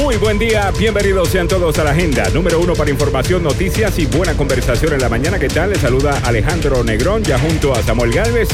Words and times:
Muy 0.00 0.16
buen 0.16 0.38
día, 0.38 0.72
bienvenidos 0.78 1.28
sean 1.28 1.46
todos 1.46 1.78
a 1.78 1.84
la 1.84 1.90
agenda. 1.90 2.26
Número 2.30 2.58
uno 2.58 2.72
para 2.72 2.90
información, 2.90 3.42
noticias 3.42 3.98
y 3.98 4.06
buena 4.06 4.34
conversación 4.34 4.94
en 4.94 5.00
la 5.00 5.10
mañana. 5.10 5.38
¿Qué 5.38 5.48
tal? 5.48 5.70
Les 5.70 5.80
saluda 5.80 6.18
Alejandro 6.24 6.82
Negrón, 6.82 7.22
ya 7.22 7.38
junto 7.38 7.74
a 7.74 7.82
Samuel 7.82 8.10
Galvez. 8.10 8.48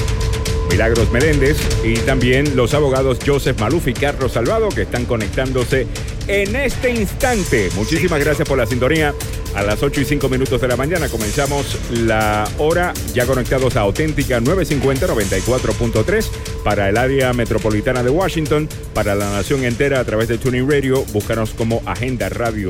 Milagros 0.69 1.13
Meléndez 1.13 1.57
y 1.85 1.95
también 1.99 2.57
los 2.57 2.75
abogados 2.75 3.19
Joseph 3.25 3.61
Maluf 3.61 3.87
y 3.87 3.95
Carlos 3.95 4.33
Salvado 4.33 4.71
que 4.71 4.83
están 4.83 5.05
conectándose 5.05 5.87
en 6.27 6.57
este 6.57 6.91
instante. 6.91 7.71
Muchísimas 7.77 8.19
gracias 8.19 8.49
por 8.49 8.59
la 8.59 8.67
sintonía. 8.67 9.15
A 9.57 9.63
las 9.63 9.83
8 9.83 10.03
y 10.03 10.05
5 10.05 10.29
minutos 10.29 10.61
de 10.61 10.69
la 10.69 10.77
mañana 10.77 11.09
comenzamos 11.09 11.79
la 11.91 12.47
hora 12.59 12.93
ya 13.15 13.25
conectados 13.25 13.75
a 13.77 13.81
Auténtica 13.81 14.39
950 14.39 15.07
94.3 15.07 16.29
para 16.63 16.91
el 16.91 16.99
área 16.99 17.33
metropolitana 17.33 18.03
de 18.03 18.11
Washington, 18.11 18.69
para 18.93 19.15
la 19.15 19.31
nación 19.31 19.65
entera 19.65 19.99
a 19.99 20.05
través 20.05 20.29
de 20.29 20.37
Tuning 20.37 20.71
Radio. 20.71 21.07
Búscanos 21.07 21.53
como 21.55 21.83
Agenda 21.87 22.29
Radio 22.29 22.69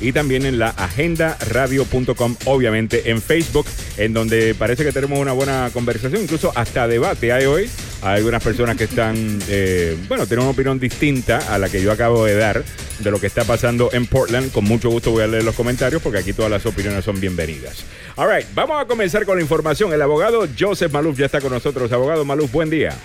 Y 0.00 0.12
también 0.12 0.44
en 0.44 0.58
la 0.58 0.70
agendaradio.com, 0.70 2.36
obviamente 2.46 3.10
en 3.10 3.22
Facebook, 3.22 3.64
en 3.96 4.12
donde 4.12 4.54
parece 4.54 4.82
que 4.82 4.90
tenemos 4.90 5.20
una 5.20 5.32
buena 5.32 5.70
conversación, 5.72 6.20
incluso 6.20 6.50
hasta 6.56 6.88
debate 6.88 7.32
hay 7.32 7.46
hoy. 7.46 7.70
Hay 8.02 8.16
algunas 8.16 8.42
personas 8.42 8.76
que 8.76 8.84
están, 8.84 9.38
eh, 9.48 9.96
bueno, 10.08 10.26
tienen 10.26 10.42
una 10.44 10.52
opinión 10.52 10.80
distinta 10.80 11.38
a 11.54 11.58
la 11.58 11.68
que 11.68 11.80
yo 11.80 11.92
acabo 11.92 12.24
de 12.24 12.34
dar 12.34 12.64
de 12.98 13.10
lo 13.10 13.20
que 13.20 13.28
está 13.28 13.44
pasando 13.44 13.88
en 13.92 14.06
Portland. 14.06 14.50
Con 14.50 14.64
mucho 14.64 14.90
gusto 14.90 15.12
voy 15.12 15.22
a 15.22 15.28
leer 15.28 15.44
los 15.44 15.54
comentarios 15.54 16.02
porque 16.02 16.18
aquí 16.18 16.32
todas 16.32 16.50
las 16.50 16.66
opiniones 16.66 17.04
son 17.04 17.20
bienvenidas. 17.20 17.84
All 18.16 18.28
right, 18.28 18.46
vamos 18.52 18.80
a 18.80 18.86
comenzar 18.86 19.24
con 19.24 19.36
la 19.36 19.42
información. 19.42 19.92
El 19.92 20.02
abogado 20.02 20.48
Joseph 20.58 20.90
Maluf 20.90 21.18
ya 21.18 21.26
está 21.26 21.40
con 21.40 21.52
nosotros. 21.52 21.92
Abogado 21.92 22.24
Maluf, 22.24 22.50
buen 22.50 22.68
día. 22.68 22.96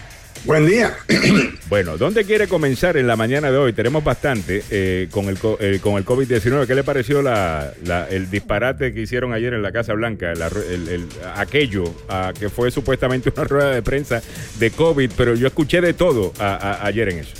Buen 0.43 0.65
día. 0.65 0.97
Bueno, 1.69 1.97
¿dónde 1.97 2.25
quiere 2.25 2.47
comenzar 2.47 2.97
en 2.97 3.07
la 3.07 3.15
mañana 3.15 3.51
de 3.51 3.57
hoy? 3.57 3.73
Tenemos 3.73 4.03
bastante 4.03 4.63
eh, 4.71 5.07
con 5.11 5.29
el, 5.29 5.37
eh, 5.59 5.79
con 5.81 5.95
el 5.95 6.05
COVID-19. 6.05 6.65
¿Qué 6.67 6.75
le 6.75 6.83
pareció 6.83 7.21
la, 7.21 7.71
el 8.09 8.29
disparate 8.29 8.91
que 8.91 9.01
hicieron 9.01 9.33
ayer 9.33 9.53
en 9.53 9.61
la 9.61 9.71
Casa 9.71 9.93
Blanca? 9.93 10.33
el, 10.33 11.07
aquello 11.35 11.83
que 12.39 12.49
fue 12.49 12.71
supuestamente 12.71 13.31
una 13.33 13.43
rueda 13.48 13.71
de 13.71 13.81
prensa 13.81 14.21
de 14.59 14.71
COVID, 14.71 15.11
pero 15.15 15.35
yo 15.35 15.48
escuché 15.48 15.79
de 15.79 15.93
todo 15.93 16.33
ayer 16.39 17.09
en 17.09 17.20
eso. 17.20 17.35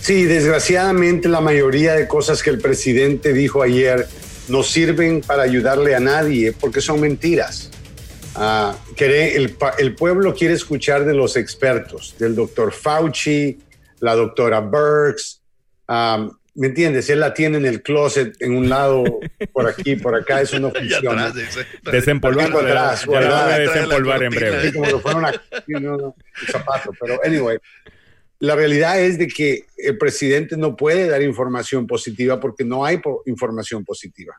Sí, 0.00 0.24
desgraciadamente 0.24 1.28
la 1.28 1.40
mayoría 1.40 1.94
de 1.94 2.06
cosas 2.06 2.42
que 2.42 2.50
el 2.50 2.58
presidente 2.58 3.32
dijo 3.32 3.62
ayer 3.62 4.06
no 4.48 4.62
sirven 4.62 5.20
para 5.20 5.42
ayudarle 5.42 5.94
a 5.94 6.00
nadie 6.00 6.52
porque 6.52 6.80
son 6.80 7.00
mentiras. 7.00 7.70
Uh, 8.38 8.72
el, 8.98 9.56
el, 9.78 9.94
pueblo 9.96 10.32
quiere 10.32 10.54
escuchar 10.54 11.04
de 11.04 11.12
los 11.12 11.36
expertos, 11.36 12.14
del 12.18 12.36
doctor 12.36 12.72
Fauci, 12.72 13.58
la 13.98 14.14
doctora 14.14 14.60
Burks. 14.60 15.42
¿Me 16.58 16.66
entiendes? 16.66 17.08
Él 17.08 17.20
la 17.20 17.34
tiene 17.34 17.58
en 17.58 17.66
el 17.66 17.82
closet, 17.82 18.34
en 18.40 18.56
un 18.56 18.68
lado, 18.68 19.04
por 19.52 19.68
aquí, 19.68 19.94
por 19.94 20.16
acá, 20.16 20.40
eso 20.40 20.58
no 20.58 20.70
funciona. 20.74 21.32
Desempolvando. 21.84 22.58
Atrás, 22.58 23.06
ya 23.08 23.20
la 23.20 23.44
voy 23.44 23.52
a 23.52 23.58
desempolvar 23.58 24.22
en 24.24 24.30
breve. 24.30 24.72
como 24.72 25.00
fuera 25.00 25.18
una, 25.18 25.42
un 25.68 26.14
zapato. 26.50 26.90
Pero, 27.00 27.20
anyway, 27.24 27.58
la 28.40 28.56
realidad 28.56 29.00
es 29.00 29.18
de 29.18 29.28
que 29.28 29.66
el 29.76 29.98
presidente 29.98 30.56
no 30.56 30.74
puede 30.76 31.08
dar 31.08 31.22
información 31.22 31.86
positiva 31.86 32.40
porque 32.40 32.64
no 32.64 32.84
hay 32.84 33.00
información 33.26 33.84
positiva. 33.84 34.34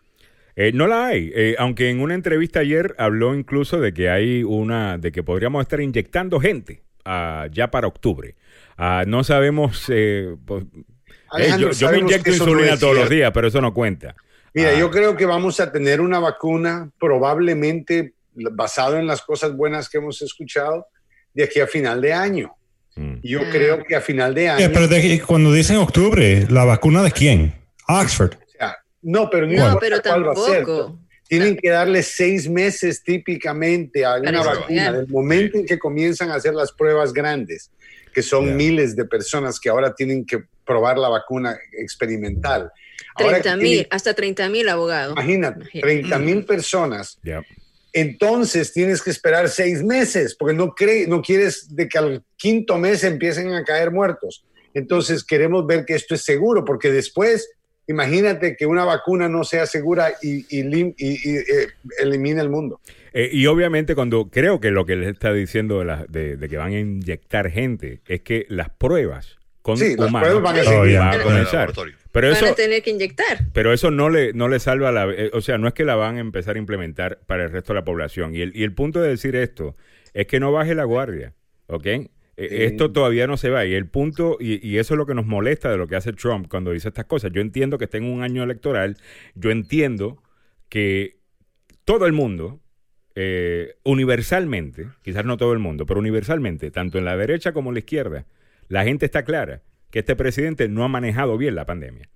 Eh, 0.61 0.73
no 0.73 0.88
la 0.88 1.05
hay, 1.05 1.31
eh, 1.33 1.55
aunque 1.57 1.89
en 1.89 2.02
una 2.02 2.15
entrevista 2.15 2.59
ayer 2.59 2.93
habló 2.97 3.33
incluso 3.33 3.79
de 3.79 3.93
que 3.93 4.09
hay 4.09 4.43
una, 4.43 4.97
de 4.97 5.13
que 5.13 5.23
podríamos 5.23 5.61
estar 5.61 5.79
inyectando 5.79 6.38
gente 6.41 6.83
uh, 7.05 7.49
ya 7.49 7.71
para 7.71 7.88
octubre. 7.88 8.35
Uh, 8.77 9.07
no 9.07 9.23
sabemos, 9.23 9.85
eh, 9.87 10.35
pues, 10.45 10.65
yo, 11.57 11.71
yo 11.71 11.91
me 11.91 11.99
inyecto 11.99 12.31
insulina 12.31 12.77
todos 12.77 12.93
los 12.93 13.09
días, 13.09 13.31
pero 13.33 13.47
eso 13.47 13.61
no 13.61 13.73
cuenta. 13.73 14.17
Mira, 14.53 14.77
yo 14.77 14.91
creo 14.91 15.15
que 15.15 15.25
vamos 15.25 15.61
a 15.61 15.71
tener 15.71 16.02
una 16.02 16.20
vacuna 16.20 16.91
probablemente 16.99 18.15
basado 18.33 18.97
en 18.97 19.08
las 19.08 19.21
cosas 19.21 19.55
buenas 19.55 19.87
que 19.87 19.99
hemos 19.99 20.21
escuchado 20.21 20.87
de 21.33 21.45
aquí 21.45 21.61
a 21.61 21.67
final 21.67 22.02
de 22.02 22.11
año. 22.11 22.53
Mm. 22.97 23.20
Yo 23.23 23.49
creo 23.49 23.81
que 23.86 23.95
a 23.95 24.02
final 24.02 24.36
de 24.36 24.49
año. 24.49 24.70
pero 24.73 24.89
cuando 25.26 25.53
dicen 25.53 25.77
octubre, 25.77 26.47
¿la 26.49 26.65
vacuna 26.65 27.02
de 27.02 27.11
quién? 27.11 27.53
Oxford. 27.87 28.33
No, 29.02 29.30
pero 29.30 29.48
no, 29.48 29.77
pero 29.80 30.02
tampoco. 30.02 30.99
Tienen 31.27 31.58
que 31.58 31.70
darle 31.70 32.02
seis 32.02 32.49
meses 32.49 33.04
típicamente 33.04 34.04
a 34.04 34.15
una 34.15 34.42
vacuna, 34.42 34.92
del 34.92 35.08
momento 35.08 35.60
en 35.60 35.65
que 35.65 35.77
comienzan 35.77 36.32
a 36.32 36.36
hacer 36.36 36.55
las 36.55 36.71
pruebas 36.71 37.14
grandes, 37.14 37.70
que 38.14 38.23
son 38.23 38.58
miles 38.58 38.95
de 38.95 39.05
personas 39.05 39.59
que 39.59 39.70
ahora 39.70 39.93
tienen 39.93 40.26
que 40.26 40.43
probar 40.65 40.98
la 40.98 41.08
vacuna 41.08 41.55
experimental. 41.73 42.71
30 43.15 43.58
mil, 43.58 43.88
hasta 43.92 44.15
30 44.15 44.49
mil 44.49 44.70
abogados. 44.70 45.14
Imagínate, 45.14 45.80
30 45.80 46.17
mil 46.20 46.45
personas. 46.45 47.20
Entonces 47.93 48.73
tienes 48.73 49.02
que 49.02 49.09
esperar 49.09 49.49
seis 49.49 49.83
meses, 49.83 50.36
porque 50.36 50.55
no, 50.55 50.73
cree, 50.73 51.08
no 51.08 51.21
quieres 51.21 51.76
de 51.76 51.88
que 51.88 51.98
al 51.98 52.23
quinto 52.38 52.77
mes 52.77 53.04
empiecen 53.04 53.54
a 53.54 53.64
caer 53.64 53.92
muertos. 53.92 54.45
Entonces 54.73 55.23
queremos 55.23 55.65
ver 55.65 55.86
que 55.86 55.95
esto 55.95 56.15
es 56.15 56.23
seguro, 56.23 56.64
porque 56.65 56.92
después 56.92 57.49
imagínate 57.89 58.55
que 58.55 58.66
una 58.66 58.86
vacuna 58.86 59.27
no 59.27 59.44
sea 59.44 59.66
segura 59.66 60.14
y, 60.22 60.45
y, 60.50 60.61
eh, 60.61 61.67
elimine 62.00 62.39
el 62.39 62.50
mundo. 62.50 62.80
Eh, 63.14 63.30
y 63.33 63.48
obviamente 63.48 63.95
cuando 63.95 64.30
creo 64.30 64.60
que 64.60 64.70
lo 64.70 64.86
que 64.86 64.95
les 64.95 65.10
está 65.10 65.33
diciendo 65.33 65.83
de, 66.08 66.48
que 66.48 66.58
van 66.58 66.73
a 66.73 66.80
inyectar 66.80 67.50
gente 67.50 68.02
es 68.08 68.22
que 68.22 68.45
las 68.50 68.70
pruebas 68.70 69.38
con 69.64 69.77
sí, 69.77 69.95
las 69.98 70.11
pruebas 70.11 70.42
van 70.42 70.58
a, 70.58 71.23
comenzar. 71.23 71.73
Pero 72.11 72.32
eso, 72.32 72.45
van 72.45 72.54
a 72.54 72.55
tener 72.55 72.83
que 72.83 72.92
inyectar. 72.92 73.45
Pero 73.54 73.73
eso 73.73 73.92
no 73.92 74.10
le, 74.10 74.33
no 74.33 74.48
le 74.48 74.60
salva 74.60 74.92
la... 74.92 75.06
Eh, 75.11 75.32
o 75.33 75.42
sea, 75.42 75.58
no 75.58 75.67
es 75.67 75.73
que 75.73 75.83
la 75.83 75.95
van 75.95 76.17
a 76.17 76.20
empezar 76.20 76.56
a 76.56 76.60
implementar 76.60 77.20
para 77.26 77.45
el 77.45 77.52
resto 77.52 77.73
de 77.73 77.80
la 77.80 77.86
población. 77.86 78.36
Y 78.36 78.42
el, 78.42 78.56
y 78.56 78.64
el 78.64 78.73
punto 78.73 79.02
de 79.02 79.10
decir 79.10 79.36
esto 79.36 79.76
es 80.14 80.27
que 80.27 80.39
no 80.39 80.52
baje 80.52 80.76
la 80.76 80.86
guardia, 80.86 81.33
¿ok? 81.67 81.88
E, 82.39 82.66
esto 82.66 82.92
todavía 82.92 83.27
no 83.27 83.36
se 83.36 83.50
va. 83.50 83.66
Y 83.66 83.73
el 83.73 83.88
punto, 83.88 84.38
y, 84.39 84.77
eso 84.77 84.94
es 84.94 84.98
lo 84.98 85.05
que 85.05 85.14
nos 85.14 85.26
molesta 85.26 85.70
de 85.70 85.77
lo 85.77 85.88
que 85.88 85.98
hace 85.98 86.14
Trump 86.14 86.48
cuando 86.50 86.72
dice 86.72 86.88
estas 86.88 87.05
cosas. 87.05 87.32
Yo 87.33 87.42
entiendo 87.42 87.77
que 87.77 87.86
está 87.86 87.98
en 87.98 88.05
un 88.05 88.23
año 88.23 88.44
electoral. 88.44 88.98
Yo 89.36 89.52
entiendo 89.52 90.23
que 90.70 91.17
todo 91.83 92.05
el 92.05 92.14
mundo, 92.14 92.61
eh, 93.16 93.76
universalmente, 93.83 94.88
quizás 95.02 95.26
no 95.26 95.36
todo 95.36 95.52
el 95.52 95.60
mundo, 95.60 95.86
pero 95.86 96.00
universalmente, 96.00 96.72
tanto 96.72 96.98
en 96.98 97.05
la 97.05 97.17
derecha 97.17 97.52
como 97.52 97.72
en 97.72 97.76
la 97.76 97.80
izquierda, 97.80 98.26
la 98.70 98.86
gente 98.86 99.06
está 99.06 99.23
clara 99.23 99.61
que 99.92 100.00
este 100.00 100.16
presidente 100.16 100.70
no 100.70 100.83
ha 100.83 100.88
manejado 100.88 101.38
bien 101.38 101.56
la 101.56 101.66
pandemia. 101.66 102.10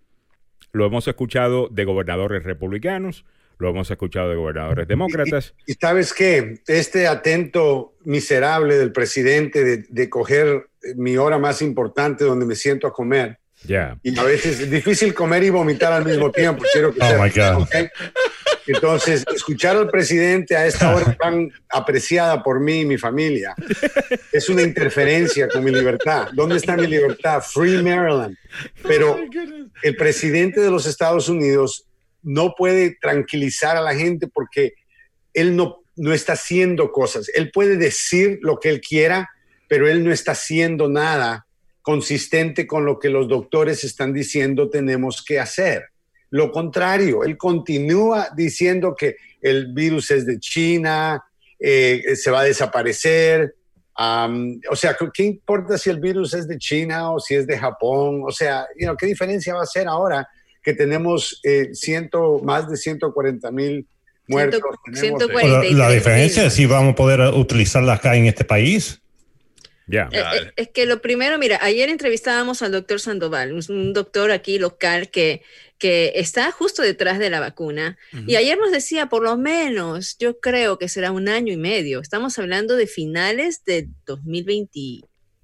Lo 0.72 0.86
hemos 0.86 1.08
escuchado 1.08 1.68
de 1.70 1.86
gobernadores 1.86 2.44
republicanos, 2.44 3.26
lo 3.58 3.70
hemos 3.70 3.90
escuchado 3.90 4.30
de 4.30 4.36
gobernadores 4.36 4.88
demócratas. 4.88 5.54
Y, 5.66 5.74
sabes 5.74 6.14
qué, 6.14 6.60
este 6.68 7.08
atento 7.08 7.94
miserable 8.04 8.78
del 8.78 8.92
presidente 8.92 9.86
de, 9.88 10.10
coger 10.10 10.68
mi 10.96 11.18
hora 11.18 11.38
más 11.38 11.62
importante 11.62 12.26
donde 12.26 12.46
me 12.46 12.56
siento 12.56 12.88
a 12.88 12.94
comer. 12.94 13.40
Ya. 13.66 13.98
Y 14.04 14.18
a 14.20 14.24
veces 14.24 14.60
es 14.60 14.70
difícil 14.70 15.14
comer 15.14 15.44
y 15.44 15.50
vomitar 15.50 15.94
al 15.94 16.04
mismo 16.04 16.30
tiempo. 16.32 16.64
Quiero 16.74 16.94
que 16.94 17.00
oh 17.02 17.24
my 17.24 17.30
God. 17.30 17.68
Entonces, 18.68 19.24
escuchar 19.34 19.76
al 19.76 19.90
presidente 19.90 20.56
a 20.56 20.66
esta 20.66 20.96
hora 20.96 21.16
tan 21.22 21.52
apreciada 21.70 22.44
por 22.44 22.60
mí 22.60 22.82
y 22.82 22.86
mi 22.86 22.98
familia 22.98 23.56
es 24.32 24.50
una 24.50 24.62
interferencia 24.62 25.48
con 25.48 25.64
mi 25.64 25.72
libertad. 25.72 26.30
¿Dónde 26.34 26.58
está 26.58 26.76
mi 26.76 26.88
libertad? 26.88 27.42
Free 27.42 27.82
Maryland. 27.82 28.38
Pero 28.84 29.14
oh 29.14 29.20
el 29.82 29.96
presidente 29.96 30.62
de 30.62 30.72
los 30.72 30.86
Estados 30.86 31.30
Unidos 31.30 31.86
no 32.24 32.56
puede 32.58 32.98
tranquilizar 33.00 33.78
a 33.78 33.82
la 33.82 33.94
gente 33.94 34.28
porque 34.28 34.74
él 35.34 35.56
no, 35.56 35.84
no 35.96 36.14
está 36.14 36.34
haciendo 36.34 36.92
cosas. 36.92 37.30
Él 37.36 37.52
puede 37.52 37.78
decir 37.78 38.40
lo 38.42 38.60
que 38.60 38.70
él 38.70 38.82
quiera, 38.82 39.30
pero 39.68 39.88
él 39.88 40.04
no 40.04 40.12
está 40.12 40.32
haciendo 40.32 40.90
nada 40.90 41.46
consistente 41.82 42.66
con 42.66 42.86
lo 42.86 42.98
que 42.98 43.10
los 43.10 43.28
doctores 43.28 43.84
están 43.84 44.14
diciendo 44.14 44.70
tenemos 44.70 45.24
que 45.24 45.40
hacer. 45.40 45.84
Lo 46.30 46.52
contrario, 46.52 47.24
él 47.24 47.38
continúa 47.38 48.30
diciendo 48.36 48.96
que 48.98 49.18
el 49.42 49.74
virus 49.74 50.10
es 50.10 50.26
de 50.26 50.40
China, 50.40 51.24
eh, 51.60 52.16
se 52.16 52.32
va 52.32 52.40
a 52.40 52.46
desaparecer. 52.46 53.56
o 53.96 54.76
sea, 54.76 54.98
¿qué 55.14 55.24
importa 55.24 55.78
si 55.78 55.90
el 55.90 56.00
virus 56.00 56.34
es 56.34 56.48
de 56.48 56.58
China 56.58 57.12
o 57.12 57.20
si 57.20 57.36
es 57.36 57.46
de 57.46 57.58
Japón? 57.58 58.24
O 58.26 58.32
sea, 58.32 58.66
¿qué 58.98 59.06
diferencia 59.06 59.54
va 59.54 59.60
a 59.60 59.64
hacer 59.64 59.88
ahora 59.88 60.28
que 60.64 60.74
tenemos 60.74 61.40
eh, 61.44 61.70
ciento, 61.74 62.40
más 62.44 62.70
de 62.70 62.78
140 62.78 63.52
mil 63.52 63.86
muertos. 64.28 64.62
la, 65.72 65.90
diferencia 65.92 66.46
es 66.46 66.54
si 66.54 66.66
vamos 66.66 66.94
a 66.94 66.96
poder 66.96 67.20
utilizarla 67.34 67.94
acá 67.94 68.16
en 68.16 68.26
este 68.26 68.46
país. 68.46 69.02
Ya. 69.86 70.08
Eh, 70.14 70.18
eh, 70.20 70.52
es 70.56 70.70
que 70.70 70.86
lo 70.86 71.02
primero, 71.02 71.38
mira, 71.38 71.60
ayer 71.62 71.90
entrevistábamos 71.90 72.62
al 72.62 72.72
doctor 72.72 73.02
Sandoval, 73.02 73.54
un 73.68 73.92
doctor 73.92 74.32
aquí 74.32 74.58
local 74.58 75.10
que, 75.10 75.42
que 75.78 76.14
está 76.16 76.50
justo 76.52 76.82
detrás 76.82 77.20
de 77.20 77.30
la 77.30 77.42
vacuna. 77.42 77.98
Y 78.26 78.38
ayer 78.38 78.58
nos 78.58 78.72
decía, 78.72 79.08
por 79.08 79.24
lo 79.24 79.38
menos, 79.38 80.18
yo 80.18 80.40
creo 80.40 80.80
que 80.80 80.88
será 80.88 81.12
un 81.12 81.28
año 81.28 81.52
y 81.52 81.58
medio. 81.58 82.00
Estamos 82.00 82.40
hablando 82.40 82.78
de 82.78 82.88
finales 82.88 83.66
de 83.66 83.90
2020 84.06 85.02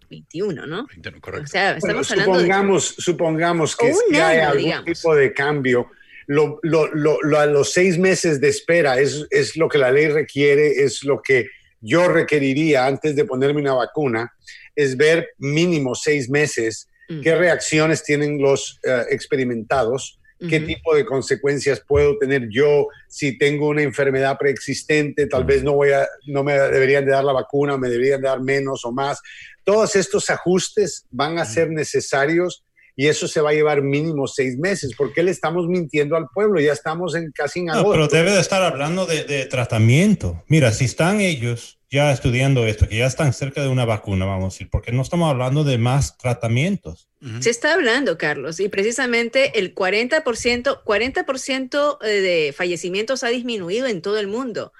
21, 0.09 0.65
¿no? 0.65 0.87
correcto. 1.21 1.45
O 1.45 1.47
sea, 1.47 1.77
estamos 1.77 2.11
hablando 2.11 2.33
supongamos, 2.35 2.95
de... 2.95 3.01
supongamos 3.01 3.75
que 3.75 3.93
si 3.93 4.15
hay 4.15 4.39
algún 4.39 4.85
tipo 4.85 5.15
de 5.15 5.33
cambio, 5.33 5.89
lo, 6.27 6.59
lo, 6.63 6.87
lo, 6.93 7.39
a 7.39 7.45
los 7.45 7.73
seis 7.73 7.97
meses 7.97 8.39
de 8.39 8.49
espera 8.49 8.99
es, 8.99 9.25
es 9.31 9.55
lo 9.55 9.67
que 9.67 9.77
la 9.77 9.91
ley 9.91 10.07
requiere, 10.07 10.83
es 10.83 11.03
lo 11.03 11.21
que 11.21 11.47
yo 11.81 12.07
requeriría 12.07 12.85
antes 12.85 13.15
de 13.15 13.25
ponerme 13.25 13.61
una 13.61 13.73
vacuna, 13.73 14.33
es 14.75 14.95
ver 14.97 15.29
mínimo 15.37 15.95
seis 15.95 16.29
meses 16.29 16.87
mm. 17.07 17.21
qué 17.21 17.35
reacciones 17.35 18.03
tienen 18.03 18.41
los 18.41 18.79
eh, 18.83 19.05
experimentados 19.09 20.18
qué 20.47 20.61
tipo 20.61 20.95
de 20.95 21.05
consecuencias 21.05 21.81
puedo 21.85 22.17
tener 22.17 22.47
yo 22.49 22.87
si 23.07 23.37
tengo 23.37 23.67
una 23.67 23.81
enfermedad 23.81 24.37
preexistente, 24.37 25.27
tal 25.27 25.43
vez 25.43 25.63
no 25.63 25.73
voy 25.73 25.91
a, 25.91 26.07
no 26.27 26.43
me 26.43 26.53
deberían 26.53 27.03
de 27.05 27.11
dar 27.11 27.23
la 27.23 27.33
vacuna, 27.33 27.77
me 27.77 27.89
deberían 27.89 28.21
de 28.21 28.29
dar 28.29 28.41
menos 28.41 28.85
o 28.85 28.91
más. 28.91 29.19
Todos 29.65 29.95
estos 29.95 30.29
ajustes 30.29 31.05
van 31.11 31.39
a 31.39 31.45
ser 31.45 31.69
necesarios 31.69 32.63
y 32.99 33.07
eso 33.07 33.29
se 33.29 33.39
va 33.39 33.51
a 33.51 33.53
llevar 33.53 33.81
mínimo 33.81 34.27
seis 34.27 34.57
meses. 34.57 34.93
¿Por 34.93 35.13
qué 35.13 35.23
le 35.23 35.31
estamos 35.31 35.69
mintiendo 35.69 36.17
al 36.17 36.27
pueblo? 36.33 36.59
Ya 36.59 36.73
estamos 36.73 37.15
en 37.15 37.31
casi 37.31 37.61
en 37.61 37.69
agosto. 37.69 37.91
pero 37.91 38.07
debe 38.09 38.31
de 38.31 38.41
estar 38.41 38.61
hablando 38.61 39.05
de, 39.05 39.23
de 39.23 39.45
tratamiento. 39.45 40.43
Mira, 40.49 40.73
si 40.73 40.83
están 40.83 41.21
ellos 41.21 41.79
ya 41.89 42.11
estudiando 42.11 42.67
esto, 42.67 42.89
que 42.89 42.97
ya 42.97 43.05
están 43.05 43.31
cerca 43.31 43.61
de 43.61 43.69
una 43.69 43.85
vacuna, 43.85 44.25
vamos 44.25 44.53
a 44.53 44.55
decir, 44.55 44.69
porque 44.69 44.91
no 44.91 45.01
estamos 45.01 45.31
hablando 45.31 45.63
de 45.63 45.77
más 45.77 46.17
tratamientos. 46.17 47.07
Se 47.39 47.49
está 47.49 47.73
hablando, 47.73 48.17
Carlos, 48.17 48.59
y 48.59 48.67
precisamente 48.67 49.57
el 49.59 49.73
40%, 49.73 50.83
40% 50.83 51.97
eh, 52.01 52.07
de 52.07 52.53
fallecimientos 52.53 53.23
ha 53.23 53.29
disminuido 53.29 53.87
en 53.87 54.01
todo 54.01 54.19
el 54.19 54.27
mundo. 54.27 54.73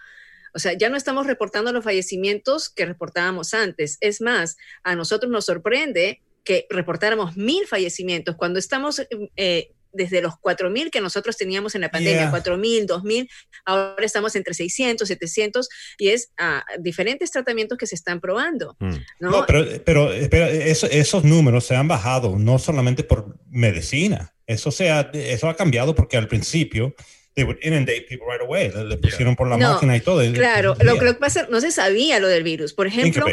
O 0.53 0.59
sea, 0.59 0.73
ya 0.73 0.89
no 0.89 0.97
estamos 0.97 1.25
reportando 1.25 1.71
los 1.71 1.85
fallecimientos 1.85 2.69
que 2.69 2.85
reportábamos 2.85 3.53
antes. 3.53 3.97
Es 4.01 4.19
más, 4.19 4.57
a 4.83 4.97
nosotros 4.97 5.31
nos 5.31 5.45
sorprende 5.45 6.21
que 6.43 6.65
reportáramos 6.69 7.37
mil 7.37 7.67
fallecimientos 7.67 8.35
cuando 8.35 8.59
estamos 8.59 9.01
eh, 9.35 9.71
desde 9.91 10.21
los 10.21 10.33
4.000 10.33 10.91
que 10.91 11.01
nosotros 11.01 11.37
teníamos 11.37 11.75
en 11.75 11.81
la 11.81 11.89
pandemia, 11.89 12.31
4.000, 12.31 12.85
2.000, 12.85 13.29
ahora 13.65 14.05
estamos 14.05 14.35
entre 14.35 14.53
600, 14.53 15.07
700 15.07 15.69
y 15.97 16.09
es 16.09 16.31
a 16.37 16.59
ah, 16.59 16.65
diferentes 16.79 17.31
tratamientos 17.31 17.77
que 17.77 17.87
se 17.87 17.95
están 17.95 18.19
probando. 18.19 18.75
Mm. 18.79 18.95
¿no? 19.19 19.45
pero, 19.47 19.65
pero, 19.83 20.11
esos 20.11 21.23
números 21.23 21.65
se 21.65 21.75
han 21.75 21.87
bajado 21.87 22.37
no 22.37 22.59
solamente 22.59 23.03
por 23.03 23.35
medicina, 23.49 24.33
eso, 24.45 24.71
se 24.71 24.89
ha, 24.89 25.09
eso 25.13 25.47
ha 25.47 25.55
cambiado 25.55 25.95
porque 25.95 26.17
al 26.17 26.27
principio 26.27 26.95
they 27.35 27.43
would 27.43 27.57
inundate 27.61 28.05
people 28.07 28.25
right 28.27 28.41
away. 28.41 28.71
Le, 28.85 28.97
pusieron 28.97 29.35
por 29.35 29.47
la 29.47 29.57
máquina 29.57 29.95
y 29.95 30.01
todo. 30.01 30.21
Claro, 30.33 30.75
lo, 30.81 30.99
que 30.99 31.13
pasa, 31.13 31.47
no 31.49 31.61
se 31.61 31.71
sabía 31.71 32.19
lo 32.19 32.27
del 32.27 32.43
virus. 32.43 32.73
Por 32.73 32.87
ejemplo, 32.87 33.25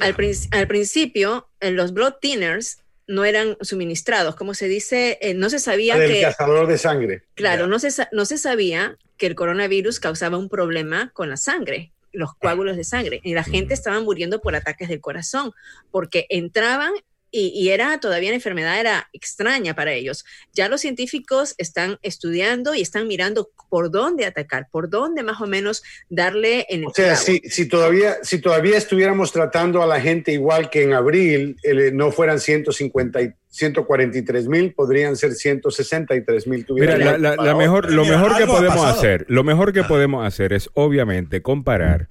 Al, 0.00 0.16
al, 0.50 0.68
principio, 0.68 1.48
en 1.60 1.76
los 1.76 1.92
blood 1.92 2.14
thinners 2.20 2.78
no 3.06 3.24
eran 3.24 3.56
suministrados, 3.62 4.36
como 4.36 4.54
se 4.54 4.68
dice, 4.68 5.18
eh, 5.22 5.34
no 5.34 5.50
se 5.50 5.58
sabía 5.58 5.96
que... 5.96 6.18
El 6.18 6.24
cazador 6.26 6.66
de 6.66 6.78
sangre. 6.78 7.22
Claro, 7.34 7.66
no 7.66 7.78
se, 7.78 7.90
no 8.12 8.24
se 8.26 8.38
sabía 8.38 8.96
que 9.16 9.26
el 9.26 9.34
coronavirus 9.34 9.98
causaba 9.98 10.36
un 10.36 10.48
problema 10.48 11.10
con 11.14 11.30
la 11.30 11.38
sangre, 11.38 11.92
los 12.12 12.34
coágulos 12.34 12.76
de 12.76 12.84
sangre, 12.84 13.20
y 13.24 13.34
la 13.34 13.44
gente 13.44 13.74
estaba 13.74 14.00
muriendo 14.00 14.40
por 14.40 14.54
ataques 14.54 14.88
del 14.88 15.00
corazón, 15.00 15.52
porque 15.90 16.26
entraban 16.28 16.92
y, 17.30 17.68
era 17.68 17.98
todavía 18.00 18.30
la 18.30 18.36
enfermedad 18.36 18.80
era 18.80 19.08
extraña 19.12 19.74
para 19.74 19.92
ellos. 19.92 20.24
Ya 20.52 20.68
los 20.68 20.80
científicos 20.80 21.54
están 21.58 21.98
estudiando 22.02 22.74
y 22.74 22.80
están 22.80 23.06
mirando 23.06 23.50
por 23.68 23.90
dónde 23.90 24.24
atacar, 24.24 24.68
por 24.70 24.88
dónde 24.88 25.22
más 25.22 25.40
o 25.40 25.46
menos 25.46 25.82
darle 26.08 26.66
en 26.68 26.80
el 26.80 26.86
O 26.86 26.94
sea, 26.94 27.16
si, 27.16 27.40
si, 27.40 27.68
todavía, 27.68 28.16
si 28.22 28.38
todavía 28.38 28.78
estuviéramos 28.78 29.32
tratando 29.32 29.82
a 29.82 29.86
la 29.86 30.00
gente 30.00 30.32
igual 30.32 30.70
que 30.70 30.82
en 30.82 30.94
abril, 30.94 31.56
no 31.92 32.10
fueran 32.12 32.40
150 32.40 33.22
y 33.22 33.32
143 33.50 34.48
mil, 34.48 34.72
podrían 34.72 35.16
ser 35.16 35.32
163 35.32 36.46
mil. 36.46 36.66
Mira, 36.70 36.96
la, 37.18 37.54
mejor, 37.54 37.92
lo 37.92 38.04
mejor 38.04 38.36
que 38.36 38.46
podemos 38.46 38.84
hacer, 38.84 39.26
lo 39.28 39.44
mejor 39.44 39.72
que 39.72 39.84
podemos 39.84 40.26
hacer 40.26 40.52
es 40.52 40.70
obviamente 40.74 41.42
comparar 41.42 42.08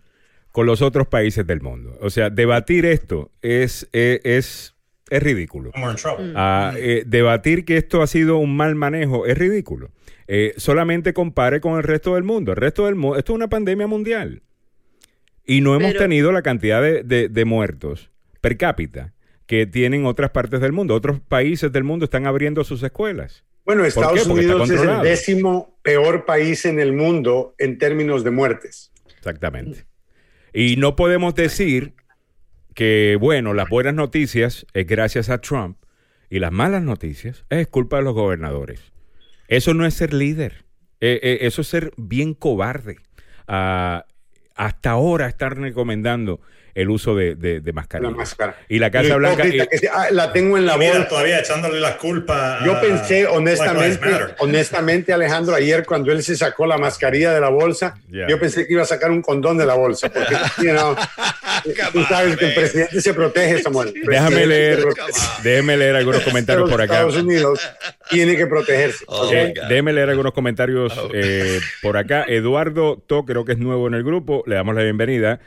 con 0.51 0.65
los 0.65 0.81
otros 0.81 1.07
países 1.07 1.45
del 1.45 1.61
mundo. 1.61 1.97
O 2.01 2.09
sea, 2.09 2.29
debatir 2.29 2.85
esto 2.85 3.31
es, 3.41 3.87
es 3.93 4.19
es 4.23 4.76
ridículo. 5.09 5.71
Ah, 6.35 6.73
eh, 6.77 7.03
debatir 7.05 7.65
que 7.65 7.77
esto 7.77 8.01
ha 8.01 8.07
sido 8.07 8.37
un 8.37 8.55
mal 8.55 8.75
manejo 8.75 9.25
es 9.25 9.37
ridículo. 9.37 9.91
Eh, 10.27 10.53
solamente 10.57 11.13
compare 11.13 11.61
con 11.61 11.77
el 11.77 11.83
resto 11.83 12.15
del 12.15 12.23
mundo. 12.23 12.51
El 12.51 12.57
resto 12.57 12.85
del 12.85 12.95
mundo, 12.95 13.17
esto 13.17 13.33
es 13.33 13.35
una 13.35 13.47
pandemia 13.47 13.87
mundial. 13.87 14.41
Y 15.45 15.61
no 15.61 15.75
hemos 15.75 15.93
tenido 15.95 16.33
la 16.33 16.41
cantidad 16.41 16.81
de, 16.81 17.45
muertos 17.45 18.11
per 18.41 18.57
cápita 18.57 19.13
que 19.45 19.65
tienen 19.65 20.05
otras 20.05 20.31
partes 20.31 20.59
del 20.59 20.73
mundo. 20.73 20.93
Otros 20.93 21.21
países 21.21 21.71
del 21.71 21.85
mundo 21.85 22.03
están 22.03 22.27
abriendo 22.27 22.65
sus 22.65 22.83
escuelas. 22.83 23.45
Bueno, 23.63 23.85
Estados 23.85 24.25
Unidos 24.27 24.69
es 24.69 24.81
el 24.81 25.01
décimo 25.01 25.79
peor 25.81 26.25
país 26.25 26.65
en 26.65 26.79
el 26.79 26.91
mundo 26.91 27.55
en 27.57 27.77
términos 27.77 28.25
de 28.25 28.31
muertes. 28.31 28.91
Exactamente. 29.17 29.85
Y 30.53 30.75
no 30.75 30.97
podemos 30.97 31.33
decir 31.35 31.93
que, 32.77 33.17
bueno, 33.19 33.55
las 33.55 33.69
buenas 33.69 33.95
noticias 33.95 34.67
es 34.73 34.85
gracias 34.85 35.31
a 35.31 35.39
Trump 35.39 35.79
y 36.29 36.37
las 36.37 36.51
malas 36.51 36.83
noticias 36.83 37.43
es 37.49 37.65
culpa 37.65 37.97
de 37.97 38.03
los 38.03 38.13
gobernadores. 38.13 38.93
Eso 39.47 39.73
no 39.73 39.83
es 39.87 39.95
ser 39.95 40.13
líder, 40.13 40.63
eh, 40.99 41.19
eh, 41.23 41.37
eso 41.41 41.61
es 41.61 41.69
ser 41.69 41.91
bien 41.97 42.35
cobarde. 42.35 42.97
Ah, 43.47 44.05
hasta 44.53 44.91
ahora 44.91 45.25
están 45.27 45.55
recomendando 45.55 46.39
el 46.77 46.91
uso 46.91 47.15
de, 47.15 47.33
de, 47.33 47.73
mascarilla. 47.73 48.11
La 48.11 48.17
máscara. 48.17 48.55
Y 48.69 48.77
la 48.77 48.91
Casa 48.91 49.15
Blanca. 49.15 49.43
Ah, 49.91 50.09
la 50.11 50.31
tengo 50.31 50.59
en 50.59 50.67
la 50.67 50.75
bolsa. 50.75 51.07
Todavía 51.07 51.39
echándole 51.39 51.79
las 51.79 51.95
culpas. 51.95 52.63
Yo 52.63 52.79
pensé, 52.79 53.25
honestamente, 53.25 54.07
honestamente, 54.37 55.11
Alejandro, 55.11 55.55
ayer 55.55 55.83
cuando 55.87 56.11
él 56.11 56.21
se 56.21 56.37
sacó 56.37 56.67
la 56.67 56.77
mascarilla 56.77 57.33
de 57.33 57.41
la 57.41 57.49
bolsa, 57.49 57.99
yo 58.07 58.39
pensé 58.39 58.67
que 58.67 58.73
iba 58.73 58.83
a 58.83 58.85
sacar 58.85 59.09
un 59.09 59.23
condón 59.23 59.57
de 59.57 59.65
la 59.65 59.73
bolsa. 59.73 60.11
Porque, 60.11 60.35
tú 61.93 62.03
sabes 62.03 62.37
que 62.37 62.45
el 62.45 62.53
presidente 62.53 63.01
se 63.01 63.11
protege, 63.11 63.59
Samuel. 63.59 63.91
Déjame 64.07 64.45
leer, 64.45 64.85
déjeme 65.41 65.77
leer 65.77 65.95
algunos 65.95 66.21
comentarios 66.21 66.69
por 66.69 66.79
acá. 66.79 66.93
Estados 66.93 67.15
Unidos 67.15 67.59
tiene 68.11 68.37
que 68.37 68.45
protegerse. 68.45 69.03
Oh, 69.07 69.27
déjeme 69.27 69.93
leer 69.93 70.11
algunos 70.11 70.31
comentarios 70.31 70.95
oh. 70.95 71.09
eh, 71.11 71.59
por 71.81 71.97
acá. 71.97 72.23
Eduardo 72.27 73.03
To, 73.07 73.25
creo 73.25 73.45
que 73.45 73.53
es 73.53 73.57
nuevo 73.57 73.87
en 73.87 73.95
el 73.95 74.03
grupo, 74.03 74.43
le 74.45 74.53
damos 74.53 74.75
la 74.75 74.83
bienvenida. 74.83 75.39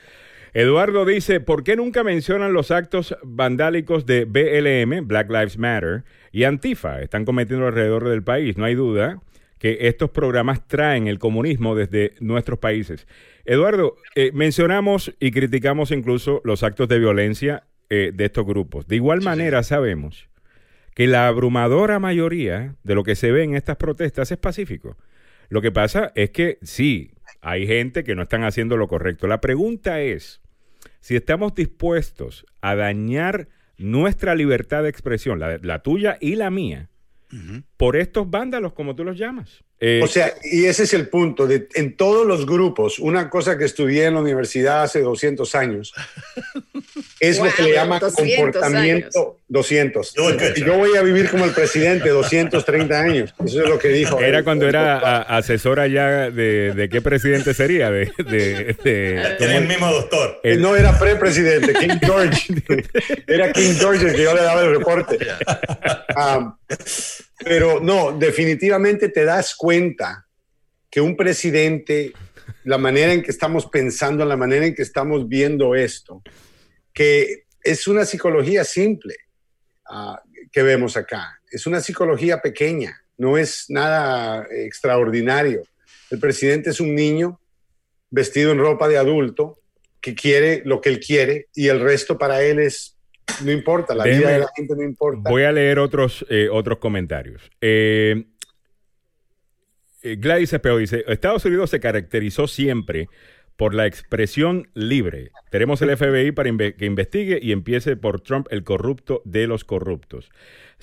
Eduardo 0.52 1.04
dice, 1.04 1.40
¿por 1.40 1.62
qué 1.62 1.76
nunca 1.76 2.02
mencionan 2.02 2.52
los 2.52 2.70
actos 2.70 3.16
vandálicos 3.22 4.04
de 4.06 4.24
BLM, 4.24 5.06
Black 5.06 5.30
Lives 5.30 5.58
Matter, 5.58 6.04
y 6.32 6.44
Antifa? 6.44 7.00
Están 7.00 7.24
cometiendo 7.24 7.66
alrededor 7.66 8.08
del 8.08 8.22
país. 8.22 8.56
No 8.56 8.64
hay 8.64 8.74
duda 8.74 9.20
que 9.58 9.78
estos 9.82 10.10
programas 10.10 10.66
traen 10.66 11.06
el 11.06 11.18
comunismo 11.18 11.74
desde 11.74 12.14
nuestros 12.18 12.58
países. 12.58 13.06
Eduardo, 13.44 13.96
eh, 14.16 14.30
mencionamos 14.32 15.14
y 15.20 15.30
criticamos 15.30 15.90
incluso 15.92 16.40
los 16.44 16.62
actos 16.62 16.88
de 16.88 16.98
violencia 16.98 17.64
eh, 17.90 18.10
de 18.14 18.24
estos 18.24 18.46
grupos. 18.46 18.88
De 18.88 18.96
igual 18.96 19.20
manera 19.20 19.62
sabemos 19.62 20.28
que 20.94 21.06
la 21.06 21.28
abrumadora 21.28 21.98
mayoría 21.98 22.74
de 22.82 22.94
lo 22.94 23.04
que 23.04 23.14
se 23.14 23.30
ve 23.32 23.44
en 23.44 23.54
estas 23.54 23.76
protestas 23.76 24.32
es 24.32 24.38
pacífico. 24.38 24.96
Lo 25.48 25.60
que 25.60 25.72
pasa 25.72 26.12
es 26.14 26.30
que 26.30 26.58
sí, 26.62 27.10
hay 27.40 27.66
gente 27.66 28.04
que 28.04 28.14
no 28.14 28.22
están 28.22 28.44
haciendo 28.44 28.76
lo 28.76 28.88
correcto. 28.88 29.26
La 29.26 29.40
pregunta 29.40 30.00
es 30.00 30.40
si 31.00 31.16
estamos 31.16 31.54
dispuestos 31.54 32.46
a 32.60 32.74
dañar 32.74 33.48
nuestra 33.78 34.34
libertad 34.34 34.82
de 34.82 34.90
expresión, 34.90 35.40
la 35.40 35.82
tuya 35.82 36.18
y 36.20 36.36
la 36.36 36.50
mía, 36.50 36.90
por 37.76 37.96
estos 37.96 38.28
vándalos, 38.28 38.72
como 38.72 38.94
tú 38.94 39.04
los 39.04 39.16
llamas. 39.16 39.62
Eh, 39.78 40.00
o 40.02 40.06
sea, 40.06 40.34
y 40.42 40.66
ese 40.66 40.82
es 40.82 40.92
el 40.92 41.08
punto. 41.08 41.46
De, 41.46 41.68
en 41.74 41.96
todos 41.96 42.26
los 42.26 42.44
grupos, 42.44 42.98
una 42.98 43.30
cosa 43.30 43.56
que 43.56 43.64
estudié 43.64 44.06
en 44.06 44.14
la 44.14 44.20
universidad 44.20 44.82
hace 44.82 45.00
200 45.00 45.54
años 45.54 45.94
es 47.20 47.38
lo 47.38 47.50
que 47.50 47.62
le 47.62 47.72
llama 47.72 47.98
comportamiento 48.00 49.39
200. 49.50 50.14
Y 50.56 50.64
yo 50.64 50.78
voy 50.78 50.96
a 50.96 51.02
vivir 51.02 51.28
como 51.28 51.44
el 51.44 51.50
presidente 51.50 52.08
230 52.08 53.00
años. 53.00 53.34
Eso 53.44 53.62
es 53.62 53.68
lo 53.68 53.80
que 53.80 53.88
dijo. 53.88 54.20
Era 54.20 54.44
cuando 54.44 54.68
era 54.68 55.22
asesora 55.22 55.88
ya 55.88 56.30
de, 56.30 56.88
qué 56.90 57.02
presidente 57.02 57.52
sería. 57.52 57.90
De, 57.90 58.12
de, 58.84 59.36
el 59.40 59.66
mismo 59.66 59.90
doctor. 59.90 60.40
No 60.58 60.76
era 60.76 60.96
pre-presidente, 60.96 61.74
King 61.74 61.98
George. 62.00 62.54
era 63.26 63.52
King 63.52 63.74
George 63.76 64.06
el 64.06 64.14
que 64.14 64.22
yo 64.22 64.34
le 64.34 64.42
daba 64.42 64.62
el 64.62 64.70
reporte. 64.76 65.18
Pero 67.44 67.80
no, 67.80 68.16
definitivamente 68.16 69.08
te 69.08 69.24
das 69.24 69.56
cuenta 69.56 70.26
que 70.88 71.00
un 71.00 71.16
presidente, 71.16 72.12
la 72.62 72.78
manera 72.78 73.12
en 73.12 73.22
que 73.22 73.32
estamos 73.32 73.66
pensando, 73.66 74.24
la 74.24 74.36
manera 74.36 74.64
en 74.64 74.76
que 74.76 74.82
estamos 74.82 75.28
viendo 75.28 75.74
esto, 75.74 76.22
que 76.92 77.46
es 77.64 77.88
una 77.88 78.04
psicología 78.04 78.62
simple 78.62 79.16
que 80.52 80.62
vemos 80.62 80.96
acá. 80.96 81.40
Es 81.50 81.66
una 81.66 81.80
psicología 81.80 82.40
pequeña, 82.40 83.00
no 83.18 83.38
es 83.38 83.66
nada 83.68 84.46
extraordinario. 84.50 85.62
El 86.10 86.18
presidente 86.18 86.70
es 86.70 86.80
un 86.80 86.94
niño 86.94 87.40
vestido 88.10 88.52
en 88.52 88.58
ropa 88.58 88.88
de 88.88 88.98
adulto 88.98 89.58
que 90.00 90.14
quiere 90.14 90.62
lo 90.64 90.80
que 90.80 90.88
él 90.88 91.00
quiere 91.00 91.48
y 91.54 91.68
el 91.68 91.80
resto 91.80 92.18
para 92.18 92.42
él 92.42 92.58
es 92.58 92.96
no 93.44 93.52
importa, 93.52 93.94
la 93.94 94.04
vida 94.04 94.30
de 94.30 94.38
la 94.40 94.48
gente 94.54 94.74
no 94.74 94.82
importa. 94.82 95.30
Voy 95.30 95.44
a 95.44 95.52
leer 95.52 95.78
otros, 95.78 96.26
eh, 96.28 96.48
otros 96.50 96.78
comentarios. 96.78 97.50
Eh, 97.60 98.24
eh, 100.02 100.16
Gladys 100.16 100.52
Espeo 100.52 100.78
dice, 100.78 101.04
Estados 101.06 101.44
Unidos 101.44 101.70
se 101.70 101.80
caracterizó 101.80 102.46
siempre 102.48 103.08
por 103.60 103.74
la 103.74 103.84
expresión 103.84 104.68
libre. 104.72 105.32
Tenemos 105.50 105.82
el 105.82 105.94
FBI 105.94 106.32
para 106.32 106.50
que 106.72 106.86
investigue 106.86 107.38
y 107.42 107.52
empiece 107.52 107.94
por 107.94 108.22
Trump, 108.22 108.46
el 108.50 108.64
corrupto 108.64 109.20
de 109.26 109.46
los 109.46 109.64
corruptos. 109.64 110.30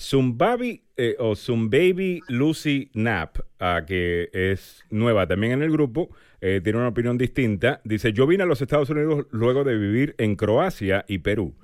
Zumbabi 0.00 0.84
eh, 0.96 1.16
o 1.18 1.34
Zumbaby 1.34 2.20
Lucy 2.28 2.88
Knapp, 2.92 3.38
ah, 3.58 3.82
que 3.84 4.30
es 4.32 4.84
nueva 4.90 5.26
también 5.26 5.54
en 5.54 5.62
el 5.64 5.72
grupo, 5.72 6.10
eh, 6.40 6.60
tiene 6.62 6.78
una 6.78 6.86
opinión 6.86 7.18
distinta. 7.18 7.80
Dice, 7.82 8.12
yo 8.12 8.28
vine 8.28 8.44
a 8.44 8.46
los 8.46 8.62
Estados 8.62 8.90
Unidos 8.90 9.26
luego 9.32 9.64
de 9.64 9.76
vivir 9.76 10.14
en 10.18 10.36
Croacia 10.36 11.04
y 11.08 11.18
Perú. 11.18 11.56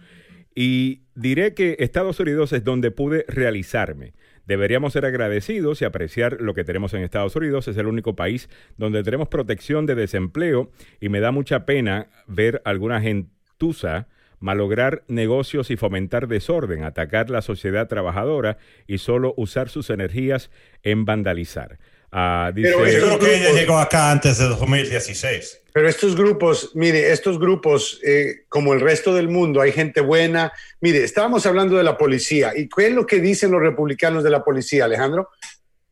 Y 0.53 1.03
diré 1.15 1.55
que 1.55 1.77
Estados 1.79 2.19
Unidos 2.19 2.53
es 2.53 2.65
donde 2.65 2.91
pude 2.91 3.25
realizarme. 3.29 4.15
Deberíamos 4.47 4.93
ser 4.93 5.07
agradecidos 5.07 5.81
y 5.81 5.85
apreciar 5.85 6.41
lo 6.41 6.55
que 6.55 6.65
tenemos 6.65 6.93
en 6.95 7.03
Estados 7.03 7.35
Unidos. 7.37 7.69
Es 7.69 7.77
el 7.77 7.87
único 7.87 8.15
país 8.15 8.49
donde 8.77 9.03
tenemos 9.03 9.29
protección 9.29 9.87
de 9.87 9.95
desempleo 9.95 10.71
y 11.01 11.09
me 11.09 11.21
da 11.21 11.33
mucha 11.33 11.65
pena 11.65 12.09
ver 12.27 12.61
alguna 12.65 13.01
gentuza 13.01 14.09
malograr 14.45 15.05
negocios 15.09 15.71
y 15.71 15.77
fomentar 15.79 16.29
desorden, 16.29 16.83
atacar 16.85 17.31
la 17.31 17.41
sociedad 17.41 17.89
trabajadora 17.89 18.59
y 18.87 18.99
solo 18.99 19.33
usar 19.39 19.71
sus 19.71 19.89
energías 19.89 20.51
en 20.83 21.07
vandalizar. 21.07 21.79
Ah, 22.17 22.53
Pero 22.55 22.87
yo 22.87 23.01
creo 23.01 23.19
que 23.19 23.35
ella 23.35 23.51
llegó 23.51 23.77
acá 23.77 24.13
antes 24.13 24.39
de 24.39 24.45
2016. 24.45 25.63
Pero 25.73 25.89
estos 25.89 26.15
grupos, 26.15 26.71
mire, 26.75 27.11
estos 27.11 27.41
grupos, 27.41 27.99
eh, 28.05 28.45
como 28.49 28.73
el 28.73 28.81
resto 28.81 29.13
del 29.13 29.29
mundo, 29.29 29.61
hay 29.61 29.73
gente 29.73 30.01
buena. 30.01 30.53
Mire, 30.81 31.03
estábamos 31.03 31.45
hablando 31.45 31.77
de 31.77 31.83
la 31.83 31.99
policía. 31.99 32.53
¿Y 32.57 32.69
qué 32.69 32.87
es 32.87 32.93
lo 32.93 33.05
que 33.05 33.19
dicen 33.19 33.51
los 33.51 33.61
republicanos 33.61 34.23
de 34.23 34.31
la 34.31 34.45
policía, 34.45 34.85
Alejandro? 34.85 35.31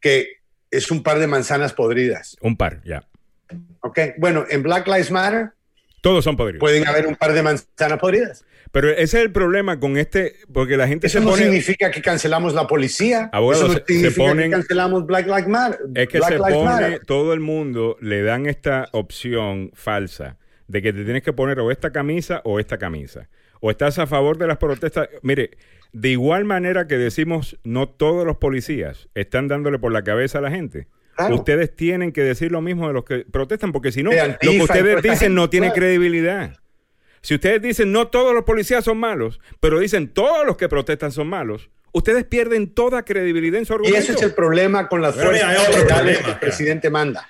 Que 0.00 0.28
es 0.70 0.92
un 0.92 1.02
par 1.02 1.18
de 1.18 1.26
manzanas 1.26 1.72
podridas. 1.72 2.36
Un 2.40 2.56
par, 2.56 2.80
ya. 2.84 3.04
Ok, 3.80 3.98
bueno, 4.18 4.44
en 4.48 4.62
Black 4.62 4.86
Lives 4.86 5.10
Matter. 5.10 5.50
Todos 6.02 6.24
son 6.24 6.36
podridos. 6.36 6.60
Pueden 6.60 6.86
haber 6.86 7.06
un 7.06 7.14
par 7.14 7.32
de 7.32 7.42
manzanas 7.42 7.98
podridas. 7.98 8.44
Pero 8.72 8.90
ese 8.90 9.02
es 9.02 9.14
el 9.14 9.30
problema 9.30 9.78
con 9.78 9.96
este, 9.96 10.34
porque 10.52 10.76
la 10.76 10.88
gente 10.88 11.06
Eso 11.06 11.20
no 11.20 11.36
significa 11.36 11.90
que 11.90 12.02
cancelamos 12.02 12.54
la 12.54 12.66
policía. 12.66 13.30
Eso 13.32 13.68
no 13.68 13.74
significa 13.86 14.34
que 14.34 14.50
cancelamos 14.50 15.06
Black 15.06 15.26
Lives 15.26 15.46
Matter. 15.46 15.80
Es 15.94 16.08
que 16.08 16.20
se 16.20 16.38
pone, 16.38 16.98
todo 17.00 17.32
el 17.32 17.40
mundo 17.40 17.96
le 18.00 18.22
dan 18.22 18.46
esta 18.46 18.88
opción 18.92 19.70
falsa 19.74 20.38
de 20.66 20.82
que 20.82 20.92
te 20.92 21.04
tienes 21.04 21.22
que 21.22 21.32
poner 21.32 21.60
o 21.60 21.70
esta 21.70 21.92
camisa 21.92 22.40
o 22.44 22.58
esta 22.58 22.78
camisa. 22.78 23.28
O 23.60 23.70
estás 23.70 23.98
a 23.98 24.06
favor 24.08 24.38
de 24.38 24.48
las 24.48 24.56
protestas. 24.56 25.08
Mire, 25.22 25.50
de 25.92 26.08
igual 26.08 26.44
manera 26.44 26.88
que 26.88 26.98
decimos 26.98 27.58
no 27.62 27.88
todos 27.88 28.26
los 28.26 28.38
policías 28.38 29.08
están 29.14 29.46
dándole 29.46 29.78
por 29.78 29.92
la 29.92 30.02
cabeza 30.02 30.38
a 30.38 30.40
la 30.40 30.50
gente. 30.50 30.88
Ustedes 31.30 31.74
tienen 31.74 32.12
que 32.12 32.22
decir 32.22 32.50
lo 32.50 32.60
mismo 32.60 32.88
de 32.88 32.94
los 32.94 33.04
que 33.04 33.24
protestan, 33.30 33.72
porque 33.72 33.92
si 33.92 34.02
no, 34.02 34.10
lo 34.10 34.38
que 34.38 34.62
ustedes 34.62 35.02
dicen 35.02 35.34
no 35.34 35.50
tiene 35.50 35.72
credibilidad. 35.72 36.58
Si 37.20 37.34
ustedes 37.34 37.62
dicen 37.62 37.92
no 37.92 38.08
todos 38.08 38.34
los 38.34 38.44
policías 38.44 38.84
son 38.84 38.98
malos, 38.98 39.40
pero 39.60 39.78
dicen 39.78 40.08
todos 40.08 40.44
los 40.44 40.56
que 40.56 40.68
protestan 40.68 41.12
son 41.12 41.28
malos, 41.28 41.70
ustedes 41.92 42.24
pierden 42.24 42.74
toda 42.74 43.04
credibilidad 43.04 43.58
en 43.58 43.66
su 43.66 43.74
argumento. 43.74 43.96
Y 43.96 44.02
ese 44.02 44.12
es 44.12 44.22
el 44.22 44.34
problema 44.34 44.88
con 44.88 45.00
las 45.00 45.14
fuerzas 45.14 45.66
federales 45.68 46.18
que 46.18 46.30
el 46.30 46.38
presidente 46.38 46.90
manda. 46.90 47.28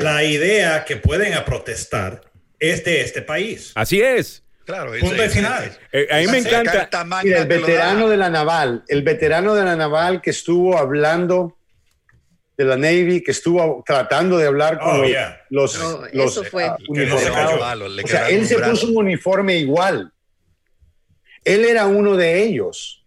La 0.00 0.24
idea 0.24 0.84
que 0.84 0.96
pueden 0.96 1.34
a 1.34 1.44
protestar 1.44 2.22
es 2.58 2.84
de 2.84 3.00
este 3.00 3.22
país. 3.22 3.72
Así 3.74 4.02
es. 4.02 4.42
Claro, 4.64 4.92
Punto 5.00 5.22
final. 5.28 5.76
Eh, 5.92 6.06
a 6.10 6.18
mí 6.18 6.26
me 6.28 6.38
encanta. 6.38 6.88
el 7.24 7.46
veterano 7.46 8.08
de 8.08 8.16
la 8.16 8.30
naval, 8.30 8.84
el 8.88 9.02
veterano 9.02 9.54
de 9.54 9.64
la 9.64 9.76
naval 9.76 10.20
que 10.20 10.30
estuvo 10.30 10.78
hablando 10.78 11.56
de 12.56 12.64
la 12.64 12.76
Navy 12.76 13.22
que 13.22 13.30
estuvo 13.30 13.82
tratando 13.86 14.38
de 14.38 14.46
hablar 14.46 14.78
con 14.78 15.00
oh, 15.00 15.04
los, 15.50 15.78
los, 16.12 16.38
ah, 16.54 16.76
uniformados. 16.88 18.04
o 18.04 18.06
sea, 18.06 18.28
él 18.28 18.46
se 18.46 18.58
puso 18.58 18.88
un 18.88 18.98
uniforme 18.98 19.56
igual. 19.56 20.12
Él 21.44 21.64
era 21.64 21.86
uno 21.86 22.16
de 22.16 22.42
ellos. 22.42 23.04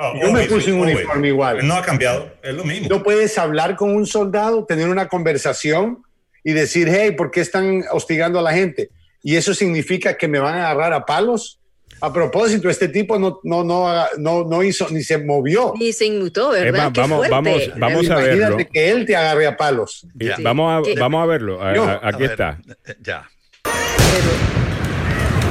Oh, 0.00 0.12
Yo 0.20 0.30
me 0.30 0.44
puse 0.44 0.72
un 0.72 0.80
uniforme 0.80 1.28
igual. 1.28 1.66
No 1.66 1.74
ha 1.74 1.82
cambiado, 1.82 2.30
es 2.42 2.54
lo 2.54 2.64
mismo. 2.64 2.88
No 2.88 3.02
puedes 3.02 3.36
hablar 3.36 3.74
con 3.74 3.94
un 3.94 4.06
soldado, 4.06 4.64
tener 4.64 4.88
una 4.88 5.08
conversación 5.08 6.04
y 6.44 6.52
decir, 6.52 6.88
hey, 6.88 7.12
¿por 7.12 7.32
qué 7.32 7.40
están 7.40 7.84
hostigando 7.90 8.38
a 8.38 8.42
la 8.42 8.52
gente? 8.52 8.90
Y 9.22 9.36
eso 9.36 9.54
significa 9.54 10.16
que 10.16 10.28
me 10.28 10.38
van 10.38 10.54
a 10.54 10.70
agarrar 10.70 10.92
a 10.92 11.04
palos. 11.04 11.60
A 12.00 12.12
propósito, 12.12 12.68
este 12.70 12.88
tipo 12.88 13.18
no, 13.18 13.40
no, 13.42 13.64
no, 13.64 14.06
no, 14.18 14.44
no 14.44 14.62
hizo 14.62 14.88
ni 14.90 15.02
se 15.02 15.18
movió. 15.18 15.74
Ni 15.76 15.92
se 15.92 16.06
inmutó, 16.06 16.50
¿verdad? 16.50 16.92
vamos, 16.94 17.28
vamos, 17.28 17.70
vamos 17.76 18.10
a 18.10 18.16
verlo. 18.16 18.56
que 18.72 18.90
él 18.90 19.04
te 19.04 19.16
agarre 19.16 19.46
a 19.46 19.56
palos. 19.56 20.06
Vamos, 20.42 20.86
a, 20.86 21.00
vamos 21.00 21.22
a 21.22 21.26
verlo. 21.26 21.58
aquí 21.60 22.24
está. 22.24 22.60
Eh, 22.86 22.94
ya. 23.02 23.28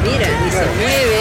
mira, 0.04 0.28
ni 0.44 0.52
se 0.52 0.66
mueve. 0.78 1.18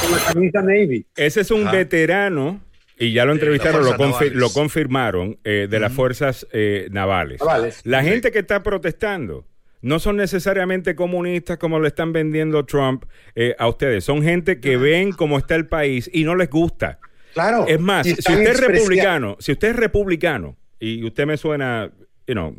Con 0.00 0.12
la 0.12 0.18
camisa 0.24 0.62
Navy. 0.62 1.06
Ese 1.16 1.40
es 1.40 1.50
un 1.50 1.66
ah. 1.66 1.72
veterano 1.72 2.67
y 2.98 3.12
ya 3.12 3.24
lo 3.24 3.32
entrevistaron, 3.32 3.84
lo, 3.84 3.96
lo, 4.32 4.50
confirmaron 4.50 5.38
eh, 5.44 5.68
de 5.70 5.80
las 5.80 5.92
fuerzas 5.92 6.46
eh, 6.52 6.88
navales. 6.90 7.40
La 7.84 8.02
gente 8.02 8.32
que 8.32 8.40
está 8.40 8.62
protestando 8.62 9.46
no 9.80 9.98
son 9.98 10.16
necesariamente 10.16 10.94
comunistas 10.94 11.58
como 11.58 11.78
lo 11.78 11.86
están 11.86 12.12
vendiendo 12.12 12.64
Trump 12.64 13.04
eh, 13.34 13.54
a 13.58 13.68
ustedes. 13.68 14.04
Son 14.04 14.22
gente 14.22 14.60
que 14.60 14.76
ven 14.76 15.12
cómo 15.12 15.38
está 15.38 15.54
el 15.54 15.66
país 15.66 16.10
y 16.12 16.24
no 16.24 16.34
les 16.34 16.50
gusta. 16.50 16.98
Claro. 17.34 17.66
Es 17.68 17.78
más, 17.78 18.06
si 18.06 18.14
usted 18.14 18.40
es 18.40 18.60
republicano, 18.60 19.36
si 19.38 19.52
usted 19.52 19.68
es 19.68 19.76
republicano 19.76 20.56
y 20.80 21.04
usted 21.04 21.26
me 21.26 21.36
suena, 21.36 21.92
you 22.26 22.34
know, 22.34 22.56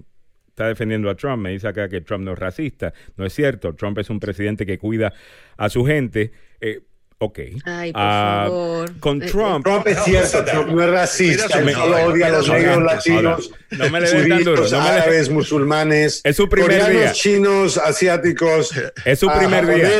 está 0.48 0.67
defendiendo 0.67 1.10
a 1.10 1.15
Trump, 1.15 1.41
me 1.41 1.51
dice 1.51 1.67
acá 1.67 1.89
que 1.89 2.01
Trump 2.01 2.24
no 2.24 2.34
es 2.34 2.39
racista. 2.39 2.93
No 3.17 3.25
es 3.25 3.34
cierto. 3.34 3.74
Trump 3.75 3.98
es 3.98 4.10
un 4.10 4.19
presidente 4.19 4.65
que 4.65 4.77
cuida 4.77 5.13
a 5.58 5.69
su 5.69 5.86
gente. 5.86 6.31
Eh, 6.62 6.81
Ok. 7.22 7.40
Ay, 7.66 7.92
por 7.92 8.02
ah, 8.02 8.44
favor. 8.46 9.00
Con 9.02 9.22
eh, 9.22 9.26
Trump. 9.26 9.66
Trump 9.66 9.86
es 9.88 10.04
cierto, 10.06 10.46
Trump 10.46 10.70
no 10.70 10.84
es 10.84 10.90
racista, 10.90 11.50
solo 11.50 12.06
odia 12.06 12.28
a 12.28 12.30
los 12.30 12.48
negros 12.48 12.82
latinos, 12.82 13.52
no 13.72 13.90
me 13.90 14.00
le 14.00 14.10
den 14.10 14.30
tan 14.30 14.44
duro. 14.46 14.70
No 14.70 14.82
árabes, 14.82 15.30
musulmanes, 15.30 16.22
es 16.24 16.38
su 16.38 16.48
primer 16.48 16.72
coreanos, 16.72 17.02
día. 17.02 17.12
chinos, 17.12 17.78
asiáticos. 17.78 18.72
Es 19.04 19.20
su 19.20 19.30
primer 19.30 19.66
uh, 19.66 19.76
día. 19.76 20.00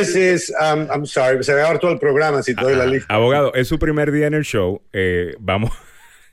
Um, 0.60 0.86
I'm 0.90 1.04
sorry, 1.04 1.44
se 1.44 1.52
va 1.52 1.66
a 1.66 1.70
ver 1.72 1.78
todo 1.78 1.92
el 1.92 1.98
programa 1.98 2.42
si 2.42 2.54
te 2.54 2.62
doy 2.62 2.74
la 2.74 2.86
lista. 2.86 3.14
Abogado, 3.14 3.52
es 3.52 3.68
su 3.68 3.78
primer 3.78 4.12
día 4.12 4.26
en 4.26 4.34
el 4.34 4.44
show. 4.44 4.80
Eh, 4.94 5.34
vamos, 5.38 5.72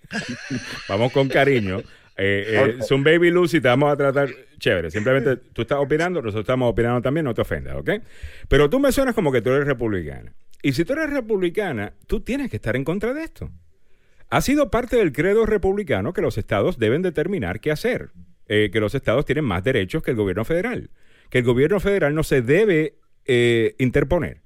vamos 0.88 1.12
con 1.12 1.28
cariño. 1.28 1.80
Eh, 2.16 2.78
eh, 2.80 2.98
Baby 2.98 3.30
Lucy, 3.30 3.60
te 3.60 3.68
vamos 3.68 3.92
a 3.92 3.98
tratar 3.98 4.30
chévere. 4.58 4.90
Simplemente 4.90 5.36
tú 5.52 5.64
estás 5.64 5.80
opinando, 5.80 6.22
nosotros 6.22 6.44
estamos 6.44 6.72
opinando 6.72 7.02
también, 7.02 7.26
no 7.26 7.34
te 7.34 7.42
ofendas, 7.42 7.76
¿ok? 7.76 7.90
Pero 8.48 8.70
tú 8.70 8.80
me 8.80 8.94
suenas 8.94 9.14
como 9.14 9.34
que 9.34 9.42
tú 9.42 9.52
eres 9.52 9.68
republicana. 9.68 10.32
Y 10.62 10.74
si 10.74 10.86
tú 10.86 10.94
eres 10.94 11.10
republicana, 11.10 11.94
tú 12.08 12.22
tienes 12.22 12.50
que 12.50 12.58
estar 12.58 12.76
en 12.76 12.84
contra 12.84 13.14
de 13.14 13.24
esto. 13.24 13.52
Ha 14.30 14.42
sido 14.42 14.70
parte 14.70 14.98
del 14.98 15.14
credo 15.14 15.46
republicano 15.46 16.14
que 16.14 16.22
los 16.22 16.38
estados 16.38 16.78
deben 16.78 17.02
determinar 17.02 17.62
qué 17.62 17.72
hacer, 17.72 18.10
eh, 18.48 18.70
que 18.72 18.80
los 18.80 18.94
estados 18.94 19.26
tienen 19.26 19.46
más 19.46 19.64
derechos 19.64 20.04
que 20.04 20.12
el 20.12 20.18
gobierno 20.18 20.44
federal, 20.44 20.90
que 21.30 21.40
el 21.40 21.44
gobierno 21.46 21.80
federal 21.80 22.14
no 22.14 22.24
se 22.24 22.42
debe 22.42 22.96
eh, 23.26 23.76
interponer 23.78 24.42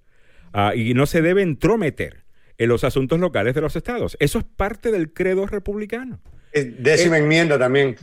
ah, 0.53 0.74
y 0.75 0.94
no 0.94 1.06
se 1.06 1.22
debe 1.22 1.41
entrometer 1.41 2.24
en 2.58 2.70
los 2.70 2.84
asuntos 2.84 3.20
locales 3.20 3.56
de 3.56 3.62
los 3.62 3.75
estados. 3.75 4.18
Eso 4.20 4.38
es 4.38 4.46
parte 4.46 4.91
del 4.91 5.13
credo 5.13 5.48
republicano. 5.48 6.20
Décima 6.53 7.18
eh, 7.18 7.22
enmienda 7.22 7.58
también. 7.58 7.96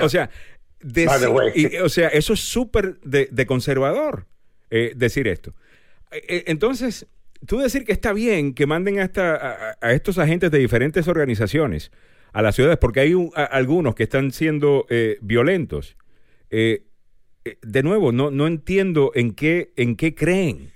o 0.00 0.08
sea, 0.08 0.30
o 1.82 1.88
sea, 1.88 2.08
eso 2.08 2.32
es 2.32 2.40
súper 2.40 3.00
de, 3.00 3.46
conservador 3.46 4.26
decir 4.70 5.28
esto. 5.28 5.54
entonces, 6.10 7.06
tú 7.46 7.58
decir 7.58 7.84
que 7.84 7.92
está 7.92 8.12
bien 8.12 8.54
que 8.54 8.66
manden 8.66 9.00
a, 9.00 9.10
a, 9.80 9.92
estos 9.92 10.18
agentes 10.18 10.50
de 10.50 10.58
diferentes 10.58 11.08
organizaciones 11.08 11.90
a 12.32 12.42
las 12.42 12.54
ciudades, 12.54 12.78
porque 12.78 13.00
hay 13.00 13.14
algunos 13.34 13.94
que 13.94 14.02
están 14.02 14.32
siendo 14.32 14.86
eh, 14.90 15.18
violentos. 15.20 15.96
Eh, 16.50 16.84
eh, 17.44 17.58
de 17.62 17.82
nuevo, 17.82 18.12
no, 18.12 18.30
no 18.30 18.46
entiendo 18.46 19.12
en 19.14 19.32
qué, 19.32 19.72
en 19.76 19.96
qué 19.96 20.14
creen. 20.14 20.72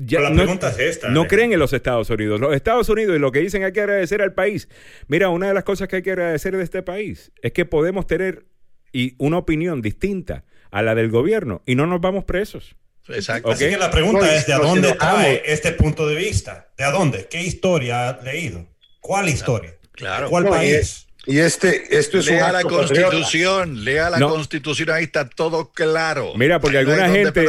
Ya, 0.00 0.20
la 0.20 0.34
pregunta 0.34 0.68
es 0.68 0.78
esta. 0.78 1.08
No 1.08 1.26
creen 1.26 1.54
en 1.54 1.58
los 1.58 1.72
Estados 1.72 2.10
Unidos. 2.10 2.38
Los 2.38 2.54
Estados 2.54 2.90
Unidos 2.90 3.16
y 3.16 3.18
lo 3.18 3.32
que 3.32 3.38
dicen 3.40 3.64
hay 3.64 3.72
que 3.72 3.80
agradecer 3.80 4.20
al 4.20 4.34
país. 4.34 4.68
Mira, 5.08 5.30
una 5.30 5.48
de 5.48 5.54
las 5.54 5.64
cosas 5.64 5.88
que 5.88 5.96
hay 5.96 6.02
que 6.02 6.10
agradecer 6.10 6.54
de 6.54 6.62
este 6.62 6.82
país 6.82 7.32
es 7.40 7.52
que 7.52 7.64
podemos 7.64 8.06
tener 8.06 8.44
y 8.92 9.14
una 9.16 9.38
opinión 9.38 9.80
distinta 9.80 10.44
a 10.70 10.82
la 10.82 10.94
del 10.94 11.10
gobierno 11.10 11.62
y 11.64 11.74
no 11.74 11.86
nos 11.86 12.00
vamos 12.00 12.24
presos. 12.24 12.76
Exacto. 13.08 13.50
Así 13.50 13.68
que 13.68 13.76
la 13.76 13.90
pregunta 13.90 14.34
es, 14.34 14.46
¿de 14.46 14.54
dónde 14.54 14.92
trae 14.94 15.42
este 15.46 15.72
punto 15.72 16.06
de 16.06 16.14
vista? 16.14 16.68
¿De 16.76 16.84
dónde? 16.90 17.26
¿Qué 17.28 17.42
historia 17.42 18.08
ha 18.08 18.22
leído? 18.22 18.66
¿Cuál 19.00 19.28
historia? 19.28 19.74
Claro. 19.92 20.30
¿Cuál 20.30 20.48
país? 20.48 21.06
Y 21.24 21.38
este, 21.38 21.96
esto 21.96 22.18
es 22.18 22.26
lea 22.26 22.50
la 22.50 22.62
constitución, 22.62 23.84
lea 23.84 24.10
la 24.10 24.18
constitución, 24.18 24.90
ahí 24.90 25.04
está 25.04 25.28
todo 25.28 25.70
claro. 25.70 26.32
Mira, 26.36 26.58
porque 26.60 26.78
alguna 26.78 27.08
gente 27.10 27.48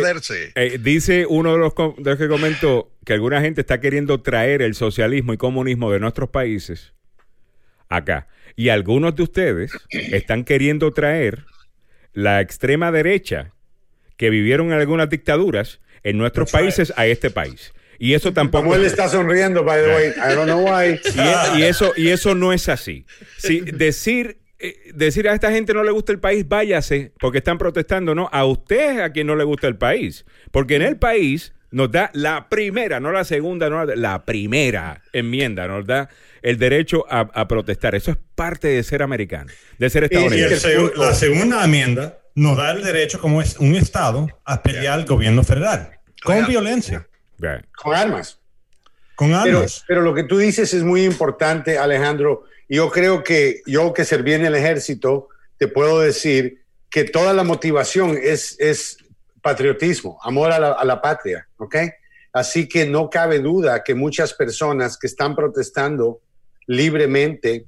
eh, 0.56 0.78
dice 0.80 1.26
uno 1.28 1.54
de 1.54 1.58
los, 1.58 1.74
de 1.98 2.12
los 2.12 2.20
que 2.20 2.28
comentó 2.28 2.92
que 3.04 3.14
alguna 3.14 3.42
gente 3.42 3.62
está 3.62 3.80
queriendo 3.80 4.22
traer 4.22 4.62
el 4.62 4.76
socialismo 4.76 5.34
y 5.34 5.38
comunismo 5.38 5.92
de 5.92 6.00
nuestros 6.00 6.30
países 6.30 6.94
acá. 7.90 8.28
Y 8.56 8.70
algunos 8.70 9.16
de 9.16 9.24
ustedes 9.24 9.72
están 9.90 10.44
queriendo 10.44 10.92
traer 10.94 11.46
la 12.14 12.42
extrema 12.42 12.92
derecha 12.92 13.54
que 14.18 14.30
vivieron 14.30 14.68
en 14.68 14.80
algunas 14.80 15.10
dictaduras 15.10 15.80
en 16.04 16.18
nuestros 16.18 16.52
países 16.52 16.94
a 16.96 17.06
este 17.06 17.30
país. 17.30 17.74
Y 18.00 18.14
eso 18.14 18.34
tampoco. 18.34 18.66
Como 18.66 18.76
él 18.76 18.86
está 18.86 19.08
sonriendo, 19.08 19.64
by 19.64 19.82
the 19.82 19.88
way. 19.94 20.08
I 20.10 20.36
don't 20.36 20.46
know 20.46 20.62
why. 20.62 21.00
Y, 21.58 21.64
eso, 21.64 21.94
y 21.96 22.10
eso 22.10 22.36
no 22.36 22.52
es 22.52 22.68
así. 22.68 23.06
Si 23.38 23.62
decir, 23.62 24.40
eh, 24.60 24.92
decir 24.94 25.30
a 25.30 25.34
esta 25.34 25.52
gente 25.52 25.74
no 25.74 25.84
le 25.84 25.92
gusta 25.92 26.12
el 26.12 26.20
país, 26.20 26.48
váyase, 26.48 27.14
porque 27.20 27.38
están 27.38 27.58
protestando, 27.58 28.14
no. 28.14 28.30
A 28.32 28.46
usted 28.46 29.00
a 29.00 29.12
quien 29.12 29.28
no 29.28 29.36
le 29.36 29.44
gusta 29.44 29.68
el 29.68 29.78
país. 29.78 30.26
Porque 30.52 30.76
en 30.76 30.82
el 30.82 30.98
país 30.98 31.54
nos 31.72 31.92
da 31.92 32.12
la 32.14 32.50
primera, 32.50 33.00
no 33.00 33.12
la 33.12 33.24
segunda, 33.24 33.70
no 33.70 33.86
la, 33.86 34.26
primera 34.26 35.02
enmienda, 35.12 35.68
nos 35.68 35.88
da 35.88 36.10
el 36.42 36.58
derecho 36.58 37.06
a, 37.10 37.48
protestar. 37.48 37.96
Eso 37.96 38.12
es 38.12 38.18
parte 38.36 38.68
de 38.68 38.84
ser 38.84 39.02
americano, 39.02 39.52
de 39.78 39.90
ser 39.90 40.04
estadounidense. 40.04 40.74
Y 40.74 41.00
la 41.00 41.14
segunda 41.14 41.64
enmienda 41.64 42.20
nos 42.36 42.58
da 42.58 42.72
el 42.72 42.84
derecho, 42.84 43.20
como 43.20 43.42
es 43.42 43.58
un 43.58 43.76
Estado, 43.76 44.28
a 44.44 44.62
pelear 44.64 44.94
al 44.94 45.06
gobierno 45.06 45.44
federal 45.44 46.00
con 46.24 46.48
violencia. 46.48 47.08
Con 47.76 47.96
armas. 47.96 48.40
Con 49.16 49.34
armas. 49.34 49.84
Pero, 49.88 50.02
lo 50.02 50.14
que 50.14 50.24
tú 50.24 50.38
dices 50.38 50.74
es 50.74 50.84
muy 50.84 51.04
importante, 51.04 51.78
Alejandro. 51.78 52.46
Yo 52.70 52.90
creo 52.90 53.24
que 53.24 53.62
yo 53.66 53.94
que 53.94 54.06
serví 54.06 54.34
en 54.34 54.46
el 54.46 54.56
ejército, 54.56 55.30
te 55.58 55.68
puedo 55.68 56.00
decir 56.00 56.64
que 56.90 57.04
toda 57.04 57.34
la 57.34 57.44
motivación 57.44 58.18
es, 58.22 58.56
es 58.60 58.98
patriotismo, 59.42 60.20
amor 60.24 60.52
a 60.52 60.60
la, 60.60 60.72
a 60.72 60.86
la 60.86 61.02
patria, 61.02 61.48
¿ok? 61.58 61.76
Así 62.32 62.68
que 62.68 62.86
no 62.86 63.10
cabe 63.10 63.40
duda 63.40 63.84
que 63.84 63.94
muchas 63.94 64.34
personas 64.34 64.98
que 64.98 65.08
están 65.08 65.36
protestando 65.36 66.22
libremente 66.66 67.66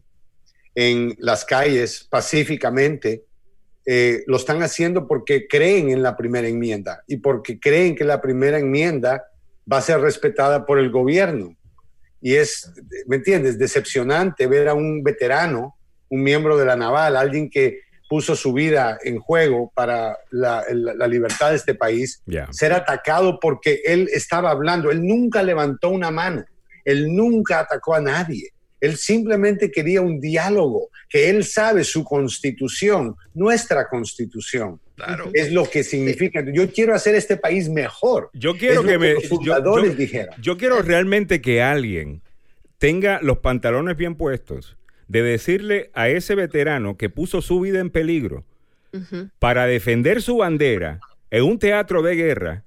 en 0.74 1.16
las 1.20 1.46
calles, 1.46 2.08
pacíficamente, 2.10 3.26
eh, 3.86 4.24
lo 4.26 4.38
están 4.38 4.64
haciendo 4.64 5.08
porque 5.08 5.48
creen 5.48 5.90
en 5.90 6.02
la 6.02 6.18
primera 6.18 6.48
enmienda 6.48 7.04
y 7.08 7.18
porque 7.18 7.60
creen 7.60 7.96
que 7.96 8.04
la 8.04 8.20
primera 8.20 8.58
enmienda 8.58 9.26
va 9.72 9.78
a 9.78 9.82
ser 9.82 10.00
respetada 10.00 10.66
por 10.66 10.80
el 10.80 10.90
gobierno. 10.90 11.56
Y 12.22 12.36
es, 12.36 12.72
¿me 13.06 13.18
entiendes? 13.18 13.60
Decepcionante 13.60 14.48
ver 14.48 14.68
a 14.68 14.74
un 14.74 15.04
veterano, 15.04 15.76
un 16.10 16.24
miembro 16.24 16.58
de 16.58 16.66
la 16.66 16.76
naval, 16.76 17.16
alguien 17.16 17.50
que 17.50 17.82
puso 18.10 18.36
su 18.36 18.54
vida 18.54 18.98
en 19.04 19.20
juego 19.20 19.72
para 19.76 20.18
la, 20.32 20.64
libertad 21.08 21.52
de 21.52 21.58
este 21.58 21.76
país, 21.76 22.24
ser 22.52 22.74
atacado 22.74 23.40
porque 23.40 23.82
él 23.86 24.10
estaba 24.12 24.52
hablando, 24.52 24.92
él 24.92 25.06
nunca 25.06 25.44
levantó 25.44 25.90
una 25.90 26.12
mano, 26.12 26.44
él 26.84 27.16
nunca 27.16 27.60
atacó 27.60 27.96
a 27.96 28.02
nadie. 28.02 28.50
Él 28.86 28.98
simplemente 28.98 29.72
quería 29.72 30.02
un 30.02 30.20
diálogo, 30.20 30.90
que 31.10 31.30
él 31.30 31.44
sabe 31.44 31.84
su 31.84 32.04
constitución, 32.04 33.16
nuestra 33.34 33.88
constitución. 33.88 34.80
Es 35.34 35.52
lo 35.52 35.70
que 35.70 35.84
significa. 35.84 36.44
Yo 36.54 36.72
quiero 36.72 36.94
hacer 36.94 37.16
este 37.16 37.36
país 37.36 37.68
mejor. 37.68 38.30
Yo 38.34 38.56
quiero 38.58 38.84
que, 38.84 38.98
me. 38.98 39.14
Los 39.16 39.28
fundadores 39.28 39.98
dijeran. 39.98 40.40
Yo 40.42 40.58
quiero 40.58 40.82
realmente 40.82 41.42
que 41.42 41.62
alguien 41.62 42.22
tenga 42.78 43.20
los 43.22 43.40
pantalones 43.40 43.98
bien 43.98 44.16
puestos 44.16 44.78
de 45.08 45.24
decirle 45.24 45.90
a 45.94 46.10
ese 46.10 46.36
veterano 46.36 46.98
que 46.98 47.10
puso 47.10 47.42
su 47.42 47.60
vida 47.60 47.80
en 47.80 47.90
peligro 47.90 48.46
para 49.40 49.66
defender 49.66 50.22
su 50.22 50.38
bandera 50.38 51.00
en 51.32 51.44
un 51.44 51.60
teatro 51.60 52.02
de 52.02 52.16
guerra 52.16 52.65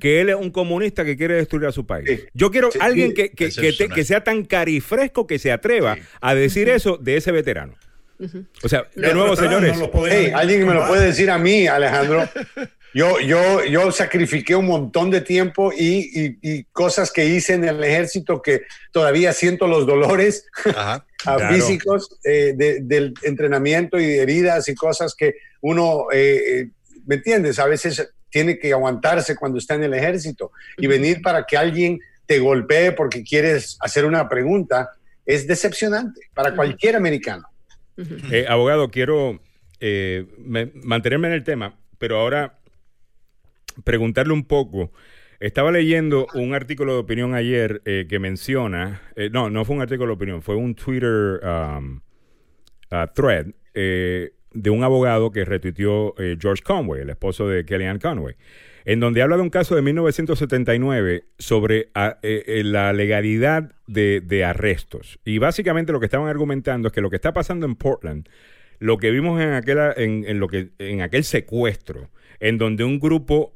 que 0.00 0.20
él 0.20 0.30
es 0.30 0.36
un 0.36 0.50
comunista 0.50 1.04
que 1.04 1.16
quiere 1.16 1.34
destruir 1.34 1.66
a 1.66 1.72
su 1.72 1.86
país. 1.86 2.26
Yo 2.34 2.50
quiero 2.50 2.70
alguien 2.80 3.14
que, 3.14 3.30
que, 3.30 4.04
sea 4.04 4.22
tan 4.22 4.44
carifresco 4.44 5.26
que 5.26 5.38
se 5.38 5.52
atreva 5.52 5.96
a 6.20 6.34
decir 6.34 6.68
eso 6.68 6.96
de 6.96 7.16
ese 7.16 7.32
veterano. 7.32 7.74
O 8.62 8.68
sea, 8.68 8.86
de 8.94 9.14
nuevo, 9.14 9.36
señores. 9.36 9.76
alguien 10.34 10.66
me 10.66 10.74
lo 10.74 10.86
puede 10.86 11.06
decir 11.06 11.30
a 11.30 11.38
mí, 11.38 11.66
Alejandro. 11.66 12.28
Yo, 12.94 13.18
yo, 13.18 13.64
yo 13.64 13.90
sacrifiqué 13.90 14.54
un 14.54 14.66
montón 14.66 15.10
de 15.10 15.20
tiempo 15.20 15.72
y, 15.76 16.64
cosas 16.70 17.10
que 17.10 17.26
hice 17.26 17.54
en 17.54 17.64
el 17.64 17.82
ejército 17.82 18.40
que 18.40 18.62
todavía 18.92 19.32
siento 19.32 19.66
los 19.66 19.84
dolores 19.84 20.46
físicos 21.50 22.20
eh, 22.22 22.54
del 22.56 23.14
entrenamiento 23.22 23.98
y 23.98 24.04
heridas 24.04 24.68
y 24.68 24.76
cosas 24.76 25.16
que 25.16 25.34
uno, 25.62 26.06
eh, 26.12 26.42
eh, 26.46 26.70
¿me 27.04 27.16
entiendes? 27.16 27.58
A 27.58 27.66
veces 27.66 28.14
tiene 28.34 28.58
que 28.58 28.72
aguantarse 28.72 29.36
cuando 29.36 29.58
está 29.58 29.76
en 29.76 29.84
el 29.84 29.94
ejército 29.94 30.50
y 30.76 30.88
venir 30.88 31.22
para 31.22 31.46
que 31.46 31.56
alguien 31.56 32.00
te 32.26 32.40
golpee 32.40 32.90
porque 32.90 33.22
quieres 33.22 33.78
hacer 33.80 34.04
una 34.04 34.28
pregunta 34.28 34.90
es 35.24 35.46
decepcionante 35.46 36.22
para 36.34 36.52
cualquier 36.52 36.96
americano. 36.96 37.46
Eh, 38.32 38.44
abogado, 38.48 38.90
quiero 38.90 39.38
eh, 39.78 40.26
mantenerme 40.36 41.28
en 41.28 41.34
el 41.34 41.44
tema, 41.44 41.78
pero 41.98 42.18
ahora 42.18 42.58
preguntarle 43.84 44.32
un 44.32 44.44
poco. 44.44 44.90
Estaba 45.38 45.70
leyendo 45.70 46.26
un 46.34 46.54
artículo 46.54 46.94
de 46.94 46.98
opinión 46.98 47.36
ayer 47.36 47.82
eh, 47.84 48.06
que 48.08 48.18
menciona, 48.18 49.00
no, 49.30 49.48
no 49.48 49.64
fue 49.64 49.76
un 49.76 49.82
artículo 49.82 50.08
de 50.08 50.14
opinión, 50.14 50.42
fue 50.42 50.56
un 50.56 50.74
Twitter 50.74 51.40
um, 51.44 52.00
thread 53.14 53.46
de 54.54 54.70
un 54.70 54.84
abogado 54.84 55.30
que 55.30 55.44
retuiteó 55.44 56.14
eh, 56.18 56.36
George 56.40 56.62
Conway, 56.62 57.02
el 57.02 57.10
esposo 57.10 57.48
de 57.48 57.64
Kellyanne 57.64 57.98
Conway, 57.98 58.36
en 58.84 59.00
donde 59.00 59.20
habla 59.20 59.36
de 59.36 59.42
un 59.42 59.50
caso 59.50 59.74
de 59.74 59.82
1979 59.82 61.24
sobre 61.38 61.90
ah, 61.94 62.18
eh, 62.22 62.44
eh, 62.46 62.64
la 62.64 62.92
legalidad 62.92 63.72
de, 63.86 64.44
arrestos. 64.44 65.18
Y 65.24 65.38
básicamente 65.38 65.92
lo 65.92 66.00
que 66.00 66.06
estaban 66.06 66.28
argumentando 66.28 66.88
es 66.88 66.94
que 66.94 67.00
lo 67.00 67.10
que 67.10 67.16
está 67.16 67.32
pasando 67.32 67.66
en 67.66 67.74
Portland, 67.74 68.28
lo 68.78 68.98
que 68.98 69.10
vimos 69.10 69.40
en, 69.40 69.52
aquel, 69.52 69.78
en, 69.96 70.38
lo 70.38 70.48
que, 70.48 70.70
en 70.78 71.02
aquel 71.02 71.24
secuestro, 71.24 72.10
en 72.40 72.58
donde 72.58 72.84
un 72.84 73.00
grupo 73.00 73.54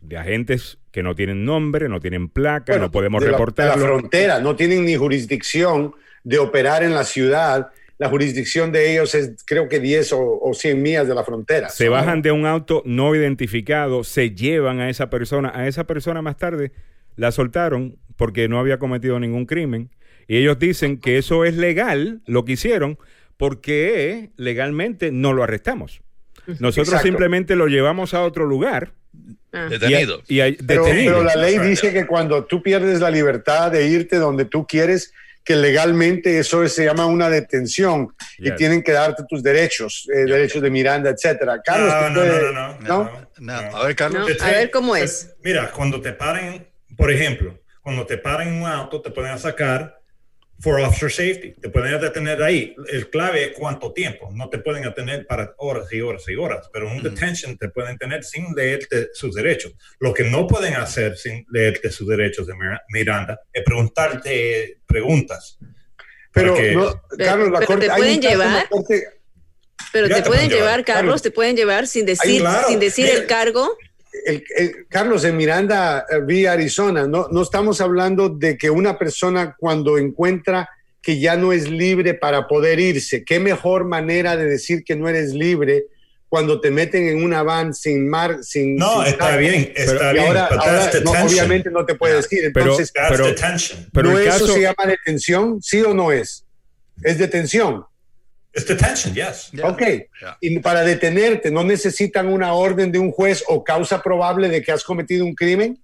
de 0.00 0.16
agentes 0.16 0.78
que 0.90 1.02
no 1.02 1.14
tienen 1.14 1.44
nombre, 1.44 1.88
no 1.88 2.00
tienen 2.00 2.28
placa, 2.28 2.78
no 2.78 2.90
podemos 2.90 3.22
reportar. 3.22 3.78
La, 3.78 3.84
frontera, 3.84 4.40
no 4.40 4.56
tienen 4.56 4.84
ni 4.84 4.96
jurisdicción 4.96 5.94
de 6.24 6.38
operar 6.38 6.82
en 6.82 6.94
la 6.94 7.04
ciudad 7.04 7.70
la 8.00 8.08
jurisdicción 8.08 8.72
de 8.72 8.92
ellos 8.92 9.14
es 9.14 9.44
creo 9.44 9.68
que 9.68 9.78
10 9.78 10.14
o, 10.14 10.50
100 10.54 10.80
millas 10.80 11.06
de 11.06 11.14
la 11.14 11.22
frontera. 11.22 11.68
Se 11.68 11.90
bajan 11.90 12.22
de 12.22 12.32
un 12.32 12.46
auto 12.46 12.82
no 12.86 13.14
identificado, 13.14 14.04
se 14.04 14.30
llevan 14.30 14.80
a 14.80 14.88
esa 14.88 15.10
persona, 15.10 15.52
a 15.54 15.68
esa 15.68 15.84
persona 15.84 16.22
más 16.22 16.38
tarde 16.38 16.72
la 17.16 17.30
soltaron 17.30 17.98
porque 18.16 18.48
no 18.48 18.58
había 18.58 18.78
cometido 18.78 19.20
ningún 19.20 19.44
crimen 19.44 19.90
y 20.26 20.38
ellos 20.38 20.58
dicen 20.58 20.98
que 20.98 21.18
eso 21.18 21.44
es 21.44 21.58
legal, 21.58 22.22
lo 22.24 22.46
que 22.46 22.52
hicieron, 22.52 22.98
porque 23.36 24.30
legalmente 24.36 25.12
no 25.12 25.34
lo 25.34 25.42
arrestamos. 25.42 26.00
Nosotros 26.58 27.02
simplemente 27.02 27.54
lo 27.54 27.66
llevamos 27.66 28.14
a 28.14 28.22
otro 28.22 28.46
lugar. 28.46 28.94
Ah. 29.52 29.66
Detenido. 29.68 30.22
Y, 30.26 30.36
detenido. 30.38 31.16
pero, 31.16 31.22
la 31.22 31.36
ley 31.36 31.58
dice 31.58 31.92
que 31.92 32.06
cuando 32.06 32.46
tú 32.46 32.62
pierdes 32.62 33.00
la 33.00 33.10
libertad 33.10 33.70
de 33.70 33.88
irte 33.88 34.16
donde 34.16 34.46
tú 34.46 34.66
quieres, 34.66 35.12
que 35.44 35.56
legalmente 35.56 36.38
eso 36.38 36.66
se 36.68 36.84
llama 36.84 37.06
una 37.06 37.28
detención 37.30 38.14
y 38.38 38.50
tienen 38.54 38.82
que 38.82 38.92
darte 38.92 39.24
tus 39.28 39.42
derechos, 39.42 40.08
eh, 40.14 40.24
derechos 40.24 40.62
de 40.62 40.70
Miranda, 40.70 41.10
etcétera. 41.10 41.60
Carlos, 41.64 41.94
no, 42.12 42.24
no, 42.24 42.52
no, 42.52 42.78
no, 42.80 43.28
no, 43.38 43.76
A 43.76 43.86
ver, 43.86 43.96
Carlos. 43.96 44.30
a 44.40 44.50
ver 44.50 44.70
cómo 44.70 44.94
es. 44.96 45.34
Mira, 45.42 45.70
cuando 45.70 46.00
te 46.00 46.12
paren, 46.12 46.68
por 46.96 47.10
ejemplo, 47.10 47.58
cuando 47.80 48.06
te 48.06 48.18
paren 48.18 48.48
en 48.48 48.62
un 48.62 48.68
auto, 48.68 49.00
te 49.00 49.10
pueden 49.10 49.38
sacar 49.38 49.99
for 50.60 50.78
officer 50.80 51.10
safety. 51.10 51.52
Te 51.60 51.70
pueden 51.70 52.00
detener 52.00 52.42
ahí. 52.42 52.74
El 52.88 53.08
clave 53.08 53.44
es 53.44 53.58
cuánto 53.58 53.92
tiempo. 53.92 54.30
No 54.32 54.48
te 54.48 54.58
pueden 54.58 54.82
detener 54.82 55.26
para 55.26 55.54
horas 55.58 55.92
y 55.92 56.00
horas 56.00 56.24
y 56.28 56.36
horas, 56.36 56.68
pero 56.72 56.88
en 56.88 56.98
un 56.98 57.02
detention 57.02 57.56
te 57.56 57.68
pueden 57.70 57.96
tener 57.96 58.22
sin 58.24 58.54
leerte 58.54 59.08
sus 59.14 59.34
derechos. 59.34 59.72
Lo 59.98 60.12
que 60.12 60.24
no 60.24 60.46
pueden 60.46 60.74
hacer 60.74 61.16
sin 61.16 61.46
leerte 61.50 61.90
sus 61.90 62.06
derechos 62.06 62.46
de 62.46 62.54
Miranda 62.90 63.40
es 63.52 63.64
preguntarte 63.64 64.80
preguntas. 64.86 65.58
Pero, 66.32 66.54
Carlos, 67.18 67.50
la 67.50 67.66
corte, 67.66 67.88
te 67.88 67.96
pueden 67.96 68.20
llevar. 68.20 68.68
pero 69.92 70.08
te, 70.08 70.22
pueden 70.22 70.48
llevar, 70.48 70.84
Carlos, 70.84 71.22
te 71.22 71.30
pueden 71.30 71.56
llevar 71.56 71.86
sin 71.88 72.06
decir, 72.06 72.44
sin 72.68 72.78
decir 72.78 73.08
el 73.08 73.26
cargo 73.26 73.76
el, 74.26 74.44
Carlos, 74.88 75.24
en 75.24 75.36
Miranda 75.36 76.04
eh, 76.10 76.20
vía 76.24 76.52
Arizona, 76.52 77.06
no, 77.06 77.28
no 77.30 77.42
estamos 77.42 77.80
hablando 77.80 78.28
de 78.28 78.56
que 78.56 78.70
una 78.70 78.98
persona 78.98 79.56
cuando 79.58 79.98
encuentra 79.98 80.68
que 81.02 81.18
ya 81.18 81.36
no 81.36 81.52
es 81.52 81.70
libre 81.70 82.14
para 82.14 82.46
poder 82.46 82.78
irse, 82.78 83.24
qué 83.24 83.40
mejor 83.40 83.84
manera 83.84 84.36
de 84.36 84.44
decir 84.44 84.84
que 84.84 84.96
no 84.96 85.08
eres 85.08 85.32
libre 85.32 85.86
cuando 86.30 86.60
te 86.60 86.70
meten 86.70 87.08
en 87.08 87.24
una 87.24 87.42
van 87.42 87.74
sin 87.74 88.08
mar, 88.08 88.38
sin... 88.42 88.76
No, 88.76 89.02
está 89.02 89.36
bien, 89.36 89.72
está 89.74 90.12
bien. 90.12 90.26
Ahora, 90.26 90.48
obviamente 91.24 91.70
no 91.70 91.84
te 91.84 91.96
puede 91.96 92.16
decir. 92.16 92.44
Entonces, 92.44 92.92
pero, 92.94 93.24
pero, 93.92 94.10
¿no 94.12 94.18
eso 94.18 94.46
se 94.46 94.60
llama 94.60 94.86
detención? 94.86 95.60
¿Sí 95.60 95.82
o 95.82 95.92
no 95.92 96.12
es? 96.12 96.44
Es 97.02 97.18
detención. 97.18 97.84
Es 98.52 98.66
detention, 98.66 99.14
yes. 99.14 99.50
Ok. 99.62 99.82
Y 100.40 100.58
para 100.58 100.82
detenerte, 100.82 101.50
¿no 101.50 101.62
necesitan 101.62 102.26
una 102.26 102.52
orden 102.52 102.90
de 102.90 102.98
un 102.98 103.12
juez 103.12 103.44
o 103.46 103.62
causa 103.62 104.02
probable 104.02 104.48
de 104.48 104.62
que 104.62 104.72
has 104.72 104.82
cometido 104.82 105.24
un 105.24 105.34
crimen? 105.34 105.78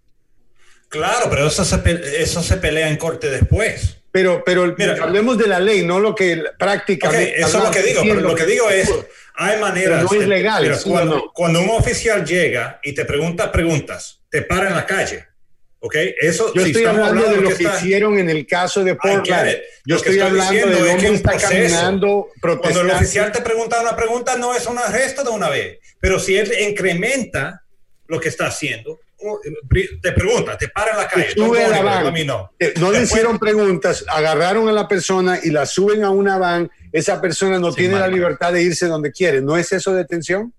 Claro, 0.89 1.29
pero 1.31 1.47
eso 1.47 1.65
se, 1.65 1.81
eso 2.21 2.43
se 2.43 2.57
pelea 2.57 2.89
en 2.89 2.97
corte 2.97 3.31
después. 3.31 3.99
Pero, 4.11 4.43
pero 4.45 4.75
hablemos 5.03 5.37
de 5.37 5.47
la 5.47 5.61
ley, 5.61 5.85
no 5.85 6.01
lo 6.01 6.15
que 6.15 6.43
prácticamente. 6.59 7.39
eso 7.39 7.59
es 7.59 7.65
lo 7.65 7.71
que 7.71 7.83
digo, 7.83 8.03
pero 8.03 8.21
lo 8.21 8.35
que 8.35 8.47
digo 8.47 8.71
es, 8.71 8.91
hay 9.35 9.61
maneras. 9.61 10.05
no 10.05 10.21
es 10.21 10.27
legal. 10.27 10.79
cuando, 10.85 11.31
cuando 11.35 11.61
un 11.61 11.71
oficial 11.71 12.25
llega 12.25 12.81
y 12.83 12.95
te 12.95 13.05
pregunta 13.05 13.53
preguntas, 13.53 14.23
te 14.31 14.43
para 14.43 14.69
en 14.69 14.75
la 14.75 14.87
calle 14.87 15.27
eso, 16.21 16.53
Yo 16.55 16.63
estoy 16.63 16.85
hablando, 16.85 17.29
de 17.31 17.41
lo 17.41 17.55
que, 17.55 17.65
hicieron 17.65 18.19
en 18.19 18.31
el 18.31 18.47
caso 18.47 18.83
de 18.83 18.95
Portland. 18.95 19.57
Yo 19.85 19.97
estoy 19.97 20.19
hablando 20.21 20.85
de 20.85 20.97
que 20.97 21.07
está 21.09 21.37
caminando 21.37 22.29
Cuando 22.41 22.81
el 22.81 22.91
oficial 22.91 23.33
te 23.33 23.41
pregunta 23.41 23.81
una 23.81 23.97
pregunta, 23.97 24.37
no 24.37 24.55
es 24.55 24.67
un 24.67 24.79
arresto 24.79 25.23
de 25.23 25.31
una 25.31 25.49
vez. 25.49 25.79
Pero 26.01 26.19
si 26.19 26.37
él 26.37 26.53
incrementa 26.61 27.63
lo 28.07 28.21
que 28.21 28.29
está 28.29 28.47
haciendo, 28.47 29.01
te 30.03 30.13
pregunta, 30.13 30.59
te 30.59 30.69
para 30.69 30.93
en 30.93 30.97
la 30.99 31.09
calle. 31.09 31.35
no, 31.37 32.51
no 32.77 32.93
le 32.93 33.03
hicieron 33.03 33.39
preguntas, 33.39 34.05
agarraron 34.09 34.69
a 34.69 34.73
la 34.73 34.87
persona 34.87 35.41
y 35.43 35.51
la 35.51 35.67
suben 35.67 36.05
a 36.05 36.11
una 36.11 36.39
van. 36.39 36.71
Esa 36.93 37.21
persona 37.21 37.59
no 37.59 37.73
tiene 37.73 37.99
la 37.99 38.09
libertad 38.09 38.53
de 38.53 38.63
irse 38.63 38.87
donde 38.87 39.13
quiere. 39.13 39.41
¿No 39.41 39.57
es 39.57 39.73
eso 39.73 39.95
detención? 39.95 40.53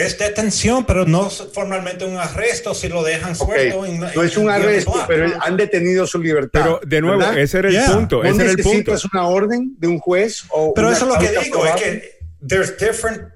Es 0.00 0.18
detención, 0.18 0.84
pero 0.84 1.04
no 1.04 1.28
formalmente 1.28 2.04
un 2.04 2.16
arresto 2.16 2.74
si 2.74 2.88
lo 2.88 3.02
dejan 3.02 3.36
suelto. 3.36 3.86
no 3.86 4.22
es 4.22 4.36
un 4.36 4.48
arresto, 4.48 5.04
pero 5.06 5.30
han 5.40 5.56
detenido 5.56 6.06
su 6.06 6.18
libertad. 6.18 6.60
Pero 6.62 6.80
de 6.84 7.00
nuevo, 7.00 7.22
ese 7.32 7.58
era 7.58 7.68
el 7.68 7.92
punto. 7.92 8.22
¿No 8.22 8.28
ese 8.28 8.44
necesitas 8.44 9.04
una 9.04 9.26
orden 9.26 9.74
de 9.78 9.88
un 9.88 9.98
juez? 9.98 10.44
O 10.50 10.72
pero 10.74 10.90
eso 10.90 11.04
es 11.04 11.12
lo 11.12 11.18
que 11.18 11.40
digo, 11.44 11.66
es 11.66 11.74
que 11.74 12.18
there's 12.46 12.76
different 12.78 13.32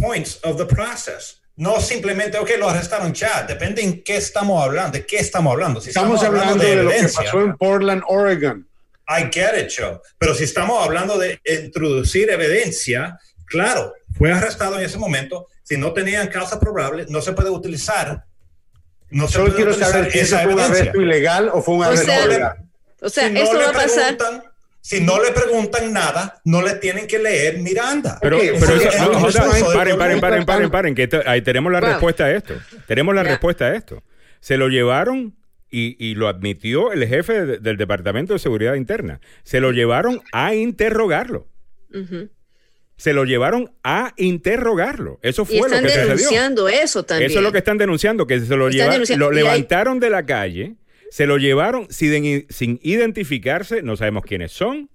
points 0.00 0.38
of 0.44 0.56
the 0.56 0.66
process. 0.66 1.40
No 1.56 1.80
simplemente, 1.80 2.36
ok, 2.38 2.50
lo 2.58 2.68
arrestaron 2.68 3.14
ya. 3.14 3.44
Depende 3.44 3.82
en 3.82 4.02
qué 4.02 4.16
estamos 4.16 4.62
hablando, 4.62 4.98
de 4.98 5.06
qué 5.06 5.18
estamos 5.18 5.52
hablando. 5.52 5.80
Si 5.80 5.90
estamos, 5.90 6.22
hablando, 6.22 6.56
de, 6.56 6.82
lo 6.82 6.90
que 6.90 7.08
pasó 7.14 7.40
en 7.40 7.56
Portland, 7.56 8.02
Oregon. 8.08 8.66
I 9.08 9.30
get 9.32 9.56
it, 9.58 9.72
Joe. 9.76 10.00
Pero 10.18 10.34
si 10.34 10.44
estamos 10.44 10.84
hablando 10.84 11.18
de 11.18 11.38
introducir 11.44 12.30
evidencia, 12.30 13.18
claro, 13.46 13.92
fue 14.16 14.32
arrestado 14.32 14.78
en 14.78 14.84
ese 14.84 14.98
momento, 14.98 15.46
si 15.64 15.78
no 15.78 15.92
tenían 15.92 16.28
causa 16.28 16.60
probable, 16.60 17.06
no 17.08 17.20
se 17.22 17.32
puede 17.32 17.50
utilizar. 17.50 18.26
No 19.10 19.26
se 19.26 19.34
Solo 19.34 19.54
quiero 19.54 19.72
saber 19.72 20.12
si 20.12 20.24
fue 20.24 20.54
un 20.54 20.60
arresto 20.60 21.00
ilegal 21.00 21.50
o 21.52 21.62
fue 21.62 21.74
un 21.74 21.84
arresto 21.84 22.26
legal. 22.28 22.56
O 23.00 23.08
sea, 23.08 23.26
eso 23.28 23.58
va 23.58 23.70
a 23.70 23.72
pasar. 23.72 24.16
Si 24.80 25.00
no 25.00 25.22
le 25.22 25.30
preguntan 25.32 25.90
nada, 25.94 26.42
no 26.44 26.60
le 26.60 26.74
tienen 26.74 27.06
que 27.06 27.18
leer 27.18 27.58
Miranda. 27.58 28.18
Pero, 28.20 28.38
pero 28.38 28.74
eso, 28.76 29.72
paren, 29.72 29.96
paren, 29.96 30.20
paren, 30.20 30.44
paren, 30.44 30.70
paren, 30.70 30.94
que 30.94 31.08
ahí 31.24 31.40
tenemos 31.40 31.72
la 31.72 31.80
respuesta 31.80 32.26
a 32.26 32.30
esto. 32.32 32.54
Tenemos 32.86 33.14
la 33.14 33.22
respuesta 33.22 33.64
a 33.64 33.74
esto. 33.74 34.02
Se 34.40 34.58
lo 34.58 34.68
llevaron 34.68 35.34
y, 35.70 35.96
y, 35.98 36.14
lo 36.14 36.28
admitió 36.28 36.92
el 36.92 37.06
jefe 37.08 37.46
del 37.58 37.78
Departamento 37.78 38.34
de 38.34 38.38
Seguridad 38.38 38.74
Interna. 38.74 39.20
Se 39.42 39.60
lo 39.60 39.72
llevaron 39.72 40.20
a 40.32 40.54
interrogarlo 40.54 41.48
se 42.96 43.12
lo 43.12 43.24
llevaron 43.24 43.72
a 43.82 44.14
interrogarlo. 44.16 45.18
Eso 45.22 45.44
fue 45.44 45.56
lo 45.56 45.80
que 45.80 45.86
están 45.86 46.08
denunciando 46.08 46.68
eso 46.68 47.02
también. 47.02 47.30
Eso 47.30 47.40
es 47.40 47.44
lo 47.44 47.52
que 47.52 47.58
están 47.58 47.78
denunciando, 47.78 48.26
que 48.26 48.40
se 48.40 48.56
lo 48.56 48.68
llevaron, 48.68 49.04
lo 49.16 49.30
levantaron 49.32 50.00
de 50.00 50.10
la 50.10 50.24
calle, 50.26 50.76
se 51.10 51.26
lo 51.26 51.36
llevaron 51.36 51.86
sin, 51.90 52.46
sin 52.48 52.78
identificarse, 52.82 53.82
no 53.82 53.96
sabemos 53.96 54.24
quiénes 54.24 54.52
son, 54.52 54.90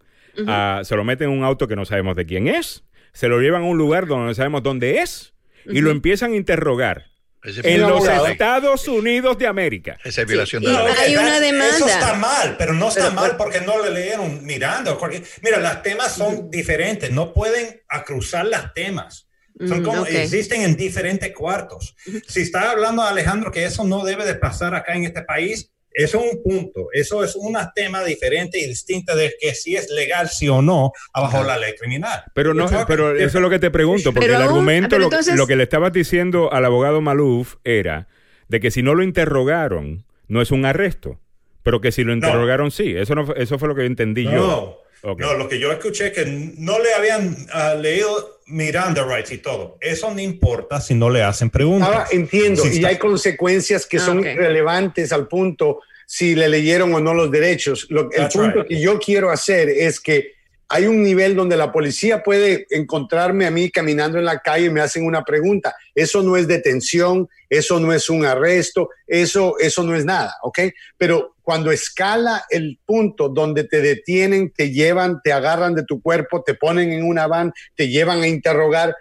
ah, 0.48 0.82
se 0.84 0.96
lo 0.96 1.04
meten 1.04 1.30
en 1.30 1.38
un 1.38 1.44
auto 1.44 1.68
que 1.68 1.76
no 1.76 1.86
sabemos 1.86 2.16
de 2.16 2.26
quién 2.26 2.48
es, 2.48 2.84
se 3.14 3.28
lo 3.28 3.40
llevan 3.40 3.64
a 3.64 3.66
un 3.66 3.78
lugar 3.78 4.08
donde 4.08 4.28
no 4.28 4.34
sabemos 4.34 4.64
dónde 4.64 5.00
es 5.00 5.34
y 5.66 5.82
lo 5.82 5.92
empiezan 5.92 6.34
a 6.34 6.36
interrogar 6.36 7.09
en 7.44 7.82
los 7.82 8.08
Estados 8.08 8.88
Unidos 8.88 9.38
de 9.38 9.48
América. 9.48 9.98
Esa 10.04 10.22
es 10.22 10.28
violación 10.28 10.64
de 10.64 10.72
la 10.72 10.84
ley. 10.84 10.94
Hay 11.00 11.16
una 11.16 11.40
demanda. 11.40 11.76
Eso 11.76 11.88
está 11.88 12.14
mal, 12.16 12.56
pero 12.58 12.74
no 12.74 12.90
está 12.90 13.12
mal 13.12 13.38
porque 13.38 13.62
no 13.62 13.84
le 13.84 13.92
leyeron 13.92 14.46
Miranda. 14.46 14.98
Mira, 15.42 15.60
las 15.60 15.82
temas 15.84 16.14
son 16.14 16.50
diferentes. 16.50 17.12
No 17.12 17.34
pueden 17.34 17.82
cruzar 18.06 18.46
las 18.46 18.74
temas. 18.74 19.28
Son 19.68 19.82
mm, 19.82 19.84
como, 19.84 20.06
existen 20.06 20.62
en 20.62 20.76
diferentes 20.76 21.34
cuartos. 21.34 21.96
Si 22.28 22.42
está 22.42 22.72
hablando 22.72 23.04
Alejandro 23.04 23.52
que 23.52 23.66
eso 23.66 23.84
no 23.84 24.06
debe 24.06 24.26
de 24.26 24.36
pasar 24.36 24.74
acá 24.74 24.94
en 24.96 25.04
este 25.04 25.22
país, 25.22 25.72
eso 26.04 26.24
es 26.24 26.34
un 26.34 26.44
punto, 26.44 26.88
eso 26.94 27.24
es 27.24 27.36
un 27.36 27.58
tema 27.76 28.04
diferente 28.04 28.60
y 28.60 28.68
distinto 28.68 29.16
de 29.16 29.34
que 29.40 29.54
si 29.54 29.76
es 29.76 29.90
legal, 29.90 30.30
sí 30.30 30.48
o 30.48 30.62
no, 30.62 30.94
bajo 31.14 31.44
la 31.44 31.58
ley 31.58 31.74
criminal. 31.78 32.24
Pero 32.34 32.54
no, 32.54 32.68
pero 32.88 33.16
eso 33.16 33.38
es 33.38 33.42
lo 33.42 33.50
que 33.50 33.60
te 33.60 33.70
pregunto, 33.70 34.14
porque 34.14 34.28
el 34.28 34.36
argumento, 34.36 34.98
lo, 34.98 35.48
que 35.48 35.56
le 35.56 35.64
estabas 35.64 35.92
diciendo 35.92 36.54
al 36.54 36.64
abogado 36.66 37.02
Maluf 37.02 37.56
era 37.64 38.08
de 38.48 38.60
que 38.60 38.72
si 38.72 38.82
no 38.82 38.96
lo 38.96 39.04
interrogaron, 39.04 40.06
no 40.28 40.42
es 40.42 40.52
un 40.52 40.66
arresto, 40.66 41.20
pero 41.64 41.82
que 41.82 41.92
si 41.92 42.04
lo 42.04 42.14
interrogaron, 42.14 42.72
sí. 42.72 42.96
Eso, 42.96 43.16
no, 43.16 43.34
eso 43.36 43.60
fue 43.60 43.68
lo 43.68 43.76
que 43.76 43.86
entendí 43.86 44.24
yo. 44.24 44.80
No, 45.04 45.34
lo 45.34 45.48
que 45.48 45.60
yo 45.60 45.72
escuché 45.72 46.08
es 46.08 46.14
que 46.14 46.26
no 46.58 46.80
le 46.80 46.94
habían 46.94 47.36
ah, 47.54 47.74
leído 47.74 48.40
Miranda 48.48 49.06
Rights 49.06 49.32
y 49.32 49.38
todo. 49.38 49.78
Eso 49.80 50.14
no 50.14 50.20
importa 50.20 50.82
si 50.82 50.94
no 50.94 51.10
le 51.10 51.24
hacen 51.24 51.50
preguntas. 51.50 51.88
Ahora 51.88 52.08
entiendo, 52.12 52.64
y 52.66 52.84
hay 52.84 52.98
consecuencias 52.98 53.86
que 53.86 54.00
son 54.00 54.24
relevantes 54.24 55.12
al 55.12 55.28
punto 55.28 55.82
si 56.12 56.34
le 56.34 56.50
leyeron 56.50 56.92
o 56.96 57.00
no 57.00 57.14
los 57.14 57.30
derechos. 57.30 57.88
el 57.92 58.28
punto 58.30 58.66
que 58.66 58.82
yo 58.82 58.98
quiero 58.98 59.30
hacer 59.30 59.70
es 59.70 60.00
que 60.00 60.32
hay 60.68 60.88
un 60.88 61.04
nivel 61.04 61.36
donde 61.36 61.56
la 61.56 61.72
policía 61.72 62.24
puede 62.24 62.66
encontrarme 62.72 63.46
a 63.46 63.52
mí 63.52 63.70
caminando 63.70 64.18
en 64.18 64.26
la 64.26 64.40
calle 64.40 64.66
y 64.66 64.70
me 64.72 64.82
hacen 64.82 65.06
una 65.06 65.24
pregunta. 65.24 65.76
Eso 65.94 66.24
no 66.24 66.36
es 66.36 66.48
detención, 66.48 67.30
eso 67.48 67.80
no 67.80 67.94
es 67.94 68.10
un 68.10 68.26
arresto, 68.26 68.90
eso, 69.06 69.60
eso 69.60 69.84
no 69.84 69.96
es 69.96 70.04
nada, 70.04 70.34
¿ok? 70.42 70.60
Pero 70.98 71.36
cuando 71.44 71.72
escala 71.72 72.44
el 72.50 72.80
punto 72.84 73.30
donde 73.30 73.66
te 73.66 73.80
detienen, 73.80 74.52
te 74.52 74.72
llevan, 74.72 75.22
te 75.24 75.32
agarran 75.32 75.76
de 75.76 75.84
tu 75.84 76.02
cuerpo, 76.02 76.42
te 76.44 76.56
ponen 76.56 76.92
en 76.92 77.04
una 77.04 77.28
van, 77.28 77.54
te 77.76 77.88
llevan 77.88 78.24
a 78.24 78.28
interrogar, 78.28 78.96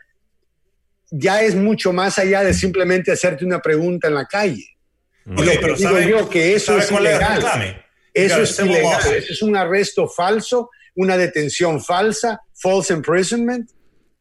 ya 1.10 1.40
es 1.40 1.54
mucho 1.54 1.94
más 1.94 2.18
allá 2.18 2.44
de 2.44 2.52
simplemente 2.52 3.12
hacerte 3.12 3.46
una 3.46 3.62
pregunta 3.62 4.08
en 4.08 4.14
la 4.14 4.26
calle. 4.26 4.77
Pero 5.36 5.76
digo 5.76 6.00
yo 6.00 6.28
que 6.28 6.54
eso 6.54 6.78
es 6.78 6.90
ilegal. 6.90 7.82
Eso 8.14 8.42
es 8.42 8.58
ilegal. 8.58 9.14
Eso 9.14 9.32
es 9.32 9.42
un 9.42 9.56
arresto 9.56 10.08
falso 10.08 10.70
una 10.98 11.16
detención 11.16 11.80
falsa, 11.80 12.42
false 12.54 12.92
imprisonment, 12.92 13.70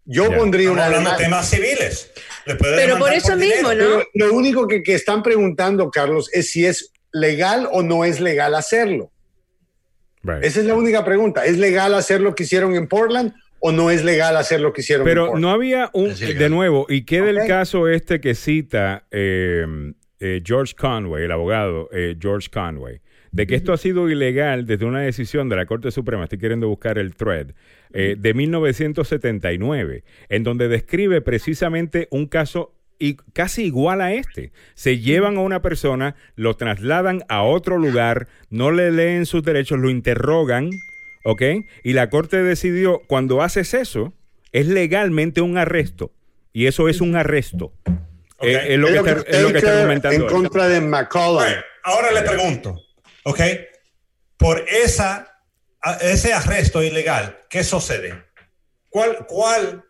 yo 0.06 0.32
pondría 0.32 0.72
una 0.72 0.86
hablando 0.86 1.10
de 1.10 1.18
temas 1.18 1.50
civiles. 1.50 2.12
Pero 2.46 3.00
por 3.00 3.12
eso 3.12 3.36
mismo, 3.36 3.74
¿no? 3.74 4.04
lo 4.14 4.34
único 4.34 4.68
que, 4.68 4.84
están 4.94 5.24
preguntando, 5.24 5.90
Carlos, 5.90 6.30
es 6.32 6.52
si 6.52 6.66
es 6.66 6.92
legal 7.12 7.68
o 7.72 7.82
no 7.82 8.06
es 8.06 8.20
legal 8.20 8.54
hacerlo. 8.54 9.12
Esa 10.42 10.60
es 10.60 10.66
la 10.66 10.76
única 10.76 11.04
pregunta. 11.04 11.46
¿Es 11.46 11.58
legal 11.58 11.96
hacer 11.96 12.22
lo 12.22 12.36
que 12.36 12.44
hicieron 12.44 12.76
en 12.76 12.88
Portland 12.88 13.34
o 13.60 13.72
no 13.72 13.90
es 13.90 14.04
legal 14.04 14.38
hacer 14.38 14.62
lo 14.62 14.72
que 14.72 14.82
hicieron 14.82 15.04
Pero 15.04 15.22
en 15.22 15.28
Portland? 15.30 15.42
no 15.42 15.52
había 15.52 15.90
un, 15.94 16.14
de 16.16 16.50
nuevo, 16.50 16.86
¿y 16.90 17.06
qué 17.06 17.22
del 17.22 17.48
caso 17.48 17.88
este 17.88 18.22
que 18.22 18.36
cita 18.36 19.08
eh, 19.10 19.66
eh, 20.20 20.42
George 20.46 20.74
Conway, 20.76 21.26
el 21.26 21.32
abogado 21.32 21.90
eh, 21.92 22.16
George 22.20 22.50
Conway? 22.50 23.02
de 23.32 23.46
que 23.46 23.56
esto 23.56 23.74
ha 23.74 23.78
sido 23.78 24.10
ilegal 24.10 24.66
desde 24.66 24.86
una 24.86 25.02
decisión 25.02 25.50
de 25.50 25.56
la 25.56 25.66
Corte 25.66 25.92
Suprema, 25.92 26.24
estoy 26.24 26.40
queriendo 26.40 26.68
buscar 26.68 26.98
el 26.98 27.16
thread, 27.16 27.52
eh, 27.94 28.16
de 28.18 28.34
1979, 28.34 30.04
en 30.30 30.44
donde 30.44 30.68
describe 30.68 31.22
precisamente 31.22 32.08
un 32.10 32.26
caso 32.26 32.74
y 33.00 33.16
casi 33.34 33.66
igual 33.66 34.02
a 34.02 34.14
este. 34.14 34.52
Se 34.74 34.98
llevan 34.98 35.38
a 35.38 35.42
una 35.42 35.62
persona, 35.62 36.16
lo 36.36 36.56
trasladan 36.56 37.24
a 37.30 37.44
otro 37.44 37.78
lugar, 37.78 38.28
no 38.50 38.72
le 38.72 38.92
leen 38.92 39.28
sus 39.28 39.44
derechos, 39.44 39.78
lo 39.78 39.92
interrogan, 39.92 40.72
¿ok? 41.24 41.44
Y 41.84 41.94
la 41.94 42.10
Corte 42.10 42.42
decidió, 42.42 43.02
cuando 43.08 43.44
haces 43.44 43.76
eso, 43.76 44.14
es 44.52 44.68
legalmente 44.68 45.42
un 45.42 45.58
arresto. 45.58 46.12
Y 46.54 46.66
eso 46.66 46.90
es 46.90 47.02
un 47.02 47.16
arresto. 47.16 47.72
Eh, 48.40 48.74
es, 48.74 48.78
lo 48.78 49.04
que 49.04 49.10
está, 49.58 49.82
comentando. 49.82 50.16
En 50.16 50.28
contra 50.28 50.68
de 50.68 50.82
McCollum. 50.82 51.44
ahora 51.84 52.12
le 52.12 52.22
pregunto, 52.22 52.76
¿ok? 53.24 53.40
Por 54.38 54.64
esa, 54.70 55.42
ese 56.02 56.34
arresto 56.34 56.84
ilegal, 56.84 57.46
¿qué 57.50 57.64
sucede? 57.64 58.26
¿Cuál, 58.90 59.26
cuál, 59.28 59.84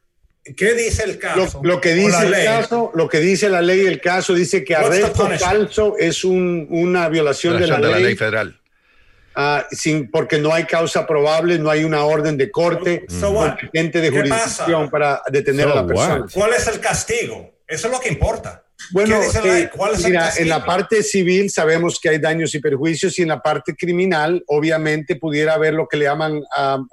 qué 0.56 0.74
dice 0.74 1.04
el 1.04 1.20
caso? 1.20 1.60
Lo, 1.62 1.82
que 1.82 1.94
dice 1.94 2.26
el 2.26 2.46
caso, 2.46 2.92
lo 2.96 3.10
que 3.10 3.20
dice 3.20 3.50
la 3.50 3.62
ley 3.62 3.80
del 3.80 4.00
caso 4.00 4.34
dice 4.34 4.64
que 4.64 4.76
arresto 4.76 5.28
falso 5.38 5.96
es 5.98 6.24
una 6.24 7.10
violación, 7.10 7.60
de, 7.60 7.68
la, 7.68 7.80
ley, 7.80 8.16
federal. 8.16 8.60
Ah, 9.36 9.68
sin, 9.70 10.10
porque 10.10 10.40
no 10.40 10.54
hay 10.54 10.64
causa 10.64 11.06
probable, 11.06 11.60
no 11.60 11.70
hay 11.70 11.84
una 11.84 12.06
orden 12.06 12.38
de 12.38 12.50
corte 12.50 13.06
competente 13.22 14.00
de 14.00 14.10
jurisdicción 14.10 14.90
para 14.90 15.22
detener 15.28 15.68
a 15.68 15.76
la 15.76 15.86
persona. 15.86 16.26
¿Cuál 16.34 16.54
es 16.54 16.66
el 16.68 16.80
castigo? 16.80 17.57
Eso 17.68 17.88
es 17.88 17.94
lo 17.94 18.00
que 18.00 18.10
importa. 18.10 18.64
Bueno, 18.92 19.20
eh, 19.22 19.70
mira, 20.06 20.32
en 20.38 20.50
la 20.50 20.64
parte 20.64 21.04
civil 21.04 21.50
sabemos 21.50 22.00
que 22.00 22.10
hay 22.10 22.20
daños 22.20 22.54
y 22.56 22.60
perjuicios 22.60 23.18
y 23.20 23.24
en 23.24 23.30
la 23.30 23.42
parte 23.42 23.76
criminal 23.76 24.44
obviamente 24.48 25.16
pudiera 25.16 25.56
haber 25.56 25.74
lo 25.74 25.88
que 25.88 25.98
le 25.98 26.06
llaman 26.06 26.42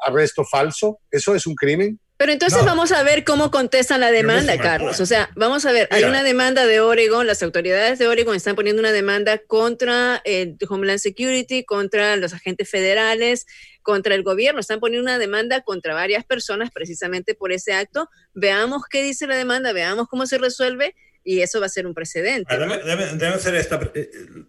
arresto 0.05 0.45
falso. 0.45 0.99
¿Eso 1.11 1.35
es 1.35 1.47
un 1.47 1.55
crimen? 1.55 2.01
Pero 2.17 2.31
entonces 2.31 2.65
vamos 2.65 2.93
a 2.93 3.03
ver 3.03 3.25
cómo 3.25 3.51
contestan 3.51 4.01
la 4.01 4.13
demanda, 4.13 4.57
Carlos. 4.57 5.01
O 5.01 5.07
sea, 5.07 5.31
vamos 5.35 5.67
a 5.67 5.73
ver, 5.73 5.89
hay 5.91 6.05
una 6.05 6.23
demanda 6.23 6.65
de 6.65 6.79
Oregon, 6.79 7.27
las 7.27 7.43
autoridades 7.43 7.99
de 7.99 8.07
Oregon 8.07 8.37
están 8.37 8.55
poniendo 8.55 8.79
una 8.79 8.93
demanda 8.93 9.39
contra 9.39 10.23
el 10.25 10.57
Homeland 10.69 11.01
Security, 11.01 11.65
contra 11.65 12.15
los 12.17 12.33
agentes 12.33 12.71
federales, 12.71 13.47
contra 13.83 14.15
el 14.15 14.23
gobierno. 14.23 14.61
Están 14.61 14.79
poniendo 14.79 15.03
una 15.03 15.19
demanda 15.19 15.63
contra 15.63 15.93
varias 15.93 16.25
personas 16.25 16.71
precisamente 16.71 17.35
por 17.35 17.51
ese 17.51 17.73
acto. 17.73 18.09
Veamos 18.33 18.83
qué 18.89 19.03
dice 19.03 19.27
la 19.27 19.37
demanda, 19.37 19.73
veamos 19.73 20.07
cómo 20.09 20.27
se 20.27 20.39
resuelve 20.39 20.95
y 21.25 21.41
eso 21.41 21.59
va 21.59 21.67
a 21.67 21.69
ser 21.69 21.85
un 21.85 21.95
precedente. 21.95 22.57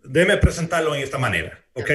Debe, 0.04 0.38
presentarlo 0.38 0.94
en 0.94 1.02
esta 1.02 1.18
manera, 1.18 1.66
¿ok? 1.74 1.90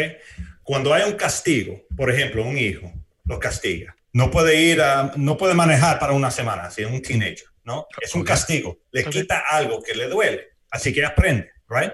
Cuando 0.64 0.92
hay 0.92 1.08
un 1.08 1.16
castigo, 1.16 1.86
por 1.96 2.10
ejemplo, 2.10 2.42
un 2.42 2.58
hijo, 2.58 2.92
lo 3.24 3.38
castiga 3.38 3.94
no 4.12 4.30
puede 4.30 4.60
ir 4.60 4.80
a, 4.82 5.12
no 5.16 5.36
puede 5.36 5.54
manejar 5.54 5.98
para 5.98 6.12
una 6.12 6.30
semana, 6.30 6.70
si 6.70 6.82
es 6.82 6.90
un 6.90 7.02
teenager, 7.02 7.46
¿no? 7.64 7.86
Es 8.00 8.14
un 8.14 8.24
castigo, 8.24 8.78
le 8.90 9.04
quita 9.04 9.44
algo 9.48 9.82
que 9.82 9.94
le 9.94 10.08
duele, 10.08 10.48
así 10.70 10.92
que 10.92 11.04
aprende, 11.04 11.50
¿right? 11.68 11.92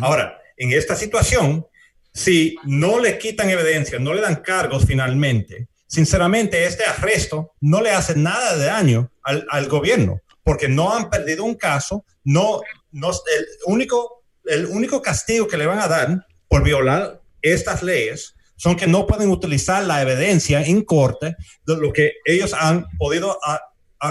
Ahora, 0.00 0.40
en 0.56 0.72
esta 0.72 0.96
situación, 0.96 1.64
si 2.12 2.56
no 2.64 2.98
le 2.98 3.18
quitan 3.18 3.50
evidencia, 3.50 3.98
no 3.98 4.14
le 4.14 4.20
dan 4.20 4.36
cargos 4.36 4.84
finalmente, 4.84 5.68
sinceramente 5.86 6.64
este 6.64 6.84
arresto 6.84 7.52
no 7.60 7.80
le 7.80 7.90
hace 7.90 8.16
nada 8.16 8.56
de 8.56 8.64
daño 8.64 9.12
al, 9.22 9.46
al 9.48 9.68
gobierno, 9.68 10.20
porque 10.42 10.68
no 10.68 10.92
han 10.92 11.08
perdido 11.10 11.44
un 11.44 11.54
caso, 11.54 12.04
no, 12.24 12.60
no, 12.90 13.10
el, 13.10 13.46
único, 13.66 14.24
el 14.44 14.66
único 14.66 15.02
castigo 15.02 15.46
que 15.46 15.56
le 15.56 15.66
van 15.66 15.78
a 15.78 15.88
dar 15.88 16.26
por 16.48 16.64
violar 16.64 17.20
estas 17.42 17.82
leyes 17.82 18.35
son 18.56 18.76
que 18.76 18.86
no 18.86 19.06
pueden 19.06 19.30
utilizar 19.30 19.84
la 19.84 20.02
evidencia 20.02 20.62
en 20.62 20.82
corte 20.82 21.36
de 21.66 21.76
lo 21.76 21.92
que 21.92 22.14
ellos 22.24 22.54
han 22.54 22.86
podido 22.98 23.38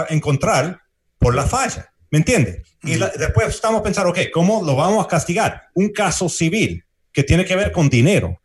encontrar 0.08 0.80
por 1.18 1.34
la 1.34 1.44
falla. 1.44 1.92
¿Me 2.10 2.18
entiendes? 2.18 2.62
Y 2.82 2.96
después 2.96 3.48
estamos 3.48 3.82
pensando, 3.82 4.10
ok, 4.10 4.18
¿cómo 4.32 4.62
lo 4.64 4.76
vamos 4.76 5.04
a 5.04 5.08
castigar? 5.08 5.64
Un 5.74 5.90
caso 5.90 6.28
civil 6.28 6.84
que 7.12 7.24
tiene 7.24 7.44
que 7.44 7.56
ver 7.56 7.72
con 7.72 7.88
dinero. 7.88 8.40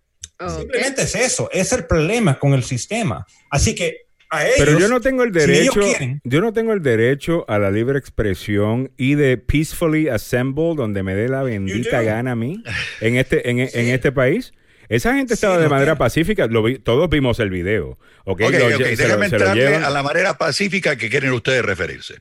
Simplemente 0.58 1.04
es 1.04 1.14
eso, 1.14 1.50
es 1.52 1.72
el 1.72 1.86
problema 1.86 2.40
con 2.40 2.54
el 2.54 2.64
sistema. 2.64 3.26
Así 3.52 3.76
que 3.76 3.98
a 4.32 4.46
ellos, 4.46 4.56
Pero 4.58 4.80
yo 4.80 4.88
no 4.88 5.02
tengo 5.02 5.24
el 5.24 5.32
derecho, 5.32 5.82
yo 6.24 6.42
no 6.42 6.54
tengo 6.54 6.72
el 6.72 6.82
derecho 6.82 7.46
a 7.50 7.60
la 7.60 7.70
libre 7.70 8.00
expresión 8.00 8.92
y 8.98 9.16
de 9.16 9.38
peacefully 9.38 10.08
assemble 10.08 10.74
donde 10.76 11.04
me 11.04 11.14
dé 11.16 11.28
la 11.28 11.44
bendita 11.44 12.02
gana 12.02 12.32
a 12.32 12.36
mí 12.36 12.64
en 13.02 13.18
este 13.18 13.50
en, 13.50 13.60
en 13.60 13.88
este 13.90 14.12
país. 14.12 14.54
Esa 14.92 15.14
gente 15.16 15.36
estaba 15.36 15.58
de 15.58 15.70
manera 15.70 15.96
pacífica, 15.98 16.48
lo 16.48 16.66
todos 16.82 17.10
vimos 17.10 17.40
el 17.40 17.50
video. 17.50 17.98
Ok, 18.26 18.42
okay, 18.42 18.96
déjame 18.98 19.28
entrarle 19.28 19.78
a 19.78 19.90
la 19.90 20.04
manera 20.04 20.38
pacífica 20.38 20.98
que 20.98 21.10
quieren 21.10 21.32
ustedes 21.32 21.64
referirse. 21.64 22.18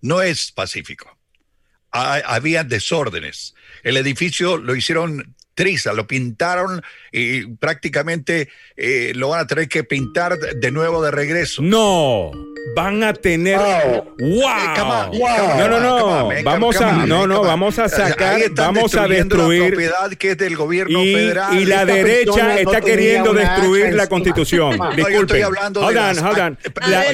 No 0.00 0.22
es 0.22 0.52
pacífico. 0.52 1.18
había 1.90 2.62
desórdenes. 2.62 3.56
El 3.82 3.96
edificio 3.96 4.58
lo 4.58 4.76
hicieron 4.76 5.34
triza, 5.54 5.92
lo 5.92 6.06
pintaron 6.06 6.82
y 7.12 7.46
prácticamente 7.56 8.48
eh, 8.76 9.12
lo 9.14 9.30
van 9.30 9.40
a 9.40 9.46
tener 9.46 9.68
que 9.68 9.84
pintar 9.84 10.38
de 10.38 10.70
nuevo 10.70 11.02
de 11.02 11.10
regreso. 11.10 11.62
No 11.62 12.32
van 12.74 13.02
a 13.02 13.12
tener 13.12 13.58
wow, 14.18 15.14
no 15.58 15.68
no 15.68 15.80
no 15.80 16.30
vamos 16.42 16.80
a 16.80 17.06
no 17.06 17.26
no 17.26 17.42
vamos 17.42 17.78
a 17.78 17.88
sacar 17.88 18.40
vamos 18.54 18.94
a 18.94 19.06
destruir 19.06 19.60
la 19.60 19.68
propiedad 19.68 20.10
que 20.14 20.30
es 20.30 20.38
del 20.38 20.56
gobierno 20.56 21.04
y, 21.04 21.14
federal. 21.14 21.58
y 21.60 21.66
la 21.66 21.84
derecha 21.84 22.58
está 22.58 22.80
queriendo 22.80 23.32
destruir 23.34 23.94
la 23.94 24.06
constitución. 24.06 24.78
Disculpen. 24.96 25.44
hold 25.44 26.38
on, 26.38 26.58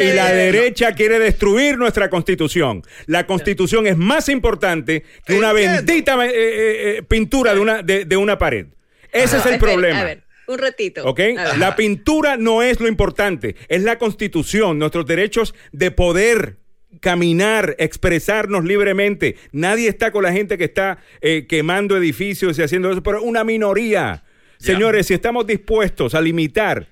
y 0.01 0.13
la 0.13 0.33
derecha 0.33 0.93
quiere 0.93 1.19
destruir 1.19 1.79
nuestra 1.79 2.09
constitución. 2.09 2.83
La 3.07 3.27
constitución 3.27 3.87
es 3.87 3.97
más 3.97 4.29
importante 4.29 5.05
que 5.27 5.35
una 5.35 5.53
bendita 5.53 6.15
eh, 6.25 6.29
eh, 6.29 6.99
eh, 6.99 7.03
pintura 7.03 7.55
de 7.55 7.61
una 7.61 7.83
de, 7.83 8.17
una 8.17 8.30
pared 8.39 8.67
ese 9.13 9.39
es 9.39 9.47
el 9.47 9.59
problema 9.59 10.17
un 10.51 10.59
ratito. 10.59 11.05
¿Ok? 11.05 11.21
La 11.59 11.77
pintura 11.77 12.37
no 12.37 12.63
es 12.63 12.81
lo 12.81 12.89
importante, 12.89 13.57
es 13.69 13.83
la 13.83 13.99
constitución, 13.99 14.79
nuestros 14.79 15.07
derechos 15.07 15.55
de 15.73 15.91
poder 15.91 16.57
caminar, 17.01 17.77
expresarnos 17.79 18.65
libremente. 18.65 19.37
Nadie 19.53 19.89
está 19.89 20.11
con 20.11 20.25
la 20.25 20.33
gente 20.33 20.59
que 20.59 20.65
está 20.65 20.99
eh, 21.21 21.47
quemando 21.49 21.97
edificios 21.97 22.59
y 22.59 22.63
haciendo 22.63 22.91
eso, 22.91 23.03
pero 23.03 23.23
una 23.23 23.45
minoría. 23.45 24.25
Señores, 24.59 25.07
si 25.07 25.15
estamos 25.15 25.47
dispuestos 25.47 26.15
a 26.15 26.21
limitar 26.21 26.89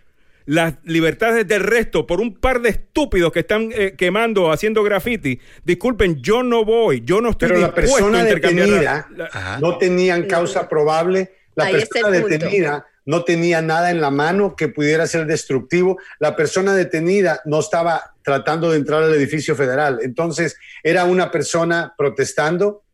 las 0.49 0.77
libertades 0.85 1.47
del 1.47 1.63
resto 1.63 2.07
por 2.07 2.23
un 2.23 2.35
par 2.35 2.63
de 2.63 2.71
estúpidos 2.71 3.31
que 3.33 3.41
están 3.41 3.69
eh, 3.71 3.95
quemando, 3.99 4.51
haciendo 4.51 4.83
graffiti, 4.83 5.39
disculpen, 5.63 6.23
yo 6.23 6.43
no 6.43 6.65
voy, 6.65 7.03
yo 7.05 7.21
no 7.21 7.31
estoy 7.31 7.49
Pero 7.49 7.61
dispuesto 7.61 8.09
la 8.09 8.15
persona 8.15 8.21
a 8.21 8.25
detenida 8.25 9.09
no 9.61 9.77
tenían 9.77 10.25
causa 10.25 10.67
probable, 10.67 11.35
la 11.55 11.71
persona 11.71 12.09
detenida 12.11 12.87
no 13.05 13.25
tenía 13.25 13.61
nada 13.61 13.91
en 13.91 14.01
la 14.01 14.11
mano 14.11 14.57
que 14.57 14.69
pudiera 14.69 15.07
ser 15.07 15.27
destructivo. 15.27 15.99
La 16.19 16.37
persona 16.37 16.75
detenida 16.75 17.41
no 17.45 17.61
estaba 17.61 18.15
tratando 18.23 18.71
de 18.71 18.79
entrar 18.79 19.03
al 19.03 19.15
edificio 19.15 19.57
federal. 19.57 20.01
Entonces, 20.03 20.57
era 20.83 21.05
una 21.05 21.31
persona 21.31 21.95
protestando, 21.97 22.85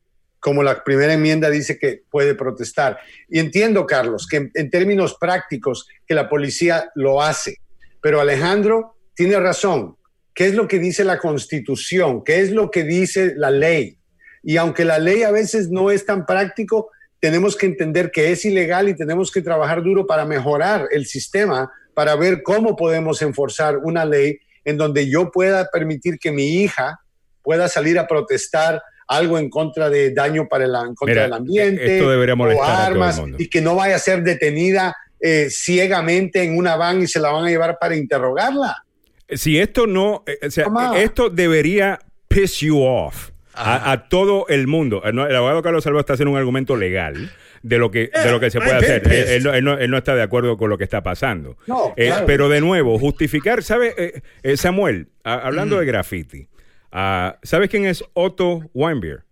como 0.44 0.62
la 0.62 0.84
primera 0.84 1.14
enmienda 1.14 1.48
dice 1.48 1.78
que 1.78 2.02
puede 2.10 2.34
protestar. 2.34 2.98
Y 3.30 3.38
entiendo, 3.38 3.86
Carlos, 3.86 4.26
que 4.28 4.50
en, 4.52 4.70
términos 4.70 5.16
prácticos, 5.18 5.88
que 6.06 6.12
la 6.12 6.28
policía 6.28 6.90
lo 6.94 7.22
hace. 7.22 7.60
Pero 8.02 8.20
Alejandro 8.20 8.94
tiene 9.14 9.40
razón. 9.40 9.96
¿Qué 10.34 10.44
es 10.44 10.54
lo 10.54 10.68
que 10.68 10.78
dice 10.78 11.02
la 11.02 11.16
constitución? 11.16 12.22
¿Qué 12.22 12.40
es 12.40 12.50
lo 12.50 12.70
que 12.70 12.82
dice 12.82 13.32
la 13.34 13.50
ley? 13.50 13.96
Y 14.42 14.58
aunque 14.58 14.84
la 14.84 14.98
ley 14.98 15.22
a 15.22 15.30
veces 15.30 15.70
no 15.70 15.90
es 15.90 16.04
tan 16.04 16.26
práctico, 16.26 16.90
tenemos 17.20 17.56
que 17.56 17.64
entender 17.64 18.10
que 18.10 18.30
es 18.30 18.44
ilegal 18.44 18.90
y 18.90 18.94
tenemos 18.94 19.32
que 19.32 19.40
trabajar 19.40 19.82
duro 19.82 20.06
para 20.06 20.26
mejorar 20.26 20.88
el 20.90 21.06
sistema, 21.06 21.72
para 21.94 22.16
ver 22.16 22.42
cómo 22.42 22.76
podemos 22.76 23.22
enforzar 23.22 23.78
una 23.78 24.04
ley 24.04 24.40
en 24.66 24.76
donde 24.76 25.08
yo 25.08 25.30
pueda 25.30 25.70
permitir 25.72 26.18
que 26.18 26.32
mi 26.32 26.62
hija 26.62 27.00
pueda 27.42 27.66
salir 27.66 27.98
a 27.98 28.06
protestar 28.06 28.82
algo 29.08 29.38
en 29.38 29.50
contra 29.50 29.90
de 29.90 30.12
daño 30.12 30.48
para 30.48 30.64
el, 30.64 30.72
contra 30.94 31.22
del 31.22 31.32
ambiente 31.32 32.02
o 32.02 32.62
armas 32.62 33.20
y 33.38 33.48
que 33.48 33.60
no 33.60 33.74
vaya 33.74 33.96
a 33.96 33.98
ser 33.98 34.22
detenida 34.22 34.96
eh, 35.20 35.48
ciegamente 35.50 36.42
en 36.42 36.56
una 36.56 36.76
van 36.76 37.02
y 37.02 37.06
se 37.06 37.20
la 37.20 37.30
van 37.30 37.44
a 37.44 37.48
llevar 37.48 37.78
para 37.80 37.96
interrogarla. 37.96 38.84
Si 39.28 39.58
esto 39.58 39.86
no, 39.86 40.22
eh, 40.26 40.38
o 40.46 40.50
sea, 40.50 40.66
esto 40.96 41.30
debería 41.30 41.98
piss 42.28 42.60
you 42.60 42.82
off 42.82 43.30
a, 43.54 44.08
todo 44.08 44.46
el 44.48 44.66
mundo. 44.66 45.02
El, 45.04 45.18
abogado 45.18 45.62
Carlos 45.62 45.84
Salvo 45.84 46.00
está 46.00 46.14
haciendo 46.14 46.32
un 46.32 46.38
argumento 46.38 46.76
legal 46.76 47.30
de 47.62 47.78
lo 47.78 47.90
que, 47.90 48.10
de 48.12 48.30
lo 48.30 48.40
que 48.40 48.50
se 48.50 48.58
puede 48.58 48.74
hacer. 48.74 49.10
Él, 49.10 49.64
no, 49.64 49.96
está 49.96 50.14
de 50.14 50.22
acuerdo 50.22 50.56
con 50.56 50.70
lo 50.70 50.78
que 50.78 50.84
está 50.84 51.02
pasando. 51.02 51.56
Eh, 51.96 52.12
pero 52.26 52.48
de 52.48 52.60
nuevo, 52.60 52.98
justificar, 52.98 53.62
¿sabe, 53.62 53.94
eh, 53.96 54.22
eh, 54.42 54.56
Samuel? 54.56 55.08
hablando 55.22 55.78
de 55.78 55.86
graffiti, 55.86 56.48
ah, 56.94 57.38
¿sabes 57.42 57.68
quién 57.68 57.84
es 57.84 58.02
Otto 58.14 58.70
Weinbier? 58.72 59.24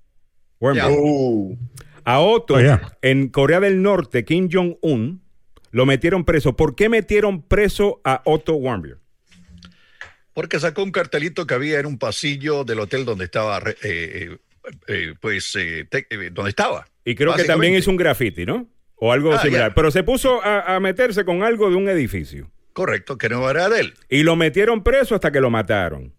Uh. 0.60 1.56
A 2.04 2.20
Otto, 2.20 2.54
oh, 2.54 2.80
en 3.00 3.28
Corea 3.28 3.60
del 3.60 3.80
Norte, 3.80 4.24
Kim 4.24 4.48
Jong-un, 4.52 5.22
lo 5.70 5.86
metieron 5.86 6.24
preso. 6.24 6.54
¿Por 6.54 6.74
qué 6.74 6.88
metieron 6.88 7.42
preso 7.42 8.00
a 8.04 8.22
Otto 8.24 8.54
Weinbier? 8.54 8.98
Porque 10.34 10.58
sacó 10.60 10.82
un 10.82 10.92
cartelito 10.92 11.46
que 11.46 11.54
había 11.54 11.80
en 11.80 11.86
un 11.86 11.98
pasillo 11.98 12.64
del 12.64 12.80
hotel 12.80 13.04
donde 13.04 13.24
estaba, 13.24 13.58
eh, 13.58 13.76
eh, 13.82 14.38
eh, 14.88 15.14
pues, 15.20 15.56
donde 16.32 16.48
estaba. 16.48 16.86
Y 17.04 17.14
creo 17.14 17.34
que 17.34 17.44
también 17.44 17.74
hizo 17.74 17.90
un 17.90 17.96
graffiti, 17.96 18.46
¿no? 18.46 18.68
O 18.96 19.12
algo 19.12 19.32
ah, 19.32 19.42
similar. 19.42 19.74
Pero 19.74 19.90
se 19.90 20.02
puso 20.02 20.40
a, 20.42 20.78
meterse 20.80 21.24
con 21.24 21.42
algo 21.42 21.68
de 21.68 21.76
un 21.76 21.88
edificio. 21.88 22.50
Correcto, 22.72 23.18
que 23.18 23.28
no 23.28 23.48
era 23.50 23.68
de 23.68 23.80
él. 23.80 23.94
Y 24.08 24.22
lo 24.22 24.36
metieron 24.36 24.82
preso 24.82 25.14
hasta 25.14 25.30
que 25.30 25.40
lo 25.40 25.50
mataron. 25.50 26.14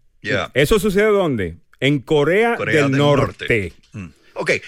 ¿Eso 0.54 0.78
sucede 0.78 1.06
dónde? 1.06 1.56
En 1.80 2.00
Corea, 2.00 2.56
del, 2.56 2.90
Norte. 2.92 3.72
Mm. 3.92 4.06
Ok. 4.34 4.50
Eh, 4.50 4.62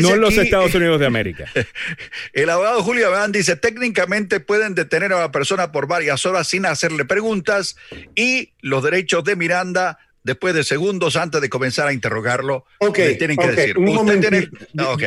no 0.00 0.14
en 0.14 0.20
los 0.20 0.36
Estados 0.36 0.74
Unidos 0.74 1.00
de 1.00 1.06
América. 1.06 1.46
El 2.32 2.50
abogado 2.50 2.82
Julio 2.82 3.08
Abán 3.08 3.32
dice, 3.32 3.56
técnicamente 3.56 4.40
pueden 4.40 4.74
detener 4.74 5.12
a 5.12 5.18
la 5.18 5.32
persona 5.32 5.72
por 5.72 5.86
varias 5.86 6.24
horas 6.26 6.46
sin 6.48 6.66
hacerle 6.66 7.04
preguntas 7.04 7.76
y 8.14 8.52
los 8.60 8.82
derechos 8.84 9.24
de 9.24 9.36
Miranda 9.36 9.98
después 10.22 10.54
de 10.54 10.62
segundos 10.62 11.16
antes 11.16 11.40
de 11.40 11.48
comenzar 11.48 11.88
a 11.88 11.92
interrogarlo, 11.92 12.66
okay, 12.80 13.16
tienen 13.16 13.36
que 13.38 13.46
decir. 13.48 13.76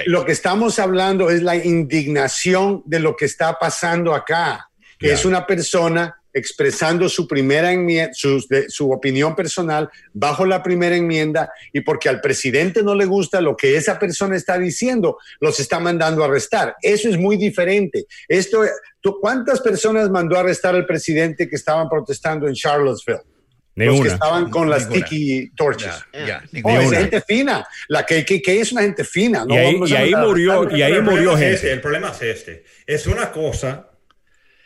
Lo 0.06 0.26
que 0.26 0.32
estamos 0.32 0.80
hablando 0.80 1.30
es 1.30 1.44
la 1.44 1.56
indignación 1.56 2.82
de 2.86 3.00
lo 3.00 3.16
que 3.16 3.26
está 3.26 3.60
pasando 3.60 4.16
acá, 4.16 4.72
que 4.98 5.12
es 5.12 5.24
una 5.26 5.46
persona 5.46 6.21
expresando 6.34 7.10
su 7.10 7.28
primera 7.28 7.72
enmienda, 7.72 8.12
su, 8.14 8.46
su, 8.68 8.92
opinión 8.92 9.36
personal 9.36 9.90
bajo 10.14 10.46
la 10.46 10.64
primera 10.64 10.96
enmienda 10.96 11.52
y 11.74 11.82
porque 11.82 12.10
al 12.10 12.22
presidente 12.22 12.84
no 12.84 12.96
le 12.96 13.06
gusta 13.06 13.42
lo 13.42 13.56
que 13.56 13.76
esa 13.76 14.00
persona 14.00 14.36
está 14.36 14.58
diciendo, 14.58 15.18
los 15.40 15.60
está 15.60 15.80
mandando 15.80 16.24
a 16.24 16.28
arrestar. 16.28 16.76
Eso 16.82 17.10
es 17.10 17.18
muy 17.18 17.38
diferente. 17.38 18.06
Esto, 18.28 18.64
¿Cuántas 19.20 19.62
personas 19.62 20.10
mandó 20.10 20.38
a 20.38 20.42
arrestar 20.42 20.76
al 20.76 20.86
presidente 20.86 21.50
que 21.50 21.56
estaban 21.56 21.90
protestando 21.90 22.48
en 22.48 22.54
Charlottesville? 22.54 23.22
los 23.76 24.02
que 24.02 24.08
estaban 24.10 24.50
con 24.50 24.70
las 24.70 24.90
tiki 24.90 25.50
torches. 25.56 25.94
Oh, 26.64 26.70
es 26.70 26.92
gente 26.92 27.22
fina. 27.22 27.66
La 27.88 28.06
que, 28.06 28.26
es 28.28 28.72
una 28.72 28.82
gente 28.82 29.04
fina. 29.04 29.46
y 29.48 29.54
ahí, 29.56 30.16
murió, 30.16 30.70
y 30.76 30.82
ahí 30.82 31.02
murió 31.02 31.32
gente. 31.32 31.54
Este, 31.54 31.72
el 31.72 31.82
problema 31.82 32.10
es 32.10 32.22
este. 32.22 32.64
Es 32.86 33.08
una 33.08 33.32
cosa 33.32 33.91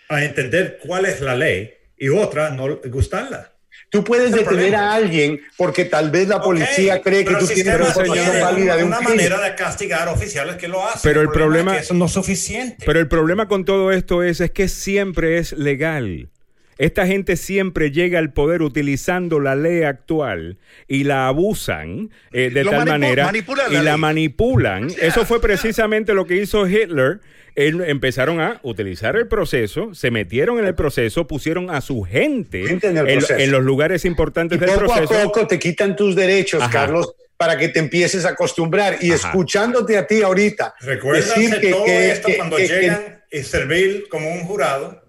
a 0.10 0.24
entender 0.24 0.80
cuál 0.82 1.06
es 1.06 1.22
la 1.22 1.36
ley 1.36 1.74
y 1.98 2.10
otra 2.10 2.50
no 2.50 2.80
gustarla. 2.86 3.52
Tú 3.90 4.04
puedes 4.04 4.32
detener 4.32 4.76
a 4.76 4.94
alguien 4.94 5.40
porque 5.58 5.86
tal 5.86 6.12
vez 6.12 6.28
la 6.28 6.42
policía 6.42 7.02
cree 7.02 7.24
que 7.24 7.36
tú 7.36 7.48
tienes 7.48 7.80
información 7.80 8.42
válida 8.42 8.76
de 8.76 8.84
una 8.84 9.00
manera 9.00 9.40
de 9.40 9.56
castigar 9.56 10.08
oficiales 10.10 10.56
que 10.56 10.68
lo 10.68 10.86
hacen. 10.86 11.02
Pero 11.04 11.22
el, 11.22 11.30
problema, 11.30 11.72
es 11.72 11.78
que 11.78 11.84
eso 11.86 11.94
no 11.94 12.06
es 12.06 12.12
suficiente. 12.12 12.84
Pero 12.86 13.00
el 13.00 13.08
problema 13.08 13.48
con 13.48 13.64
todo 13.64 13.92
esto 13.92 14.24
es, 14.24 14.42
es 14.42 14.52
que 14.52 14.68
siempre 14.68 15.38
es 15.38 15.54
legal. 15.54 16.30
Esta 16.78 17.08
gente 17.08 17.38
siempre 17.38 17.92
llega 17.92 18.20
al 18.20 18.34
poder 18.34 18.62
utilizando 18.62 19.40
la 19.40 19.56
ley 19.56 19.84
actual 19.84 20.58
y 20.88 21.06
la 21.06 21.28
abusan 21.28 22.12
eh, 22.34 22.50
de 22.50 22.66
tal 22.66 22.86
manera 22.86 23.32
y 23.72 23.76
la 23.78 23.96
manipulan. 23.96 24.90
Eso 25.02 25.26
fue 25.26 25.40
precisamente 25.40 26.14
lo 26.14 26.26
que 26.26 26.36
hizo 26.36 26.68
Hitler. 26.68 27.22
empezaron 27.56 28.42
a 28.42 28.60
utilizar 28.64 29.16
el 29.16 29.28
proceso, 29.28 29.94
se 29.96 30.12
metieron 30.12 30.60
en 30.60 30.66
el 30.66 30.76
proceso, 30.76 31.28
pusieron 31.28 31.70
a 31.70 31.80
su 31.80 32.04
gente 32.04 32.66
en, 32.68 33.52
los 33.52 33.64
lugares 33.64 34.04
importantes 34.04 34.60
del 34.60 34.72
proceso. 34.72 35.04
Poco 35.04 35.16
a 35.16 35.24
poco 35.24 35.48
te 35.48 35.58
quitan 35.58 35.96
tus 35.96 36.14
derechos, 36.14 36.62
Carlos, 36.70 37.16
para 37.38 37.58
que 37.58 37.70
te 37.70 37.80
empieces 37.80 38.26
a 38.26 38.30
acostumbrar. 38.30 38.98
Y 39.00 39.12
escuchándote 39.12 39.98
a 39.98 40.06
ti 40.06 40.22
ahorita, 40.22 40.76
decir 40.82 41.58
que, 41.62 41.72
todo 41.72 41.86
esto 41.86 42.30
cuando 42.36 42.58
llegan 42.58 43.24
y 43.32 43.44
servir 43.44 44.10
como 44.10 44.30
un 44.30 44.42
jurado 44.42 45.06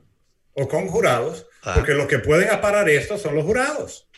o 0.53 0.69
con 0.69 0.87
jurados 0.87 1.47
Ah. 1.67 1.75
Porque 1.75 1.95
los 1.95 2.07
que 2.07 2.21
pueden 2.21 2.49
aparar 2.49 2.89
esto 2.89 3.19
son 3.19 3.35
los 3.35 3.45
jurados. 3.45 4.09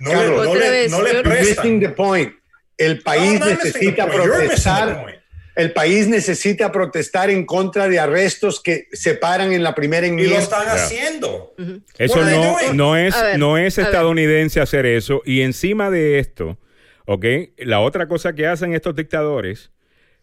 No 0.00 0.12
le, 0.54 0.88
no 0.88 1.02
le, 1.02 1.22
prestan. 1.22 1.80
The 1.80 1.88
point. 1.90 2.34
El 2.76 3.02
país 3.02 3.40
necesita 3.40 4.06
protestar. 4.06 5.20
El 5.56 5.72
país 5.72 6.08
necesita 6.08 6.70
protestar 6.70 7.30
en 7.30 7.46
contra 7.46 7.88
de 7.88 7.98
arrestos 7.98 8.62
que 8.62 8.86
se 8.92 9.14
paran 9.14 9.52
en 9.52 9.62
la 9.62 9.74
primera 9.74 10.06
enmienda. 10.06 10.34
Y 10.34 10.36
lo 10.36 10.42
están 10.42 10.68
haciendo. 10.68 11.54
Eso 11.98 12.22
no, 12.22 12.72
no 12.74 12.96
es, 12.96 13.14
no 13.36 13.58
es 13.58 13.78
estadounidense 13.78 14.60
hacer 14.60 14.84
eso. 14.84 15.22
Y 15.24 15.40
encima 15.40 15.90
de 15.90 16.18
esto, 16.18 16.58
¿ok? 17.06 17.24
La 17.58 17.80
otra 17.80 18.08
cosa 18.08 18.34
que 18.34 18.46
hacen 18.46 18.74
estos 18.74 18.94
dictadores 18.94 19.70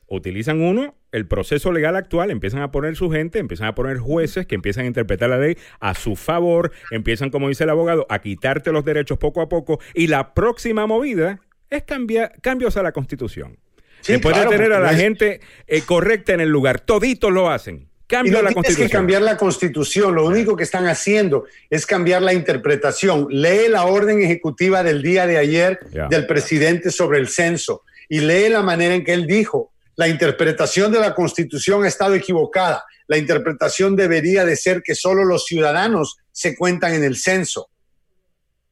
utilizan 0.08 0.62
uno, 0.62 0.96
el 1.12 1.28
proceso 1.28 1.72
legal 1.72 1.96
actual, 1.96 2.32
empiezan 2.32 2.62
a 2.62 2.72
poner 2.72 2.96
su 2.96 3.10
gente, 3.10 3.40
empiezan 3.40 3.68
a 3.68 3.76
poner 3.76 3.98
jueces 3.98 4.46
que 4.46 4.56
empiezan 4.56 4.86
a 4.86 4.88
interpretar 4.88 5.30
la 5.30 5.38
ley 5.38 5.58
a 5.80 5.94
su 5.94 6.16
favor, 6.16 6.72
empiezan, 6.92 7.30
como 7.30 7.50
dice 7.50 7.64
el 7.64 7.70
abogado, 7.70 8.06
a 8.10 8.20
quitarte 8.20 8.72
los 8.72 8.86
derechos 8.86 9.18
poco 9.18 9.42
a 9.42 9.50
poco 9.50 9.80
y 9.94 10.08
la 10.08 10.34
próxima 10.34 10.86
movida 10.86 11.40
es 11.70 11.84
cambiar, 11.84 12.34
cambios 12.42 12.78
a 12.78 12.84
la 12.84 12.92
constitución. 12.92 13.58
Después 14.06 14.38
de 14.38 14.46
tener 14.46 14.72
a 14.74 14.80
la 14.80 14.94
gente 14.94 15.42
eh, 15.66 15.82
correcta 15.82 16.34
en 16.34 16.40
el 16.40 16.50
lugar, 16.50 16.80
toditos 16.80 17.32
lo 17.32 17.50
hacen. 17.50 17.90
Cambio 18.08 18.42
la 18.42 18.54
constitución. 18.54 18.88
que 18.88 18.94
cambiar 18.94 19.22
la 19.22 19.36
constitución, 19.36 20.16
lo 20.16 20.26
único 20.26 20.56
que 20.56 20.64
están 20.64 20.88
haciendo 20.88 21.46
es 21.70 21.86
cambiar 21.86 22.22
la 22.22 22.34
interpretación. 22.34 23.28
Lee 23.30 23.68
la 23.68 23.86
orden 23.86 24.22
ejecutiva 24.22 24.82
del 24.82 25.02
día 25.02 25.28
de 25.28 25.38
ayer 25.38 25.80
del 26.10 26.26
presidente 26.26 26.90
sobre 26.90 27.20
el 27.20 27.28
censo 27.28 27.84
y 28.08 28.22
lee 28.22 28.48
la 28.48 28.62
manera 28.62 28.96
en 28.96 29.04
que 29.04 29.12
él 29.12 29.28
dijo, 29.28 29.67
la 29.98 30.08
interpretación 30.08 30.92
de 30.92 31.00
la 31.00 31.14
Constitución 31.14 31.84
ha 31.84 31.88
estado 31.88 32.14
equivocada. 32.14 32.86
La 33.08 33.18
interpretación 33.18 33.96
debería 33.96 34.46
de 34.46 34.56
ser 34.56 34.82
que 34.84 34.96
solo 34.96 35.26
los 35.26 35.46
ciudadanos 35.46 36.18
se 36.32 36.56
cuentan 36.56 36.94
en 36.94 37.04
el 37.04 37.18
censo. 37.18 37.70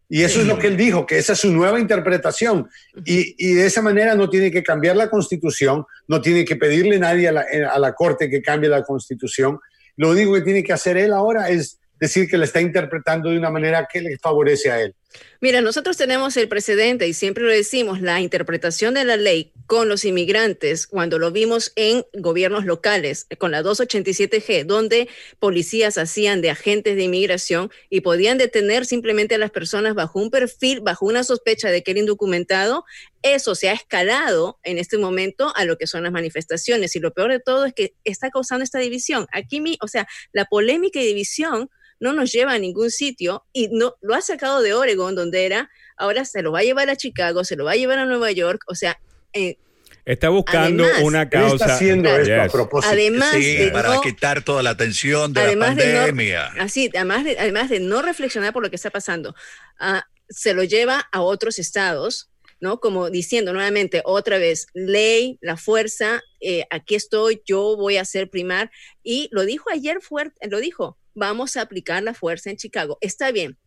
Y 0.07 0.21
eso 0.21 0.39
es 0.39 0.45
lo 0.45 0.59
que 0.59 0.67
él 0.67 0.77
dijo, 0.77 1.07
que 1.07 1.17
esa 1.17 1.33
es 1.33 1.39
su 1.39 1.51
nueva 1.51 1.79
interpretación. 1.79 2.69
Y, 3.05 3.53
de 3.55 3.65
esa 3.65 3.81
manera 3.81 4.13
no 4.13 4.29
tiene 4.29 4.51
que 4.51 4.61
cambiar 4.61 4.95
la 4.95 5.09
constitución, 5.09 5.83
no 6.07 6.21
tiene 6.21 6.45
que 6.45 6.57
pedirle 6.57 6.99
nadie 6.99 7.27
a 7.27 7.31
la, 7.31 7.45
a 7.71 7.79
la, 7.79 7.93
Corte 7.93 8.29
que 8.29 8.43
cambie 8.43 8.69
la 8.69 8.83
constitución. 8.83 9.59
Lo 9.97 10.11
único 10.11 10.33
que 10.35 10.41
tiene 10.41 10.63
que 10.63 10.73
hacer 10.73 10.95
él 10.95 11.11
ahora 11.11 11.49
es 11.49 11.79
decir 11.99 12.29
que 12.29 12.37
la 12.37 12.45
está 12.45 12.61
interpretando 12.61 13.31
de 13.31 13.37
una 13.39 13.49
manera 13.49 13.87
que 13.91 14.01
le 14.01 14.19
favorece 14.19 14.69
a 14.69 14.79
él. 14.79 14.95
Mira, 15.41 15.61
nosotros 15.61 15.97
tenemos 15.97 16.37
el 16.37 16.47
precedente 16.47 17.07
y 17.07 17.13
siempre 17.13 17.43
lo 17.43 17.51
decimos, 17.51 18.01
la 18.01 18.21
interpretación 18.21 18.93
de 18.93 19.05
la 19.05 19.17
ley 19.17 19.51
con 19.67 19.89
los 19.89 20.05
inmigrantes, 20.05 20.87
cuando 20.87 21.19
lo 21.19 21.31
vimos 21.31 21.71
en 21.75 22.05
gobiernos 22.13 22.65
locales, 22.65 23.27
con 23.37 23.51
la 23.51 23.61
287G, 23.61 24.65
donde 24.65 25.09
policías 25.39 25.97
hacían 25.97 26.41
de 26.41 26.49
agentes 26.49 26.95
de 26.95 27.03
inmigración 27.03 27.71
y 27.89 28.01
podían 28.01 28.37
detener 28.37 28.85
simplemente 28.85 29.35
a 29.35 29.37
las 29.37 29.51
personas 29.51 29.93
bajo 29.93 30.19
un 30.19 30.31
perfil, 30.31 30.81
bajo 30.81 31.05
una 31.05 31.23
sospecha 31.23 31.69
de 31.69 31.83
que 31.83 31.91
era 31.91 31.99
indocumentado, 31.99 32.85
eso 33.21 33.55
se 33.55 33.69
ha 33.69 33.73
escalado 33.73 34.59
en 34.63 34.77
este 34.77 34.97
momento 34.97 35.51
a 35.55 35.65
lo 35.65 35.77
que 35.77 35.87
son 35.87 36.03
las 36.03 36.11
manifestaciones. 36.11 36.95
Y 36.95 36.99
lo 36.99 37.13
peor 37.13 37.31
de 37.31 37.39
todo 37.39 37.65
es 37.65 37.73
que 37.73 37.95
está 38.03 38.29
causando 38.29 38.63
esta 38.63 38.79
división. 38.79 39.27
Aquí, 39.31 39.61
o 39.81 39.87
sea, 39.87 40.07
la 40.31 40.45
polémica 40.45 40.99
y 41.01 41.05
división 41.07 41.69
no 41.99 42.13
nos 42.13 42.31
lleva 42.31 42.53
a 42.53 42.59
ningún 42.59 42.91
sitio 42.91 43.45
y 43.53 43.69
no 43.69 43.95
lo 44.01 44.15
ha 44.15 44.21
sacado 44.21 44.61
de 44.61 44.73
Oregon, 44.73 45.15
donde 45.15 45.45
era, 45.45 45.69
ahora 45.97 46.25
se 46.25 46.41
lo 46.41 46.51
va 46.51 46.59
a 46.59 46.63
llevar 46.63 46.89
a 46.89 46.95
Chicago, 46.95 47.43
se 47.43 47.55
lo 47.55 47.65
va 47.65 47.71
a 47.71 47.75
llevar 47.75 47.99
a 47.99 48.05
Nueva 48.05 48.31
York, 48.31 48.61
o 48.67 48.75
sea... 48.75 48.99
Eh, 49.33 49.57
está 50.05 50.29
buscando 50.29 50.85
una 51.01 51.29
causa. 51.29 51.55
Está 51.55 51.75
haciendo 51.75 52.15
esto 52.15 52.41
a 52.41 52.47
propósito. 52.47 52.93
Además 52.93 53.33
de 53.33 53.69
para 53.73 53.99
quitar 54.01 54.43
toda 54.43 54.61
la 54.61 54.69
atención 54.71 55.33
de 55.33 55.55
la 55.55 55.65
pandemia. 55.65 56.45
así, 56.59 56.89
además 56.93 57.23
de, 57.23 57.39
además 57.39 57.69
de 57.69 57.79
no 57.79 58.01
reflexionar 58.01 58.53
por 58.53 58.63
lo 58.63 58.69
que 58.69 58.75
está 58.75 58.91
pasando, 58.91 59.35
ah, 59.79 60.03
se 60.29 60.53
lo 60.53 60.63
lleva 60.63 61.07
a 61.11 61.21
otros 61.21 61.59
estados, 61.59 62.29
¿no? 62.59 62.79
Como 62.79 63.09
diciendo 63.09 63.51
nuevamente, 63.51 64.01
otra 64.05 64.37
vez, 64.37 64.67
ley, 64.73 65.37
la 65.41 65.57
fuerza, 65.57 66.21
eh, 66.39 66.65
aquí 66.69 66.95
estoy, 66.95 67.41
yo 67.45 67.75
voy 67.75 67.97
a 67.97 68.05
ser 68.05 68.29
primar. 68.29 68.71
Y 69.03 69.27
lo 69.31 69.45
dijo 69.45 69.69
ayer 69.71 70.01
fuerte, 70.01 70.47
lo 70.47 70.59
dijo, 70.59 70.97
vamos 71.15 71.57
a 71.57 71.61
aplicar 71.61 72.03
la 72.03 72.13
fuerza 72.13 72.49
en 72.49 72.57
Chicago. 72.57 72.97
Está 73.01 73.31
bien, 73.31 73.57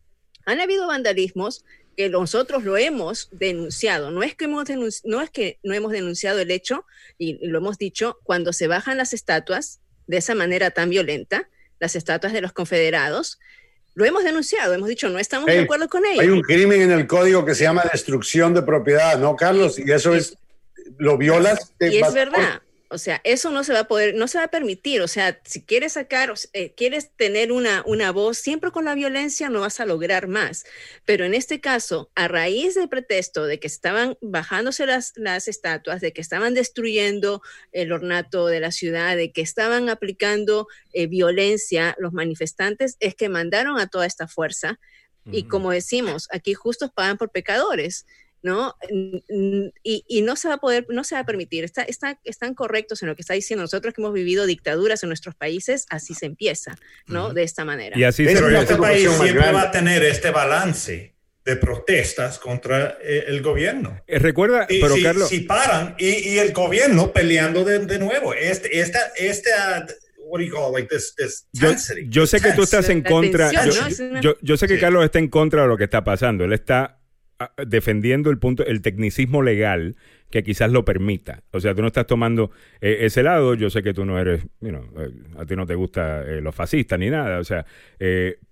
han 0.45 0.61
habido 0.61 0.87
vandalismos 0.87 1.65
que 1.97 2.07
nosotros 2.09 2.63
lo 2.63 2.77
hemos 2.77 3.27
denunciado. 3.31 4.09
No 4.09 4.23
es 4.23 4.35
que, 4.35 4.45
hemos 4.45 4.69
no, 5.03 5.21
es 5.21 5.29
que 5.29 5.59
no 5.63 5.73
hemos 5.73 5.91
denunciado 5.91 6.39
el 6.39 6.51
hecho, 6.51 6.85
y 7.17 7.45
lo 7.45 7.57
hemos 7.57 7.77
dicho, 7.77 8.19
cuando 8.23 8.53
se 8.53 8.67
bajan 8.67 8.97
las 8.97 9.11
estatuas 9.13 9.81
de 10.07 10.17
esa 10.17 10.33
manera 10.33 10.71
tan 10.71 10.89
violenta, 10.89 11.49
las 11.79 11.95
estatuas 11.95 12.31
de 12.31 12.41
los 12.41 12.53
confederados, 12.53 13.39
lo 13.95 14.05
hemos 14.05 14.23
denunciado, 14.23 14.73
hemos 14.73 14.87
dicho, 14.87 15.09
no 15.09 15.19
estamos 15.19 15.47
de 15.47 15.59
acuerdo 15.59 15.89
con 15.89 16.05
ello. 16.05 16.21
Hay 16.21 16.29
un 16.29 16.41
crimen 16.41 16.81
en 16.81 16.91
el 16.91 17.05
código 17.05 17.43
que 17.43 17.53
se 17.53 17.63
llama 17.63 17.83
destrucción 17.91 18.53
de 18.53 18.61
propiedad, 18.61 19.19
¿no, 19.19 19.35
Carlos? 19.35 19.77
Y 19.77 19.91
eso 19.91 20.15
es, 20.15 20.37
lo 20.97 21.17
violas. 21.17 21.73
Y 21.79 21.97
es 21.97 22.13
verdad. 22.13 22.61
O 22.91 22.97
sea, 22.97 23.21
eso 23.23 23.51
no 23.51 23.63
se 23.63 23.71
va 23.71 23.81
a 23.81 23.87
poder, 23.87 24.15
no 24.15 24.27
se 24.27 24.39
va 24.39 24.45
a 24.45 24.49
permitir. 24.49 25.01
O 25.01 25.07
sea, 25.07 25.39
si 25.45 25.63
quieres 25.63 25.93
sacar, 25.93 26.33
eh, 26.53 26.73
quieres 26.73 27.11
tener 27.15 27.51
una, 27.51 27.83
una 27.85 28.11
voz, 28.11 28.39
siempre 28.39 28.71
con 28.71 28.83
la 28.83 28.95
violencia 28.95 29.49
no 29.49 29.61
vas 29.61 29.79
a 29.79 29.85
lograr 29.85 30.27
más. 30.27 30.65
Pero 31.05 31.23
en 31.23 31.35
este 31.35 31.61
caso, 31.61 32.09
a 32.15 32.27
raíz 32.27 32.73
del 32.73 32.89
pretexto 32.89 33.45
de 33.45 33.59
que 33.59 33.67
estaban 33.67 34.17
bajándose 34.21 34.87
las, 34.87 35.13
las 35.15 35.47
estatuas, 35.47 36.01
de 36.01 36.13
que 36.13 36.21
estaban 36.21 36.55
destruyendo 36.55 37.43
el 37.71 37.91
ornato 37.91 38.47
de 38.47 38.59
la 38.59 38.71
ciudad, 38.71 39.15
de 39.15 39.31
que 39.31 39.41
estaban 39.41 39.87
aplicando 39.89 40.67
eh, 40.91 41.05
violencia, 41.05 41.95
los 41.99 42.11
manifestantes 42.11 42.97
es 42.99 43.13
que 43.13 43.29
mandaron 43.29 43.79
a 43.79 43.87
toda 43.87 44.07
esta 44.07 44.27
fuerza. 44.27 44.79
Y 45.31 45.43
como 45.43 45.69
decimos, 45.69 46.27
aquí 46.31 46.55
justos 46.55 46.89
pagan 46.91 47.19
por 47.19 47.29
pecadores. 47.29 48.07
¿No? 48.41 48.75
Y, 49.83 50.21
no 50.21 50.35
se 50.35 50.47
va 50.47 50.55
a 50.55 50.57
poder, 50.59 50.85
no 50.89 51.03
se 51.03 51.15
va 51.15 51.21
a 51.21 51.25
permitir, 51.25 51.63
está, 51.63 51.83
está, 51.83 52.19
están 52.23 52.53
correctos 52.53 53.01
en 53.01 53.09
lo 53.09 53.15
que 53.15 53.21
está 53.21 53.33
diciendo. 53.33 53.63
Nosotros 53.63 53.93
que 53.93 54.01
hemos 54.01 54.13
vivido 54.13 54.45
dictaduras 54.45 55.03
en 55.03 55.09
nuestros 55.09 55.35
países, 55.35 55.85
así 55.89 56.13
se 56.13 56.25
empieza, 56.25 56.77
¿no? 57.07 57.33
De 57.33 57.43
esta 57.43 57.65
manera. 57.65 57.97
Y 57.97 58.03
así 58.03 58.25
este 58.25 58.75
país 58.75 59.09
siempre 59.09 59.51
va 59.51 59.63
a 59.63 59.71
tener 59.71 60.03
este 60.03 60.31
balance 60.31 61.15
de 61.45 61.55
protestas 61.55 62.37
contra 62.37 62.97
eh, 63.01 63.25
el 63.27 63.41
gobierno. 63.41 64.01
Eh, 64.07 64.19
recuerda, 64.19 64.67
pero 64.67 64.95
si, 64.95 65.03
Carlos... 65.03 65.29
Si 65.29 65.39
paran 65.41 65.95
y, 65.97 66.37
el 66.37 66.53
gobierno 66.53 67.11
peleando 67.11 67.63
de, 67.63 67.79
de 67.79 67.97
nuevo, 67.97 68.33
este, 68.33 68.79
esta, 68.79 68.99
esta 69.17 69.87
what 70.29 70.39
do 70.39 70.45
you 70.45 70.53
call 70.53 70.71
like 70.71 70.87
this, 70.87 71.15
this 71.15 71.47
yo, 72.09 72.27
sé 72.27 72.39
que 72.39 72.51
tú 72.51 72.63
estás 72.63 72.87
en 72.89 73.01
contra. 73.01 73.51
Yo, 74.21 74.35
yo, 74.41 74.57
sé 74.57 74.67
que 74.67 74.79
Carlos 74.79 75.03
está 75.03 75.17
en 75.17 75.27
contra 75.27 75.63
de 75.63 75.67
lo 75.67 75.77
que 75.77 75.85
está 75.85 76.03
pasando. 76.03 76.45
Él 76.45 76.53
está 76.53 76.98
defendiendo 77.65 78.29
el 78.29 78.37
punto, 78.37 78.65
el 78.65 78.81
tecnicismo 78.81 79.41
legal 79.41 79.95
que 80.29 80.43
quizás 80.43 80.71
lo 80.71 80.85
permita. 80.85 81.41
O 81.51 81.59
sea, 81.59 81.73
tú 81.73 81.81
no 81.81 81.87
estás 81.87 82.05
tomando 82.05 82.51
eh, 82.81 82.99
ese 83.01 83.23
lado. 83.23 83.55
Yo 83.55 83.69
sé 83.69 83.81
que 83.81 83.93
tú 83.93 84.05
no 84.05 84.19
eres, 84.19 84.43
you 84.61 84.69
eh, 84.69 85.09
a 85.37 85.45
ti 85.45 85.55
no 85.55 85.65
te 85.65 85.75
gusta 85.75 86.21
eh, 86.21 86.41
los 86.41 86.53
fascistas 86.53 86.99
ni 86.99 87.09
nada. 87.09 87.39
O 87.39 87.43
sea, 87.43 87.65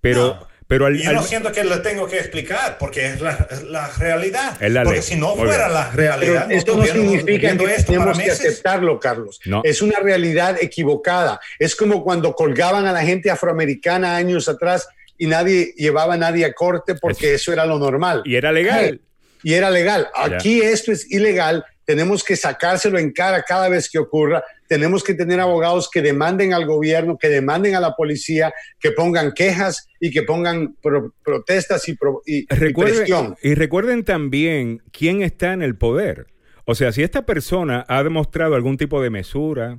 pero. 0.00 0.48
Pero 0.66 0.84
al, 0.84 0.98
yo 0.98 1.14
no 1.14 1.22
siento 1.22 1.50
que 1.50 1.64
lo 1.64 1.80
tengo 1.80 2.06
que 2.06 2.18
explicar 2.18 2.76
porque 2.76 3.06
es 3.06 3.22
la, 3.22 3.48
la 3.68 3.88
realidad. 3.98 4.54
porque 4.84 5.00
si 5.00 5.16
no 5.16 5.34
fuera 5.34 5.66
la 5.66 5.90
realidad, 5.92 6.52
esto 6.52 6.76
no 6.76 6.84
significa 6.84 7.56
que 7.56 7.82
tenemos 7.84 8.18
que 8.18 8.30
aceptarlo, 8.30 9.00
Carlos. 9.00 9.40
No. 9.46 9.62
Es 9.64 9.80
una 9.80 9.98
realidad 9.98 10.58
equivocada. 10.60 11.40
Es 11.58 11.74
como 11.74 12.04
cuando 12.04 12.34
colgaban 12.34 12.84
a 12.84 12.92
la 12.92 13.00
gente 13.00 13.30
afroamericana 13.30 14.14
años 14.14 14.46
atrás 14.46 14.86
y 15.18 15.26
nadie 15.26 15.74
llevaba 15.76 16.14
a 16.14 16.16
nadie 16.16 16.44
a 16.44 16.52
corte 16.54 16.94
porque 16.94 17.34
eso 17.34 17.52
era 17.52 17.66
lo 17.66 17.78
normal. 17.78 18.22
Y 18.24 18.36
era 18.36 18.52
legal. 18.52 19.00
Y 19.42 19.54
era 19.54 19.70
legal. 19.70 20.08
Aquí 20.14 20.60
esto 20.60 20.92
es 20.92 21.10
ilegal. 21.10 21.64
Tenemos 21.84 22.22
que 22.22 22.36
sacárselo 22.36 22.98
en 22.98 23.12
cara 23.12 23.42
cada 23.42 23.68
vez 23.68 23.88
que 23.90 23.98
ocurra. 23.98 24.44
Tenemos 24.68 25.02
que 25.02 25.14
tener 25.14 25.40
abogados 25.40 25.88
que 25.90 26.02
demanden 26.02 26.52
al 26.52 26.66
gobierno, 26.66 27.16
que 27.16 27.28
demanden 27.28 27.74
a 27.74 27.80
la 27.80 27.94
policía, 27.94 28.52
que 28.78 28.90
pongan 28.90 29.32
quejas 29.32 29.88
y 29.98 30.10
que 30.10 30.22
pongan 30.22 30.76
protestas 31.22 31.88
y, 31.88 31.96
y, 32.26 32.46
recuerden, 32.54 33.36
y 33.42 33.54
recuerden 33.54 34.04
también 34.04 34.82
quién 34.92 35.22
está 35.22 35.52
en 35.52 35.62
el 35.62 35.76
poder. 35.76 36.26
O 36.66 36.74
sea, 36.74 36.92
si 36.92 37.02
esta 37.02 37.24
persona 37.24 37.86
ha 37.88 38.02
demostrado 38.02 38.54
algún 38.54 38.76
tipo 38.76 39.00
de 39.00 39.08
mesura, 39.08 39.78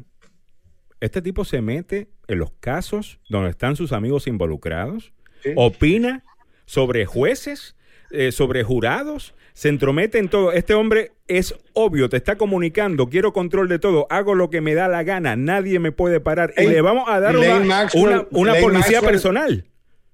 este 0.99 1.21
tipo 1.21 1.45
se 1.45 1.61
mete 1.61 2.09
en 2.27 2.39
los 2.39 2.51
casos 2.59 3.19
donde 3.29 3.51
están 3.51 3.75
sus 3.75 3.91
amigos 3.91 4.25
involucrados, 4.25 5.13
opina 5.55 6.23
sobre 6.65 7.05
jueces, 7.05 7.75
eh, 8.11 8.31
sobre 8.31 8.63
jurados, 8.63 9.33
se 9.53 9.67
entromete 9.69 10.19
en 10.19 10.29
todo. 10.29 10.51
Este 10.51 10.73
hombre 10.73 11.11
es 11.27 11.53
obvio, 11.73 12.07
te 12.07 12.17
está 12.17 12.37
comunicando, 12.37 13.09
quiero 13.09 13.33
control 13.33 13.67
de 13.67 13.77
todo, 13.77 14.07
hago 14.09 14.33
lo 14.33 14.49
que 14.49 14.61
me 14.61 14.73
da 14.73 14.87
la 14.87 15.03
gana, 15.03 15.35
nadie 15.35 15.79
me 15.79 15.91
puede 15.91 16.19
parar. 16.21 16.53
y 16.57 16.67
le 16.67 16.79
vamos 16.81 17.09
a 17.09 17.19
dar 17.19 17.35
una, 17.35 18.55
policía 18.55 19.01
personal. 19.01 19.65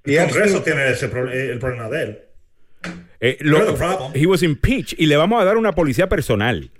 Y 0.04 0.16
el 0.16 0.30
Congreso 0.30 0.64
tiene 0.64 0.90
ese 0.90 1.06
el 1.06 1.60
problema 1.60 1.90
de 1.90 2.04
él. 2.04 2.20
Eh, 3.20 3.38
he 4.14 4.26
was 4.26 4.44
impeached 4.44 4.98
y 5.00 5.06
le 5.06 5.16
vamos 5.16 5.42
a 5.42 5.46
dar 5.46 5.58
una 5.58 5.74
policía 5.74 6.10
personal 6.10 6.72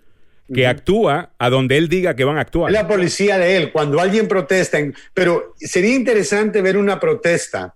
que 0.54 0.68
actúa 0.68 1.34
a 1.38 1.50
donde 1.50 1.78
él 1.78 1.88
diga 1.88 2.16
que 2.16 2.24
van 2.24 2.38
a 2.38 2.42
actuar. 2.42 2.72
La 2.72 2.88
policía 2.88 3.38
de 3.38 3.58
él, 3.58 3.72
cuando 3.72 4.00
alguien 4.00 4.28
protesta, 4.28 4.80
pero 5.14 5.54
sería 5.58 5.96
interesante 5.96 6.62
ver 6.62 6.78
una 6.78 7.00
protesta 7.00 7.75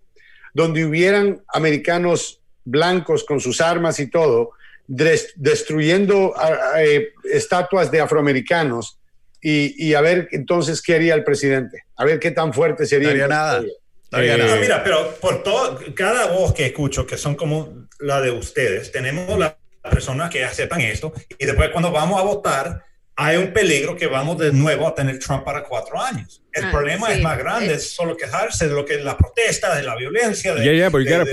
donde 0.53 0.85
hubieran 0.85 1.41
americanos 1.47 2.41
blancos 2.65 3.23
con 3.23 3.39
sus 3.39 3.61
armas 3.61 3.99
y 3.99 4.07
todo, 4.07 4.51
destruyendo 4.87 6.33
eh, 6.77 7.09
estatuas 7.31 7.91
de 7.91 8.01
afroamericanos 8.01 8.99
y, 9.41 9.93
a 9.93 10.01
ver 10.01 10.27
entonces 10.31 10.81
qué 10.81 10.95
haría 10.95 11.13
el 11.13 11.23
presidente, 11.23 11.85
a 11.95 12.05
ver 12.05 12.19
qué 12.19 12.31
tan 12.31 12.53
fuerte 12.53 12.85
sería. 12.85 13.09
No 13.09 13.13
haría 13.13 13.27
nada. 13.27 13.63
Eh, 14.11 14.57
mira, 14.59 14.83
pero 14.83 15.15
por 15.21 15.43
todo, 15.43 15.79
cada 15.95 16.31
voz 16.31 16.53
que 16.53 16.65
escucho, 16.65 17.05
que 17.05 17.15
son 17.15 17.35
como 17.35 17.87
la 17.99 18.21
de 18.21 18.31
ustedes, 18.31 18.91
tenemos 18.91 19.37
las 19.37 19.55
personas 19.83 20.29
que 20.29 20.43
aceptan 20.43 20.81
esto 20.81 21.13
y 21.37 21.45
después 21.45 21.69
cuando 21.69 21.91
vamos 21.91 22.19
a 22.19 22.23
votar, 22.23 22.83
hay 23.21 23.35
un 23.35 23.51
peligro 23.51 23.97
que 23.97 24.07
vamos 24.07 24.37
de 24.37 24.53
nuevo 24.53 24.87
a 24.87 24.95
tener 24.95 25.19
Trump 25.19 25.43
para 25.43 25.65
cuatro 25.65 26.01
años. 26.01 26.41
El 26.53 26.63
ah, 26.63 26.71
problema 26.71 27.11
es 27.11 27.21
más 27.21 27.37
grande, 27.37 27.73
es 27.73 27.91
solo 27.91 28.15
quejarse 28.15 28.69
de 28.69 28.73
lo 28.73 28.85
que 28.85 28.95
es 28.95 29.03
la 29.03 29.17
protesta, 29.17 29.75
de 29.75 29.83
la 29.83 29.97
violencia. 29.97 30.55
De, 30.55 30.63
yeah, 30.63 30.89
yeah, 30.89 31.25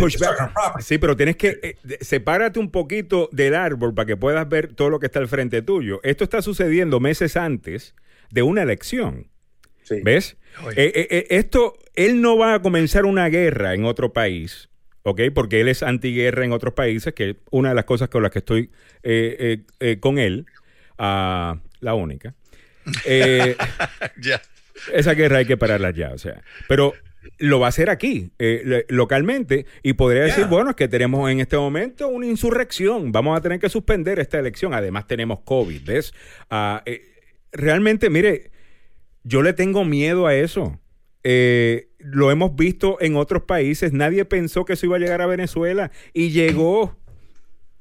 Sí, 0.80 0.98
pero 0.98 1.16
tienes 1.16 1.36
que 1.36 1.60
eh, 1.62 1.98
sepárate 2.00 2.58
un 2.58 2.72
poquito 2.72 3.28
del 3.30 3.54
árbol 3.54 3.94
para 3.94 4.04
que 4.04 4.16
puedas 4.16 4.48
ver 4.48 4.74
todo 4.74 4.90
lo 4.90 4.98
que 4.98 5.06
está 5.06 5.20
al 5.20 5.28
frente 5.28 5.62
tuyo. 5.62 6.00
Esto 6.02 6.24
está 6.24 6.42
sucediendo 6.42 6.98
meses 6.98 7.36
antes 7.36 7.94
de 8.30 8.42
una 8.42 8.62
elección. 8.62 9.30
¿Ves? 10.02 10.36
Eh, 10.74 11.06
eh, 11.08 11.26
esto, 11.30 11.78
él 11.94 12.20
no 12.20 12.36
va 12.36 12.54
a 12.54 12.62
comenzar 12.62 13.04
una 13.04 13.28
guerra 13.28 13.74
en 13.74 13.84
otro 13.84 14.12
país, 14.12 14.70
¿ok? 15.04 15.20
Porque 15.32 15.60
él 15.60 15.68
es 15.68 15.84
antiguerra 15.84 16.44
en 16.44 16.50
otros 16.50 16.74
países, 16.74 17.14
que 17.14 17.30
es 17.30 17.36
una 17.52 17.68
de 17.68 17.76
las 17.76 17.84
cosas 17.84 18.08
con 18.08 18.24
las 18.24 18.32
que 18.32 18.40
estoy 18.40 18.72
con 20.00 20.18
él, 20.18 20.46
uh, 20.98 21.54
la 21.80 21.94
única. 21.94 22.34
ya. 24.20 24.42
Esa 24.92 25.14
guerra 25.14 25.38
hay 25.38 25.46
que 25.46 25.56
pararla 25.56 25.90
ya, 25.90 26.12
o 26.12 26.18
sea. 26.18 26.42
Pero 26.68 26.94
lo 27.38 27.60
va 27.60 27.66
a 27.66 27.68
hacer 27.70 27.90
aquí, 27.90 28.30
localmente, 28.88 29.66
y 29.82 29.94
podría 29.94 30.22
decir, 30.22 30.46
bueno, 30.46 30.70
es 30.70 30.76
que 30.76 30.88
tenemos 30.88 31.30
en 31.30 31.40
este 31.40 31.56
momento 31.56 32.08
una 32.08 32.26
insurrección, 32.26 33.12
vamos 33.12 33.36
a 33.36 33.40
tener 33.40 33.58
que 33.58 33.68
suspender 33.68 34.18
esta 34.18 34.38
elección, 34.38 34.74
además 34.74 35.06
tenemos 35.06 35.40
COVID, 35.44 35.84
¿ves? 35.84 36.14
Uh, 36.50 36.78
realmente, 37.52 38.10
mire, 38.10 38.50
yo 39.24 39.42
le 39.42 39.52
tengo 39.52 39.84
miedo 39.84 40.26
a 40.26 40.34
eso. 40.34 40.78
Eh, 41.24 41.88
lo 41.98 42.30
hemos 42.30 42.54
visto 42.54 42.98
en 43.00 43.16
otros 43.16 43.42
países. 43.42 43.92
Nadie 43.92 44.24
pensó 44.24 44.64
que 44.64 44.74
eso 44.74 44.86
iba 44.86 44.96
a 44.96 45.00
llegar 45.00 45.20
a 45.22 45.26
Venezuela 45.26 45.90
y 46.12 46.30
llegó. 46.30 46.96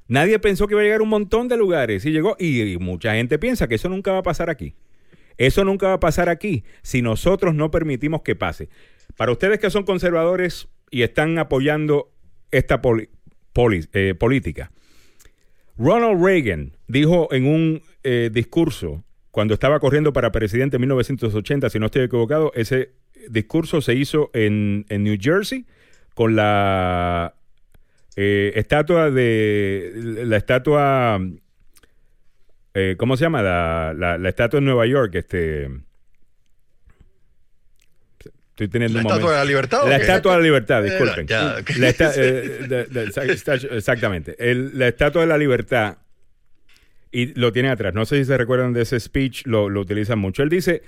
Nadie 0.08 0.39
pensó 0.39 0.68
que 0.68 0.74
iba 0.74 0.82
a 0.82 0.84
llegar 0.84 1.01
un 1.01 1.10
montón 1.10 1.47
de 1.47 1.58
lugares 1.58 2.06
y 2.06 2.12
llegó. 2.12 2.36
Y, 2.39 2.78
mucha 2.78 3.16
gente 3.16 3.39
piensa 3.39 3.68
que 3.68 3.76
eso 3.76 3.89
nunca 3.89 4.12
va 4.12 4.20
a 4.20 4.24
pasar 4.24 4.49
aquí. 4.49 4.76
Eso 5.38 5.66
nunca 5.66 5.88
va 5.88 5.93
a 5.93 5.99
pasar 5.99 6.30
aquí 6.30 6.64
si 6.82 7.01
nosotros 7.01 7.56
no 7.56 7.72
permitimos 7.72 8.22
que 8.22 8.36
pase. 8.36 8.70
Para 9.18 9.32
ustedes 9.32 9.60
que 9.60 9.70
son 9.70 9.84
conservadores 9.84 10.68
y 10.91 11.01
están 11.01 11.38
apoyando 11.39 12.12
esta 12.51 12.82
eh, 12.84 14.16
política, 14.18 14.72
Ronald 15.78 16.24
Reagan 16.24 16.78
dijo 16.88 17.28
en 17.34 17.47
un 17.47 17.82
eh, 18.03 18.30
discurso 18.32 19.03
cuando 19.32 19.53
estaba 19.53 19.82
corriendo 19.82 20.14
para 20.14 20.32
presidente 20.32 20.78
en 20.78 20.82
1980, 20.82 21.70
si 21.70 21.78
no 21.78 21.88
estoy 21.88 22.03
equivocado, 22.03 22.53
ese 22.56 22.93
discurso 23.30 23.82
se 23.82 23.93
hizo 23.93 24.32
en, 24.34 24.86
New 24.89 25.18
Jersey 25.20 25.66
con 26.14 26.38
la 26.38 27.36
eh, 28.16 28.53
estatua 28.55 29.11
de 29.11 29.91
la 30.26 30.38
estatua 30.38 31.20
eh, 32.74 32.95
¿cómo 32.97 33.16
se 33.16 33.24
llama? 33.24 33.41
La, 33.41 33.93
la, 33.93 34.30
estatua 34.30 34.59
en 34.59 34.66
Nueva 34.66 34.86
York, 34.86 35.16
este 35.16 35.70
Estoy 38.49 38.68
teniendo 38.70 38.99
¿La 38.99 39.01
estatua 39.01 39.32
de 39.32 39.38
la 39.38 39.45
libertad? 39.45 39.88
La 39.88 39.97
estatua 39.97 40.32
de 40.34 40.38
la 40.38 40.43
libertad, 40.43 40.84
disculpen. 40.84 41.28
exactamente. 43.72 44.36
la 44.39 44.88
estatua 44.88 45.22
de 45.22 45.28
la 45.28 45.38
libertad 45.38 45.97
y 47.11 47.28
lo 47.39 47.51
tiene 47.51 47.70
atrás. 47.70 47.93
No 47.93 48.05
sé 48.05 48.18
si 48.18 48.26
se 48.26 48.38
recuerdan 48.38 48.74
de 48.74 48.82
ese 48.82 48.99
speech, 48.99 49.45
lo, 49.45 49.70
lo 49.70 49.82
utilizan 49.82 50.20
mucho. 50.20 50.43
Él 50.43 50.49
dice, 50.49 50.84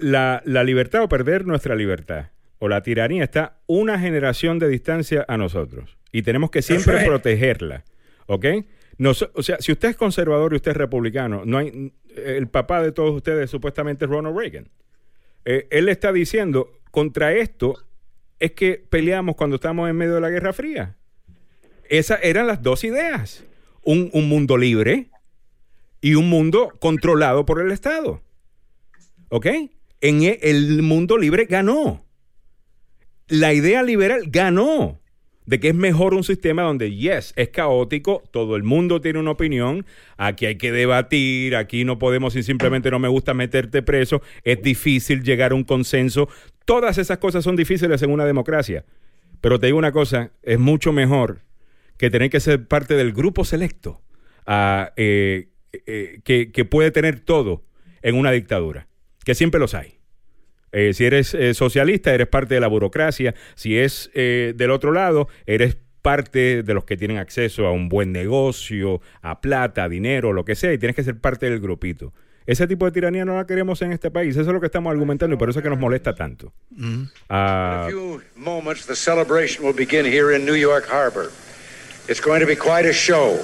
la, 0.00 0.42
libertad 0.44 1.02
o 1.02 1.08
perder 1.08 1.46
nuestra 1.46 1.74
libertad 1.74 2.26
o 2.60 2.68
la 2.68 2.82
tiranía 2.82 3.24
está 3.24 3.58
una 3.66 3.98
generación 3.98 4.60
de 4.60 4.68
distancia 4.68 5.24
a 5.26 5.36
nosotros 5.36 5.98
y 6.12 6.22
tenemos 6.22 6.50
que 6.50 6.62
siempre 6.62 7.04
protegerla. 7.04 7.84
¿Ok? 8.26 8.46
o 9.02 9.42
sea, 9.42 9.56
si 9.60 9.72
usted 9.72 9.88
es 9.88 9.96
conservador 9.96 10.52
y 10.52 10.56
usted 10.56 10.72
es 10.72 10.76
republicano, 10.76 11.42
no 11.46 11.58
hay, 11.58 11.92
el 12.14 12.48
papá 12.48 12.82
de 12.82 12.92
todos 12.92 13.16
ustedes 13.16 13.50
supuestamente 13.50 14.04
es 14.04 14.10
Ronald 14.10 14.36
Reagan. 14.36 14.68
Eh, 15.46 15.66
él 15.70 15.88
está 15.88 16.12
diciendo, 16.12 16.70
contra 16.90 17.32
esto 17.32 17.82
es 18.38 18.52
que 18.52 18.84
peleamos 18.88 19.36
cuando 19.36 19.56
estamos 19.56 19.88
en 19.88 19.96
medio 19.96 20.14
de 20.14 20.20
la 20.20 20.28
Guerra 20.28 20.52
Fría. 20.52 20.96
Esas 21.88 22.20
eran 22.22 22.46
las 22.46 22.62
dos 22.62 22.84
ideas. 22.84 23.44
Un, 23.82 24.10
un 24.12 24.28
mundo 24.28 24.58
libre 24.58 25.08
y 26.02 26.14
un 26.14 26.28
mundo 26.28 26.70
controlado 26.78 27.46
por 27.46 27.60
el 27.60 27.72
Estado. 27.72 28.22
¿Ok? 29.30 29.46
En 30.02 30.22
e, 30.22 30.38
el 30.42 30.82
mundo 30.82 31.16
libre 31.16 31.46
ganó. 31.46 32.04
La 33.30 33.54
idea 33.54 33.82
liberal 33.82 34.24
ganó 34.26 35.00
de 35.46 35.58
que 35.58 35.68
es 35.68 35.74
mejor 35.74 36.14
un 36.14 36.22
sistema 36.22 36.62
donde, 36.62 36.94
yes, 36.94 37.32
es 37.36 37.48
caótico, 37.48 38.22
todo 38.30 38.56
el 38.56 38.62
mundo 38.62 39.00
tiene 39.00 39.18
una 39.18 39.30
opinión, 39.32 39.86
aquí 40.16 40.46
hay 40.46 40.56
que 40.56 40.70
debatir, 40.70 41.56
aquí 41.56 41.84
no 41.84 41.98
podemos, 41.98 42.34
si 42.34 42.42
simplemente 42.42 42.90
no 42.90 42.98
me 42.98 43.08
gusta 43.08 43.34
meterte 43.34 43.82
preso, 43.82 44.20
es 44.44 44.62
difícil 44.62 45.22
llegar 45.22 45.52
a 45.52 45.54
un 45.54 45.64
consenso. 45.64 46.28
Todas 46.64 46.98
esas 46.98 47.18
cosas 47.18 47.42
son 47.42 47.56
difíciles 47.56 48.02
en 48.02 48.10
una 48.10 48.26
democracia. 48.26 48.84
Pero 49.40 49.58
te 49.58 49.66
digo 49.66 49.78
una 49.78 49.92
cosa, 49.92 50.32
es 50.42 50.58
mucho 50.58 50.92
mejor 50.92 51.40
que 51.96 52.10
tener 52.10 52.30
que 52.30 52.40
ser 52.40 52.66
parte 52.66 52.94
del 52.94 53.12
grupo 53.12 53.44
selecto 53.44 54.02
a, 54.46 54.92
eh, 54.96 55.48
eh, 55.86 56.20
que, 56.24 56.64
puede 56.64 56.90
tener 56.90 57.20
todo 57.20 57.64
en 58.02 58.16
una 58.16 58.32
dictadura, 58.32 58.88
que 59.24 59.34
siempre 59.34 59.60
los 59.60 59.74
hay. 59.74 59.99
Eh, 60.72 60.92
si 60.94 61.04
eres 61.04 61.34
eh, 61.34 61.54
socialista, 61.54 62.14
eres 62.14 62.28
parte 62.28 62.54
de 62.54 62.60
la 62.60 62.68
burocracia. 62.68 63.34
Si 63.54 63.78
es 63.78 64.10
del 64.14 64.70
otro 64.70 64.92
lado, 64.92 65.28
eres 65.46 65.76
parte 66.02 66.62
de 66.62 66.74
los 66.74 66.84
que 66.84 66.96
tienen 66.96 67.18
acceso 67.18 67.66
a 67.66 67.72
un 67.72 67.88
buen 67.88 68.12
negocio, 68.12 69.00
a 69.22 69.40
plata, 69.40 69.84
a 69.84 69.88
dinero, 69.88 70.32
lo 70.32 70.44
que 70.44 70.54
sea, 70.54 70.72
y 70.72 70.78
tienes 70.78 70.96
que 70.96 71.04
ser 71.04 71.18
parte 71.18 71.48
del 71.48 71.60
grupito. 71.60 72.12
Ese 72.46 72.66
tipo 72.66 72.84
de 72.86 72.90
tiranía 72.90 73.24
no 73.24 73.36
la 73.36 73.46
queremos 73.46 73.80
en 73.82 73.92
este 73.92 74.10
país. 74.10 74.36
Eso 74.36 74.40
es 74.40 74.52
lo 74.52 74.60
que 74.60 74.66
estamos 74.66 74.90
argumentando 74.90 75.34
y 75.34 75.38
por 75.38 75.50
eso 75.50 75.60
es 75.60 75.62
que 75.62 75.70
nos 75.70 75.78
molesta 75.78 76.14
tanto. 76.14 76.52
Mm 76.70 77.04
a 77.28 77.86
few 77.88 78.20
moments, 78.34 78.86
the 78.86 78.96
celebration 78.96 79.64
will 79.64 79.72
begin 79.72 80.04
here 80.04 80.32
in 80.32 80.44
New 80.44 80.56
York 80.56 80.86
Harbor. 80.88 81.30
It's 82.08 82.20
going 82.20 82.40
to 82.40 82.46
be 82.46 82.56
quite 82.56 82.86
a 82.86 82.92
show. 82.92 83.38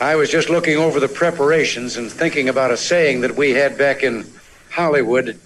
I 0.00 0.16
was 0.16 0.30
just 0.30 0.48
looking 0.48 0.78
over 0.78 0.98
the 0.98 1.08
preparations 1.08 1.96
and 1.96 2.10
thinking 2.10 2.48
about 2.48 2.70
a 2.70 2.76
saying 2.76 3.20
that 3.22 3.36
we 3.36 3.52
had 3.52 3.76
back 3.76 4.02
in 4.02 4.24
Hollywood 4.70 5.38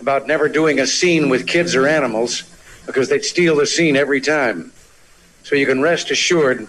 about 0.00 0.26
never 0.26 0.48
doing 0.48 0.80
a 0.80 0.86
scene 0.86 1.28
with 1.28 1.46
kids 1.46 1.74
or 1.74 1.86
animals 1.86 2.42
because 2.86 3.08
they'd 3.08 3.24
steal 3.24 3.56
the 3.56 3.66
scene 3.66 3.96
every 3.96 4.20
time. 4.20 4.72
So 5.42 5.56
you 5.56 5.66
can 5.66 5.82
rest 5.82 6.10
assured 6.10 6.66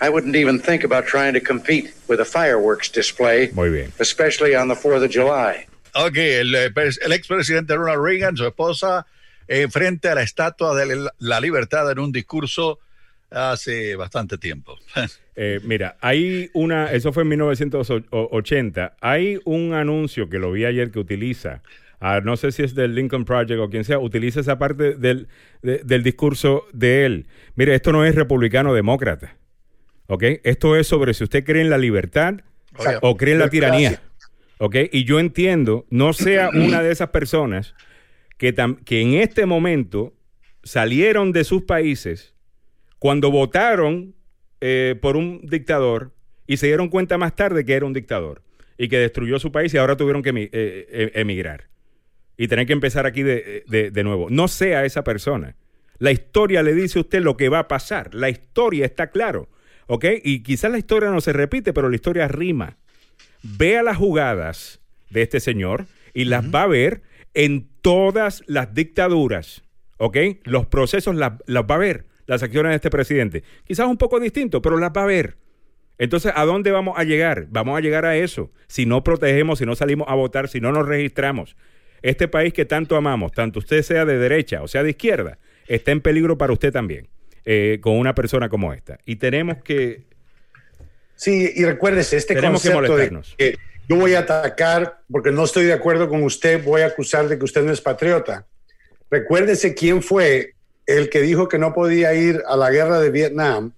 I 0.00 0.08
wouldn't 0.10 0.36
even 0.36 0.58
think 0.58 0.84
about 0.84 1.06
trying 1.06 1.34
to 1.34 1.40
compete 1.40 1.94
with 2.08 2.20
a 2.20 2.24
fireworks 2.24 2.90
display, 2.90 3.50
Muy 3.54 3.70
bien. 3.70 3.92
especially 4.00 4.54
on 4.54 4.68
the 4.68 4.74
4th 4.74 5.04
of 5.04 5.10
July. 5.10 5.66
Ok, 5.94 6.16
el, 6.16 6.54
el 6.54 7.12
expresidente 7.12 7.76
Ronald 7.76 8.02
Reagan, 8.02 8.36
su 8.36 8.44
esposa, 8.44 9.06
eh, 9.46 9.68
frente 9.70 10.08
a 10.08 10.16
la 10.16 10.22
Estatua 10.22 10.74
de 10.74 11.08
la 11.20 11.40
Libertad 11.40 11.90
en 11.90 12.00
un 12.00 12.10
discurso 12.12 12.80
hace 13.30 13.96
bastante 13.96 14.38
tiempo. 14.38 14.78
Eh, 15.36 15.58
mira, 15.64 15.96
hay 16.00 16.48
una, 16.54 16.92
eso 16.92 17.12
fue 17.12 17.24
en 17.24 17.30
1980, 17.30 18.94
hay 19.00 19.40
un 19.44 19.74
anuncio 19.74 20.28
que 20.28 20.38
lo 20.38 20.52
vi 20.52 20.64
ayer 20.64 20.92
que 20.92 21.00
utiliza, 21.00 21.60
no 22.22 22.36
sé 22.36 22.52
si 22.52 22.62
es 22.62 22.74
del 22.74 22.94
Lincoln 22.94 23.24
Project 23.24 23.58
o 23.60 23.70
quien 23.70 23.84
sea, 23.84 23.98
utiliza 23.98 24.40
esa 24.40 24.58
parte 24.58 24.94
del, 24.94 25.28
del 25.62 26.02
discurso 26.02 26.64
de 26.72 27.06
él. 27.06 27.26
Mire, 27.54 27.74
esto 27.74 27.92
no 27.92 28.04
es 28.04 28.14
republicano-demócrata, 28.14 29.36
¿ok? 30.08 30.24
Esto 30.42 30.76
es 30.76 30.86
sobre 30.86 31.14
si 31.14 31.24
usted 31.24 31.44
cree 31.44 31.62
en 31.62 31.70
la 31.70 31.78
libertad 31.78 32.40
o 33.00 33.16
cree 33.16 33.34
en 33.34 33.40
la 33.40 33.48
tiranía, 33.48 34.02
¿ok? 34.58 34.76
Y 34.92 35.04
yo 35.04 35.18
entiendo, 35.18 35.86
no 35.88 36.12
sea 36.12 36.50
una 36.54 36.82
de 36.82 36.92
esas 36.92 37.08
personas 37.08 37.74
que, 38.36 38.54
que 38.84 39.00
en 39.00 39.14
este 39.14 39.46
momento 39.46 40.12
salieron 40.62 41.32
de 41.32 41.44
sus 41.44 41.62
países 41.62 42.34
cuando 42.98 43.30
votaron 43.30 44.14
eh, 44.60 44.96
por 45.00 45.16
un 45.16 45.40
dictador 45.46 46.12
y 46.46 46.58
se 46.58 46.66
dieron 46.66 46.88
cuenta 46.88 47.18
más 47.18 47.34
tarde 47.34 47.64
que 47.64 47.74
era 47.74 47.86
un 47.86 47.92
dictador 47.92 48.42
y 48.76 48.88
que 48.88 48.98
destruyó 48.98 49.38
su 49.38 49.52
país 49.52 49.72
y 49.72 49.78
ahora 49.78 49.96
tuvieron 49.96 50.22
que 50.22 50.30
eh, 50.30 50.50
eh, 50.52 51.12
emigrar 51.14 51.68
y 52.36 52.48
tener 52.48 52.66
que 52.66 52.72
empezar 52.72 53.06
aquí 53.06 53.22
de, 53.22 53.92
nuevo. 54.04 54.28
No 54.30 54.48
sea 54.48 54.84
esa 54.84 55.04
persona. 55.04 55.56
La 55.98 56.10
historia 56.10 56.62
le 56.62 56.74
dice 56.74 56.98
a 56.98 57.02
usted 57.02 57.22
lo 57.22 57.36
que 57.36 57.48
va 57.48 57.60
a 57.60 57.68
pasar. 57.68 58.14
La 58.14 58.28
historia 58.28 58.84
está 58.84 59.10
claro. 59.10 59.48
¿Ok? 59.86 60.06
Y 60.22 60.42
quizás 60.42 60.70
la 60.70 60.78
historia 60.78 61.10
no 61.10 61.20
se 61.20 61.32
repite, 61.32 61.72
pero 61.72 61.88
la 61.88 61.94
historia 61.94 62.26
rima. 62.26 62.78
Vea 63.42 63.82
las 63.82 63.96
jugadas 63.96 64.80
de 65.10 65.22
este 65.22 65.40
señor 65.40 65.86
y 66.14 66.24
las 66.24 66.52
va 66.52 66.62
a 66.62 66.66
ver 66.66 67.02
en 67.34 67.68
todas 67.82 68.42
las 68.46 68.74
dictaduras. 68.74 69.62
¿Ok? 69.98 70.16
Los 70.44 70.66
procesos 70.66 71.14
las, 71.14 71.34
las 71.46 71.64
va 71.64 71.76
a 71.76 71.78
ver 71.78 72.06
las 72.26 72.42
acciones 72.42 72.70
de 72.70 72.76
este 72.76 72.90
presidente. 72.90 73.44
Quizás 73.64 73.86
un 73.86 73.98
poco 73.98 74.20
distinto, 74.20 74.62
pero 74.62 74.78
las 74.78 74.90
va 74.90 75.02
a 75.02 75.06
ver. 75.06 75.36
Entonces, 75.98 76.32
¿a 76.34 76.44
dónde 76.44 76.72
vamos 76.72 76.98
a 76.98 77.04
llegar? 77.04 77.46
Vamos 77.50 77.76
a 77.76 77.80
llegar 77.80 78.04
a 78.04 78.16
eso. 78.16 78.50
Si 78.66 78.86
no 78.86 79.04
protegemos, 79.04 79.58
si 79.58 79.66
no 79.66 79.76
salimos 79.76 80.08
a 80.08 80.14
votar, 80.14 80.48
si 80.48 80.60
no 80.60 80.72
nos 80.72 80.86
registramos. 80.86 81.56
Este 82.04 82.28
país 82.28 82.52
que 82.52 82.66
tanto 82.66 82.96
amamos, 82.96 83.32
tanto 83.32 83.60
usted 83.60 83.80
sea 83.80 84.04
de 84.04 84.18
derecha 84.18 84.60
o 84.60 84.68
sea 84.68 84.82
de 84.82 84.90
izquierda, 84.90 85.38
está 85.66 85.90
en 85.90 86.02
peligro 86.02 86.36
para 86.36 86.52
usted 86.52 86.70
también, 86.70 87.08
eh, 87.46 87.78
con 87.80 87.94
una 87.94 88.14
persona 88.14 88.50
como 88.50 88.74
esta. 88.74 88.98
Y 89.06 89.16
tenemos 89.16 89.62
que... 89.64 90.02
Sí, 91.16 91.50
y 91.54 91.64
recuérdese, 91.64 92.18
este 92.18 92.34
tenemos 92.34 92.62
concepto 92.62 92.94
de 92.98 93.22
que 93.38 93.56
yo 93.88 93.96
voy 93.96 94.12
a 94.12 94.18
atacar 94.18 95.00
porque 95.10 95.32
no 95.32 95.44
estoy 95.44 95.64
de 95.64 95.72
acuerdo 95.72 96.10
con 96.10 96.22
usted, 96.24 96.62
voy 96.62 96.82
a 96.82 96.88
acusar 96.88 97.26
de 97.26 97.38
que 97.38 97.44
usted 97.46 97.62
no 97.62 97.72
es 97.72 97.80
patriota. 97.80 98.44
Recuérdese 99.10 99.74
quién 99.74 100.02
fue 100.02 100.52
el 100.84 101.08
que 101.08 101.22
dijo 101.22 101.48
que 101.48 101.58
no 101.58 101.72
podía 101.72 102.12
ir 102.12 102.42
a 102.46 102.54
la 102.58 102.70
guerra 102.70 103.00
de 103.00 103.08
Vietnam 103.08 103.72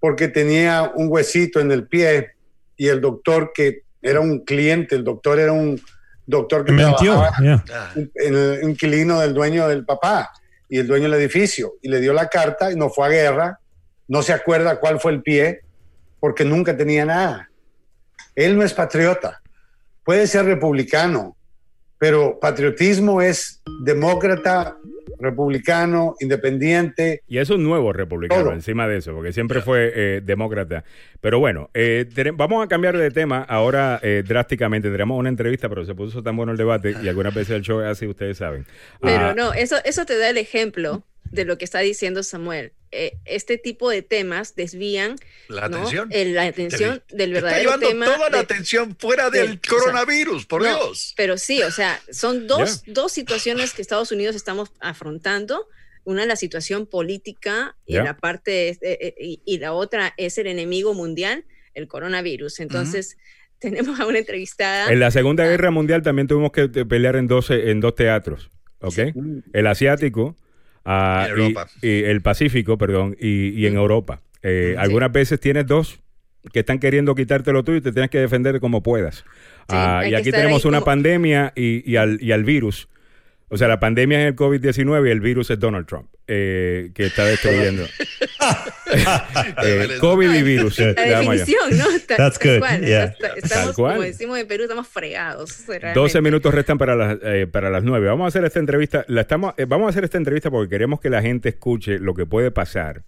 porque 0.00 0.26
tenía 0.26 0.90
un 0.96 1.06
huesito 1.12 1.60
en 1.60 1.70
el 1.70 1.86
pie 1.86 2.30
y 2.76 2.88
el 2.88 3.00
doctor 3.00 3.52
que 3.54 3.82
era 4.02 4.18
un 4.18 4.40
cliente, 4.40 4.96
el 4.96 5.04
doctor 5.04 5.38
era 5.38 5.52
un 5.52 5.80
doctor 6.26 6.64
que 6.64 6.72
trabajaba 6.72 7.32
en 7.38 8.10
el 8.14 8.60
inquilino 8.62 9.20
del 9.20 9.34
dueño 9.34 9.68
del 9.68 9.84
papá 9.84 10.32
y 10.68 10.78
el 10.78 10.86
dueño 10.86 11.04
del 11.04 11.20
edificio 11.20 11.74
y 11.82 11.88
le 11.88 12.00
dio 12.00 12.12
la 12.12 12.28
carta 12.28 12.72
y 12.72 12.76
no 12.76 12.88
fue 12.88 13.06
a 13.06 13.10
guerra, 13.10 13.60
no 14.08 14.22
se 14.22 14.32
acuerda 14.32 14.80
cuál 14.80 15.00
fue 15.00 15.12
el 15.12 15.22
pie 15.22 15.60
porque 16.20 16.44
nunca 16.44 16.76
tenía 16.76 17.04
nada. 17.04 17.50
Él 18.34 18.56
no 18.56 18.64
es 18.64 18.72
patriota, 18.72 19.42
puede 20.04 20.26
ser 20.26 20.46
republicano, 20.46 21.36
pero 21.98 22.38
patriotismo 22.40 23.20
es 23.20 23.60
demócrata 23.82 24.76
republicano, 25.22 26.16
independiente. 26.20 27.22
Y 27.28 27.38
es 27.38 27.50
un 27.50 27.62
nuevo 27.62 27.92
republicano 27.92 28.52
encima 28.52 28.86
de 28.88 28.98
eso, 28.98 29.14
porque 29.14 29.32
siempre 29.32 29.62
fue 29.62 29.92
eh, 29.94 30.20
demócrata. 30.22 30.84
Pero 31.20 31.38
bueno, 31.38 31.70
eh, 31.74 32.06
vamos 32.34 32.64
a 32.64 32.68
cambiar 32.68 32.98
de 32.98 33.10
tema 33.10 33.42
ahora 33.42 34.00
eh, 34.02 34.22
drásticamente. 34.26 34.90
Tenemos 34.90 35.18
una 35.18 35.28
entrevista, 35.28 35.68
pero 35.68 35.84
se 35.84 35.94
puso 35.94 36.22
tan 36.22 36.36
bueno 36.36 36.52
el 36.52 36.58
debate 36.58 36.94
y 37.02 37.08
algunas 37.08 37.34
veces 37.34 37.56
el 37.56 37.62
show 37.62 37.80
es 37.80 37.86
así, 37.86 38.06
ustedes 38.06 38.38
saben. 38.38 38.66
Pero 39.00 39.26
ah, 39.26 39.34
no, 39.34 39.52
eso, 39.52 39.76
eso 39.84 40.04
te 40.04 40.18
da 40.18 40.28
el 40.30 40.38
ejemplo 40.38 41.04
de 41.30 41.44
lo 41.44 41.58
que 41.58 41.64
está 41.64 41.78
diciendo 41.80 42.22
Samuel. 42.22 42.72
Eh, 42.94 43.16
este 43.24 43.56
tipo 43.56 43.88
de 43.88 44.02
temas 44.02 44.54
desvían 44.54 45.16
la 45.48 45.64
atención, 45.64 46.10
la 46.10 46.44
atención 46.44 47.02
del 47.10 47.32
verdadero 47.32 47.70
está 47.70 47.86
llevando 47.88 48.14
toda 48.14 48.28
la 48.28 48.40
atención 48.40 48.94
fuera 48.98 49.30
del, 49.30 49.60
coronavirus, 49.60 50.44
por 50.44 50.62
Dios. 50.62 51.14
Pero 51.16 51.38
sí, 51.38 51.62
o 51.62 51.70
sea, 51.70 51.98
son 52.10 52.46
dos, 52.46 52.82
dos 52.86 53.10
situaciones 53.10 53.72
que 53.72 53.80
Estados 53.80 54.12
Unidos 54.12 54.36
estamos 54.36 54.72
afrontando. 54.78 55.66
Una 56.04 56.26
la 56.26 56.36
situación 56.36 56.84
política 56.86 57.76
y 57.86 57.94
la 57.94 58.18
parte 58.18 58.68
eh, 58.68 58.78
eh, 58.82 59.38
y, 59.42 59.58
la 59.58 59.72
otra 59.72 60.12
es 60.18 60.36
el 60.36 60.46
enemigo 60.48 60.92
mundial, 60.92 61.46
el 61.72 61.88
coronavirus. 61.88 62.60
Entonces, 62.60 63.16
tenemos 63.58 64.00
a 64.00 64.06
una 64.06 64.18
entrevistada. 64.18 64.92
En 64.92 65.00
la 65.00 65.10
Segunda 65.10 65.46
Guerra 65.46 65.70
Mundial 65.70 66.02
también 66.02 66.28
tuvimos 66.28 66.52
que 66.52 66.68
pelear 66.68 67.16
en 67.16 67.26
dos, 67.26 67.50
en 67.50 67.80
dos 67.80 67.94
teatros. 67.94 68.50
¿ok? 68.82 68.98
El 69.52 69.66
asiático 69.66 70.36
Ah, 70.84 71.28
y, 71.82 71.88
el 72.04 72.22
Pacífico, 72.22 72.78
perdón, 72.78 73.16
y, 73.20 73.66
en 73.66 73.76
Europa. 73.76 74.20
Eh, 74.42 74.74
algunas 74.78 75.12
veces 75.12 75.38
tienes 75.38 75.66
dos 75.66 76.00
que 76.52 76.60
están 76.60 76.80
queriendo 76.80 77.14
quitártelo 77.14 77.62
tú 77.62 77.72
y 77.72 77.80
te 77.80 77.92
tienes 77.92 78.10
que 78.10 78.18
defender 78.18 78.58
como 78.60 78.82
puedas. 78.82 79.24
Ah, 79.68 80.04
y 80.08 80.14
aquí 80.14 80.30
tenemos 80.30 80.64
una 80.64 80.80
pandemia 80.80 81.52
y, 81.54 81.96
al, 81.96 82.18
y 82.20 82.32
al 82.32 82.44
virus. 82.44 82.88
O 83.52 83.58
sea, 83.58 83.68
la 83.68 83.78
pandemia 83.78 84.22
es 84.22 84.28
el 84.28 84.36
COVID-19 84.36 85.08
y 85.08 85.10
el 85.10 85.20
virus 85.20 85.50
es 85.50 85.60
Donald 85.60 85.86
Trump, 85.86 86.08
eh, 86.26 86.90
que 86.94 87.04
está 87.04 87.26
destruyendo. 87.26 87.84
Eh, 89.64 89.96
COVID 90.00 90.34
y 90.34 90.42
virus. 90.42 90.78
La 90.78 90.92
definición, 90.92 91.78
¿no? 91.78 91.84
That's 92.16 92.38
good. 92.38 92.62
Estamos, 93.36 93.74
como 93.74 94.02
decimos 94.02 94.38
en 94.38 94.46
Perú, 94.46 94.64
estamos 94.64 94.86
fregados. 94.86 95.64
12 95.94 96.20
minutos 96.20 96.52
restan 96.52 96.76
para 96.76 96.94
las, 96.94 97.18
eh, 97.22 97.46
para 97.50 97.70
las 97.70 97.84
9. 97.84 98.06
Vamos 98.06 98.26
a 98.26 98.28
hacer 98.28 98.44
esta 98.44 98.58
entrevista. 98.58 99.06
La 99.08 99.22
estamos, 99.22 99.54
vamos 99.66 99.86
a 99.86 99.90
hacer 99.90 100.04
esta 100.04 100.18
entrevista 100.18 100.50
porque 100.50 100.68
queremos 100.68 101.00
que 101.00 101.08
la 101.08 101.22
gente 101.22 101.48
escuche 101.48 101.98
lo 101.98 102.12
que 102.12 102.26
puede 102.26 102.50
pasar 102.50 103.04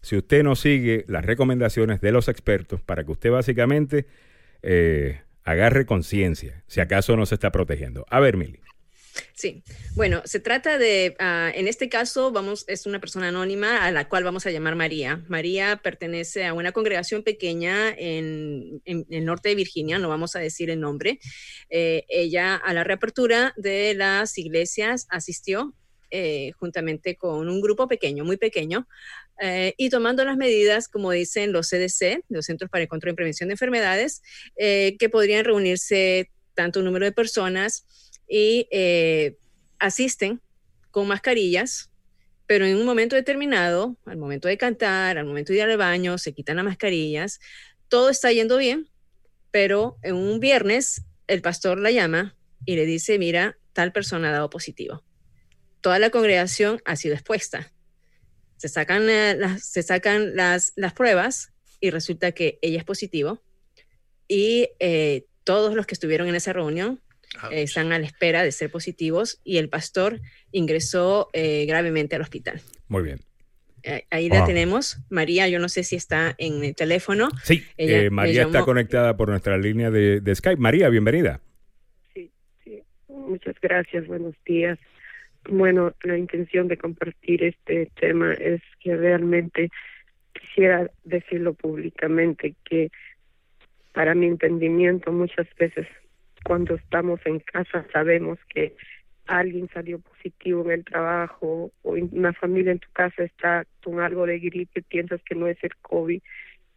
si 0.00 0.16
usted 0.16 0.42
no 0.42 0.56
sigue 0.56 1.04
las 1.06 1.24
recomendaciones 1.24 2.00
de 2.00 2.10
los 2.10 2.26
expertos 2.26 2.80
para 2.82 3.04
que 3.04 3.12
usted 3.12 3.30
básicamente 3.30 4.06
agarre 5.44 5.86
conciencia 5.86 6.64
si 6.66 6.80
acaso 6.80 7.16
no 7.16 7.24
se 7.24 7.36
está 7.36 7.52
protegiendo. 7.52 8.04
A 8.10 8.18
ver, 8.18 8.36
Mili. 8.36 8.63
Sí, 9.34 9.62
bueno, 9.94 10.22
se 10.24 10.40
trata 10.40 10.78
de, 10.78 11.14
ah, 11.18 11.50
en 11.54 11.68
este 11.68 11.88
caso, 11.88 12.32
vamos, 12.32 12.64
es 12.68 12.86
una 12.86 13.00
persona 13.00 13.28
anónima 13.28 13.84
a 13.84 13.92
la 13.92 14.08
cual 14.08 14.24
vamos 14.24 14.46
a 14.46 14.50
llamar 14.50 14.74
María. 14.74 15.24
María 15.28 15.80
pertenece 15.82 16.46
a 16.46 16.52
una 16.52 16.72
congregación 16.72 17.22
pequeña 17.22 17.90
en, 17.90 18.82
el 18.84 19.24
norte 19.24 19.50
de 19.50 19.54
Virginia, 19.54 19.98
no 19.98 20.08
vamos 20.08 20.34
a 20.36 20.40
decir 20.40 20.70
el 20.70 20.80
nombre. 20.80 21.20
Eh, 21.70 22.04
ella 22.08 22.56
a 22.56 22.72
la 22.74 22.84
reapertura 22.84 23.54
de 23.56 23.94
las 23.94 24.36
iglesias 24.38 25.06
asistió 25.10 25.74
eh, 26.10 26.52
juntamente 26.58 27.16
con 27.16 27.48
un 27.48 27.60
grupo 27.60 27.88
pequeño, 27.88 28.24
muy 28.24 28.36
pequeño, 28.36 28.88
eh, 29.40 29.74
y 29.76 29.90
tomando 29.90 30.24
las 30.24 30.36
medidas, 30.36 30.88
como 30.88 31.10
dicen 31.10 31.52
los 31.52 31.68
CDC, 31.68 32.24
los 32.28 32.46
Centros 32.46 32.70
para 32.70 32.82
el 32.82 32.88
Control 32.88 33.12
y 33.12 33.16
Prevención 33.16 33.48
de 33.48 33.54
Enfermedades, 33.54 34.22
que 34.56 35.08
podrían 35.10 35.44
reunirse 35.44 36.30
tanto 36.54 36.82
número 36.82 37.04
de 37.04 37.12
personas 37.12 37.84
y 38.28 38.68
eh, 38.70 39.36
asisten 39.78 40.40
con 40.90 41.06
mascarillas, 41.08 41.90
pero 42.46 42.66
en 42.66 42.76
un 42.76 42.84
momento 42.84 43.16
determinado, 43.16 43.96
al 44.04 44.16
momento 44.16 44.48
de 44.48 44.58
cantar, 44.58 45.18
al 45.18 45.26
momento 45.26 45.52
de 45.52 45.58
ir 45.58 45.64
al 45.64 45.76
baño, 45.76 46.18
se 46.18 46.32
quitan 46.32 46.56
las 46.56 46.64
mascarillas, 46.64 47.40
todo 47.88 48.10
está 48.10 48.32
yendo 48.32 48.58
bien, 48.58 48.88
pero 49.50 49.98
en 50.02 50.14
un 50.14 50.40
viernes 50.40 51.02
el 51.26 51.42
pastor 51.42 51.78
la 51.78 51.90
llama 51.90 52.36
y 52.64 52.76
le 52.76 52.86
dice, 52.86 53.18
mira, 53.18 53.56
tal 53.72 53.92
persona 53.92 54.28
ha 54.28 54.32
dado 54.32 54.50
positivo. 54.50 55.02
Toda 55.80 55.98
la 55.98 56.10
congregación 56.10 56.80
ha 56.84 56.96
sido 56.96 57.14
expuesta. 57.14 57.72
Se 58.56 58.68
sacan, 58.68 59.06
las, 59.06 59.64
se 59.64 59.82
sacan 59.82 60.36
las, 60.36 60.72
las, 60.76 60.92
pruebas 60.92 61.52
y 61.80 61.90
resulta 61.90 62.32
que 62.32 62.58
ella 62.62 62.78
es 62.78 62.84
positivo 62.84 63.42
y 64.26 64.70
eh, 64.78 65.26
todos 65.44 65.74
los 65.74 65.86
que 65.86 65.94
estuvieron 65.94 66.28
en 66.28 66.34
esa 66.34 66.52
reunión 66.52 67.02
eh, 67.50 67.62
están 67.62 67.92
a 67.92 67.98
la 67.98 68.06
espera 68.06 68.42
de 68.42 68.52
ser 68.52 68.70
positivos 68.70 69.40
y 69.44 69.58
el 69.58 69.68
pastor 69.68 70.20
ingresó 70.52 71.28
eh, 71.32 71.64
gravemente 71.66 72.16
al 72.16 72.22
hospital. 72.22 72.60
Muy 72.88 73.02
bien. 73.02 73.18
Eh, 73.82 74.04
ahí 74.10 74.28
la 74.28 74.46
tenemos. 74.46 74.98
María, 75.10 75.46
yo 75.48 75.58
no 75.58 75.68
sé 75.68 75.84
si 75.84 75.96
está 75.96 76.34
en 76.38 76.64
el 76.64 76.74
teléfono. 76.74 77.28
Sí, 77.42 77.62
María 78.10 78.44
está 78.44 78.64
conectada 78.64 79.16
por 79.16 79.28
nuestra 79.28 79.58
línea 79.58 79.90
de, 79.90 80.34
Skype. 80.34 80.60
María, 80.60 80.88
bienvenida. 80.88 81.40
Sí, 82.14 82.30
sí. 82.62 82.82
Muchas 83.08 83.56
gracias. 83.60 84.06
Buenos 84.06 84.34
días. 84.46 84.78
Bueno, 85.50 85.94
la 86.02 86.16
intención 86.16 86.68
de 86.68 86.78
compartir 86.78 87.44
este 87.44 87.90
tema 88.00 88.32
es 88.32 88.62
que 88.80 88.96
realmente 88.96 89.70
quisiera 90.32 90.90
decirlo 91.04 91.52
públicamente 91.52 92.54
que 92.64 92.90
para 93.92 94.14
mi 94.14 94.26
entendimiento 94.26 95.12
muchas 95.12 95.46
veces 95.58 95.86
cuando 96.44 96.74
estamos 96.76 97.20
en 97.24 97.40
casa 97.40 97.84
sabemos 97.92 98.38
que 98.48 98.74
alguien 99.26 99.68
salió 99.72 99.98
positivo 100.00 100.64
en 100.64 100.70
el 100.70 100.84
trabajo 100.84 101.72
o 101.82 101.92
una 101.92 102.32
familia 102.34 102.72
en 102.72 102.78
tu 102.78 102.90
casa 102.92 103.24
está 103.24 103.64
con 103.82 104.00
algo 104.00 104.26
de 104.26 104.38
gripe, 104.38 104.82
piensas 104.82 105.22
que 105.22 105.34
no 105.34 105.46
es 105.46 105.56
el 105.62 105.74
COVID 105.76 106.20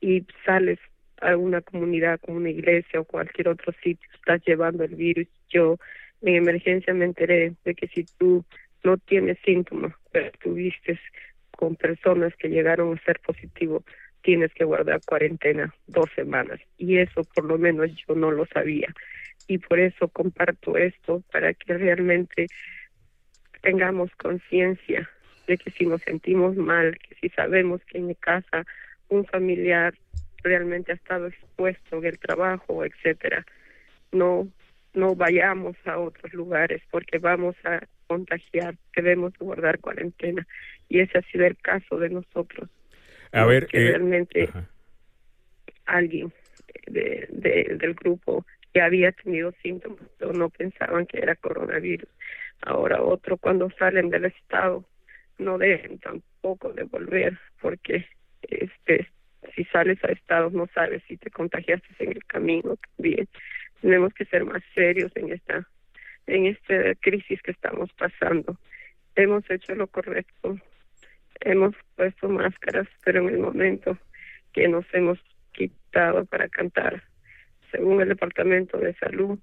y 0.01 0.26
sales 0.45 0.80
a 1.22 1.36
una 1.36 1.61
comunidad 1.61 2.20
como 2.20 2.38
una 2.38 2.49
iglesia 2.49 2.99
o 2.99 3.05
cualquier 3.05 3.49
otro 3.49 3.74
sitio, 3.84 4.09
estás 4.13 4.41
llevando 4.45 4.84
el 4.84 4.95
virus. 4.95 5.28
Yo 5.49 5.78
en 6.22 6.36
emergencia 6.36 6.93
me 6.93 7.05
enteré 7.05 7.53
de 7.65 7.76
que 7.76 7.88
si 7.88 8.05
tú 8.18 8.45
no 8.84 8.97
tienes 8.97 9.38
síntomas, 9.43 9.93
pero 10.11 10.28
estuviste 10.28 10.99
con 11.51 11.76
personas 11.76 12.36
que 12.36 12.49
llegaron 12.49 12.95
a 12.95 13.03
ser 13.03 13.20
positivos, 13.20 13.84
tienes 14.22 14.53
que 14.53 14.63
guardar 14.63 15.01
cuarentena 15.05 15.74
dos 15.88 16.09
semanas. 16.15 16.59
Y 16.78 16.97
eso 16.97 17.24
por 17.36 17.45
lo 17.45 17.57
menos 17.57 17.89
yo 18.07 18.15
no 18.15 18.32
lo 18.32 18.45
sabía. 18.45 18.93
Y 19.48 19.60
por 19.60 19.80
eso 19.80 20.08
comparto 20.10 20.78
esto, 20.78 21.24
para 21.32 21.54
que 21.54 21.78
realmente 21.78 22.48
tengamos 23.62 24.12
conciencia 24.16 25.10
de 25.48 25.58
que 25.58 25.72
si 25.72 25.86
nos 25.86 26.02
sentimos 26.02 26.56
mal, 26.56 26.98
que 27.00 27.16
si 27.16 27.30
sabemos 27.30 27.82
que 27.86 27.98
en 27.98 28.08
mi 28.08 28.16
casa 28.16 28.66
un 29.10 29.26
familiar 29.26 29.93
realmente 30.43 30.91
ha 30.91 30.95
estado 30.95 31.28
expuesto 31.28 31.98
en 31.98 32.06
el 32.06 32.20
trabajo, 32.20 32.84
etcétera, 32.84 33.45
no 34.12 34.48
no 34.98 35.16
vayamos 35.16 35.76
a 35.86 36.00
otros 36.00 36.34
lugares 36.34 36.82
porque 36.89 37.20
vamos 37.20 37.56
a 37.64 37.80
contagiar, 38.08 38.76
debemos 38.95 39.34
guardar 39.38 39.80
cuarentena. 39.80 40.45
Y 40.89 41.00
ese 41.00 41.20
ha 41.20 41.22
sido 41.24 41.45
el 41.45 41.56
caso 41.58 42.00
de 42.00 42.10
nosotros. 42.10 42.70
A 43.32 43.45
ver, 43.45 43.68
que 43.68 43.78
eh, 43.78 43.89
realmente 43.89 44.50
alguien 45.86 46.34
de, 46.88 47.28
del 47.30 47.93
grupo 47.93 48.45
que 48.78 48.82
había 48.84 49.11
tenido 49.11 49.51
síntomas, 49.63 50.07
pero 50.19 50.34
no 50.34 50.51
pensaban 50.51 51.07
que 51.07 51.17
era 51.17 51.36
coronavirus. 51.36 52.07
Ahora 52.61 53.01
otro 53.01 53.36
cuando 53.38 53.71
salen 53.71 54.11
del 54.11 54.25
estado 54.25 54.86
no 55.39 55.57
deben 55.57 55.97
tampoco 55.97 56.73
de 56.73 56.84
volver 56.84 57.39
porque 57.59 58.07
este 58.43 59.07
si 59.55 59.63
sales 59.65 59.97
a 60.03 60.11
estados 60.11 60.53
no 60.53 60.67
sabes 60.75 61.01
si 61.07 61.17
te 61.17 61.32
contagiaste 61.32 61.88
en 61.97 62.11
el 62.11 62.23
camino 62.25 62.78
también 62.95 63.28
tenemos 63.82 64.13
que 64.13 64.25
ser 64.25 64.45
más 64.45 64.61
serios 64.75 65.11
en 65.15 65.32
esta 65.34 65.67
en 66.28 66.45
esta 66.45 66.93
crisis 67.01 67.41
que 67.41 67.51
estamos 67.51 67.91
pasando. 67.93 68.59
Hemos 69.15 69.49
hecho 69.49 69.73
lo 69.73 69.88
correcto, 69.88 70.59
hemos 71.39 71.75
puesto 71.95 72.30
máscaras, 72.30 72.88
pero 73.03 73.21
en 73.21 73.30
el 73.30 73.39
momento 73.39 73.97
que 74.53 74.67
nos 74.67 74.86
hemos 74.93 75.17
quitado 75.51 76.25
para 76.25 76.47
cantar, 76.47 77.01
según 77.72 78.01
el 78.01 78.09
Departamento 78.09 78.78
de 78.78 78.93
Salud, 78.95 79.39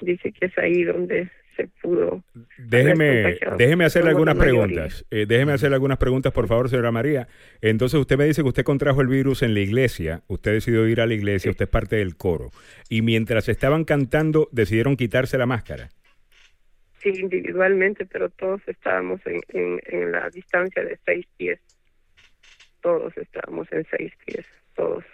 dice 0.00 0.32
que 0.32 0.46
es 0.46 0.58
ahí 0.58 0.84
donde 0.84 1.30
se 1.56 1.68
pudo. 1.82 2.22
Déjeme, 2.58 3.38
déjeme 3.56 3.84
hacerle 3.84 4.10
algunas 4.10 4.36
preguntas. 4.36 5.04
Eh, 5.10 5.26
déjeme 5.26 5.52
hacerle 5.52 5.74
algunas 5.74 5.98
preguntas, 5.98 6.32
por 6.32 6.46
favor, 6.46 6.68
señora 6.68 6.92
María. 6.92 7.28
Entonces, 7.60 7.98
usted 7.98 8.18
me 8.18 8.26
dice 8.26 8.42
que 8.42 8.48
usted 8.48 8.64
contrajo 8.64 9.00
el 9.00 9.08
virus 9.08 9.42
en 9.42 9.54
la 9.54 9.60
iglesia. 9.60 10.22
Usted 10.28 10.52
decidió 10.52 10.86
ir 10.86 11.00
a 11.00 11.06
la 11.06 11.14
iglesia, 11.14 11.50
usted 11.50 11.64
es 11.64 11.70
parte 11.70 11.96
del 11.96 12.16
coro. 12.16 12.50
Y 12.88 13.02
mientras 13.02 13.48
estaban 13.48 13.84
cantando, 13.84 14.48
decidieron 14.52 14.96
quitarse 14.96 15.38
la 15.38 15.46
máscara. 15.46 15.88
Sí, 17.02 17.10
individualmente, 17.20 18.06
pero 18.06 18.28
todos 18.30 18.60
estábamos 18.66 19.20
en, 19.26 19.80
en, 19.86 20.12
la 20.12 20.28
distancia 20.30 20.84
de 20.84 20.98
seis 21.04 21.26
pies. 21.36 21.60
Todos 22.80 23.16
estábamos 23.16 23.70
en 23.72 23.86
seis 23.96 24.12
pies, 24.24 24.46
todos. 24.74 25.04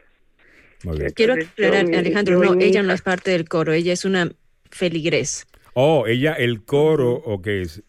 Quiero 1.15 1.35
aclarar, 1.35 1.87
Alejandro, 1.95 2.39
no, 2.39 2.61
ella 2.61 2.83
no 2.83 2.93
es 2.93 3.03
parte 3.03 3.31
del 3.31 3.49
coro, 3.49 3.73
ella 3.73 3.93
es 3.93 4.05
una 4.05 4.31
feligres. 4.71 5.47
Oh, 5.75 6.07
ella, 6.07 6.35
el 6.35 6.65
coro, 6.65 7.13
o 7.13 7.41
qué 7.41 7.63
es. 7.63 7.83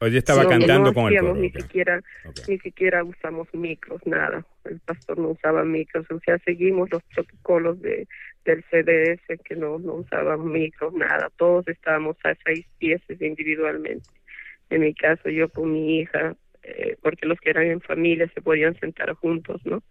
Ella 0.00 0.18
estaba 0.18 0.48
cantando 0.48 0.92
con 0.92 1.12
el 1.12 1.20
coro. 1.20 1.34
Ni, 1.34 1.50
siquiera, 1.50 2.02
ni 2.48 2.58
siquiera 2.58 3.04
usamos 3.04 3.46
micros, 3.52 4.04
nada. 4.04 4.44
El 4.64 4.80
pastor 4.80 5.18
no 5.18 5.28
usaba 5.28 5.64
micros. 5.64 6.04
O 6.10 6.18
sea, 6.24 6.38
seguimos 6.44 6.90
los 6.90 7.02
protocolos 7.14 7.80
de, 7.80 8.08
del 8.44 8.64
CDS 8.64 9.40
que 9.44 9.54
no, 9.54 9.78
no 9.78 9.94
usaban 9.94 10.50
micros, 10.50 10.92
nada. 10.94 11.30
Todos 11.36 11.68
estábamos 11.68 12.16
a 12.24 12.34
seis 12.44 12.66
pies 12.78 13.00
individualmente. 13.20 14.08
En 14.70 14.80
mi 14.80 14.92
caso, 14.92 15.28
yo 15.28 15.48
con 15.48 15.72
mi 15.72 16.00
hija, 16.00 16.34
eh, 16.62 16.96
porque 17.02 17.26
los 17.26 17.40
que 17.40 17.50
eran 17.50 17.66
en 17.66 17.80
familia 17.80 18.30
se 18.34 18.40
podían 18.40 18.78
sentar 18.78 19.12
juntos, 19.14 19.60
¿no? 19.64 19.82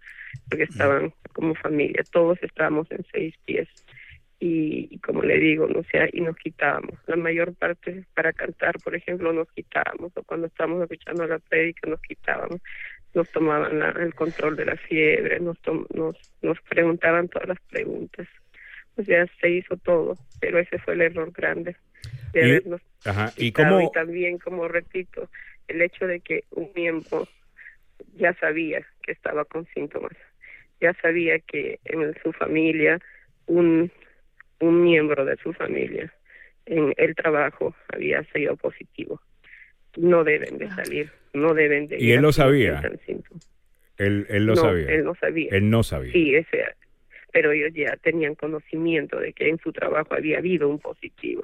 Porque 0.49 0.63
estaban 0.63 1.13
como 1.34 1.55
familia. 1.55 2.03
Todos 2.11 2.41
estábamos 2.41 2.89
en 2.91 3.05
seis 3.11 3.36
pies 3.45 3.67
y, 4.43 4.97
como 4.99 5.22
le 5.22 5.38
digo, 5.38 5.67
no 5.67 5.84
sea, 5.84 6.09
y 6.11 6.22
nos 6.22 6.36
quitábamos. 6.36 6.97
La 7.05 7.15
mayor 7.15 7.53
parte 7.53 8.05
para 8.15 8.34
cantar, 8.34 8.76
por 8.84 8.95
ejemplo, 8.95 9.32
nos 9.32 9.47
quitábamos, 9.51 10.11
o 10.15 10.24
cuando 10.24 10.47
estábamos 10.47 10.82
escuchando 10.82 11.28
la 11.28 11.38
prédica 11.38 11.88
nos 11.88 12.01
quitábamos, 12.01 12.59
nos 13.13 13.30
tomaban 13.30 13.82
el 14.01 14.15
control 14.15 14.55
de 14.55 14.65
la 14.65 14.78
fiebre, 14.78 15.39
nos, 15.39 15.57
nos, 15.93 16.15
nos 16.41 16.59
preguntaban 16.61 17.28
todas 17.28 17.49
las 17.49 17.59
preguntas. 17.69 18.28
O 18.97 19.03
sea, 19.03 19.28
se 19.39 19.49
hizo 19.49 19.78
todo, 19.78 20.17
pero 20.39 20.57
ese 20.57 20.80
fue 20.80 20.95
el 20.95 21.01
error 21.01 21.32
grande 21.32 21.76
de 22.34 22.43
habernos 22.43 22.82
ajá, 23.05 23.32
¿y, 23.38 23.51
cómo... 23.51 23.80
y 23.80 23.91
también, 23.91 24.39
como 24.39 24.67
repito, 24.67 25.30
el 25.68 25.82
hecho 25.82 26.07
de 26.07 26.20
que 26.20 26.43
un 26.51 26.72
miembro 26.76 27.28
ya 28.16 28.34
sabía 28.36 28.86
que 29.03 29.12
estaba 29.12 29.45
con 29.45 29.66
síntomas, 29.74 30.14
ya 30.80 30.93
sabía 31.01 31.39
que 31.39 31.80
en 31.86 32.14
su 32.24 32.32
familia 32.34 32.99
un 33.45 33.91
un 34.62 34.84
miembro 34.84 35.26
de 35.26 35.36
su 35.38 35.51
familia 35.53 36.14
en 36.66 36.93
el 36.97 37.16
trabajo 37.16 37.76
había 37.89 38.24
sido 38.32 38.55
positivo. 38.55 39.20
No 39.97 40.24
deben 40.24 40.57
de 40.57 40.70
salir, 40.70 41.12
no 41.34 41.53
deben 41.53 41.88
de... 41.88 41.97
¿Y 41.99 42.12
él 42.14 42.22
lo 42.22 42.32
sabía? 42.32 42.82
Él, 43.97 44.26
él 44.30 44.45
lo 44.45 44.55
sabía. 44.55 44.89
Él 44.89 45.03
no 45.03 45.16
sabía. 45.16 45.49
Él 45.51 45.70
no 45.70 45.84
sabía. 45.84 46.14
Sí, 46.14 46.36
ese, 46.36 46.64
pero 47.34 47.51
ellos 47.51 47.74
ya 47.74 47.97
tenían 47.97 48.36
conocimiento 48.36 49.20
de 49.20 49.34
que 49.34 49.49
en 49.49 49.57
su 49.59 49.74
trabajo 49.74 50.14
había 50.14 50.38
habido 50.38 50.70
un 50.70 50.80
positivo. 50.80 51.43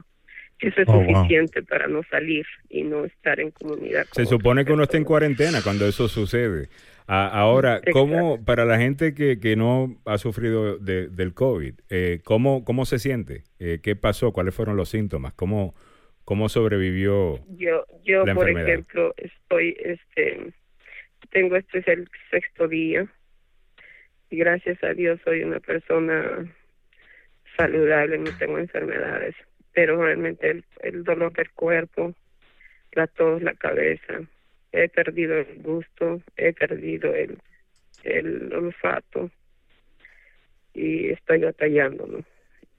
Eso 0.60 0.82
es 0.82 0.88
oh, 0.89 1.03
suficiente 1.05 1.62
para 1.62 1.88
no 1.88 2.01
salir 2.10 2.45
y 2.70 2.84
no 2.84 3.05
estar 3.05 3.39
en 3.39 3.51
comunidad. 3.51 4.05
Se 4.12 4.26
supone 4.26 4.66
que 4.66 4.74
uno 4.74 4.84
está 4.84 4.97
en 4.97 5.03
cuarentena 5.03 5.62
cuando 5.62 5.88
eso 5.88 6.08
sucede. 6.08 6.70
ahora, 7.05 7.80
¿cómo, 7.91 8.43
para 8.43 8.66
la 8.66 8.80
gente 8.80 9.14
que, 9.14 9.39
que 9.39 9.55
no 9.55 10.01
ha 10.05 10.18
sufrido 10.18 10.78
de, 10.78 11.10
del 11.10 11.34
COVID, 11.34 11.76
eh, 11.89 12.22
¿cómo, 12.24 12.66
¿cómo 12.66 12.86
se 12.86 12.97
siente? 12.97 13.43
Eh, 13.60 13.80
¿Qué 13.84 13.95
pasó? 13.95 14.34
¿Cuáles 14.34 14.55
fueron 14.55 14.78
los 14.78 14.89
síntomas? 14.89 15.34
¿Cómo, 15.34 15.76
cómo 16.26 16.49
sobrevivió 16.49 17.39
Yo, 17.49 17.86
yo 18.03 18.26
por 18.34 18.49
ejemplo, 18.49 19.14
estoy, 19.18 19.78
este, 19.80 20.51
tengo, 21.30 21.55
este 21.55 21.80
es 21.80 21.88
el 21.88 22.10
sexto 22.32 22.68
día 22.68 23.08
y 24.32 24.38
gracias 24.38 24.84
a 24.84 24.93
Dios 24.93 25.20
soy 25.24 25.43
una 25.43 25.60
persona 25.60 26.51
saludable, 27.55 28.18
no 28.18 28.36
tengo 28.38 28.58
enfermedades 28.58 29.36
pero 29.78 30.03
realmente 30.03 30.63
el, 30.82 31.03
dolor 31.03 31.34
del 31.34 31.51
cuerpo, 31.51 32.15
la 32.93 33.05
tos, 33.05 33.43
la 33.43 33.53
cabeza, 33.53 34.23
he 34.71 34.89
perdido 34.89 35.38
el 35.38 35.61
gusto, 35.61 36.19
he 36.36 36.51
perdido 36.51 37.13
el, 37.13 37.38
el 38.03 38.51
olfato 38.51 39.30
y 40.73 41.09
estoy 41.09 41.41
batallando, 41.41 42.07
¿no? 42.07 42.25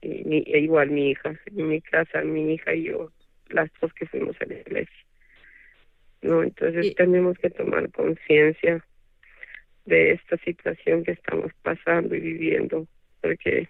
Y 0.01 0.43
e 0.51 0.59
igual 0.59 0.89
mi 0.91 1.11
hija, 1.11 1.39
en 1.45 1.69
mi 1.69 1.79
casa, 1.79 2.21
mi 2.21 2.55
hija 2.55 2.73
y 2.73 2.83
yo, 2.83 3.13
las 3.47 3.69
dos 3.79 3.93
que 3.93 4.05
fuimos 4.05 4.35
a 4.41 4.45
la 4.47 4.55
iglesia. 4.55 5.05
¿no? 6.21 6.43
Entonces 6.43 6.95
tenemos 6.95 7.37
que 7.37 7.49
tomar 7.49 7.89
conciencia 7.93 8.85
de 9.85 10.11
esta 10.11 10.35
situación 10.39 11.05
que 11.05 11.13
estamos 11.13 11.53
pasando 11.61 12.13
y 12.13 12.19
viviendo, 12.19 12.87
porque 13.21 13.69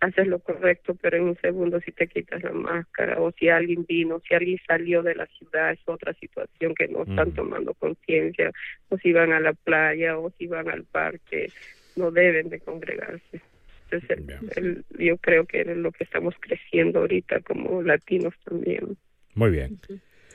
haces 0.00 0.26
lo 0.26 0.38
correcto, 0.38 0.96
pero 1.00 1.18
en 1.18 1.24
un 1.24 1.36
segundo 1.40 1.80
si 1.80 1.92
te 1.92 2.06
quitas 2.06 2.42
la 2.42 2.52
máscara 2.52 3.20
o 3.20 3.32
si 3.32 3.48
alguien 3.48 3.84
vino, 3.86 4.20
si 4.26 4.34
alguien 4.34 4.58
salió 4.66 5.02
de 5.02 5.14
la 5.14 5.26
ciudad, 5.26 5.72
es 5.72 5.80
otra 5.84 6.14
situación 6.14 6.74
que 6.74 6.88
no 6.88 7.02
están 7.02 7.32
tomando 7.32 7.74
conciencia, 7.74 8.50
o 8.88 8.96
si 8.98 9.12
van 9.12 9.32
a 9.32 9.40
la 9.40 9.52
playa 9.52 10.18
o 10.18 10.30
si 10.38 10.46
van 10.46 10.70
al 10.70 10.84
parque, 10.84 11.52
no 11.96 12.10
deben 12.10 12.48
de 12.48 12.60
congregarse. 12.60 13.42
Entonces, 13.90 14.84
yo 14.98 15.16
creo 15.18 15.44
que 15.44 15.60
es 15.62 15.76
lo 15.76 15.92
que 15.92 16.04
estamos 16.04 16.34
creciendo 16.40 17.00
ahorita 17.00 17.40
como 17.40 17.82
latinos 17.82 18.34
también. 18.44 18.96
Muy 19.34 19.50
bien. 19.50 19.80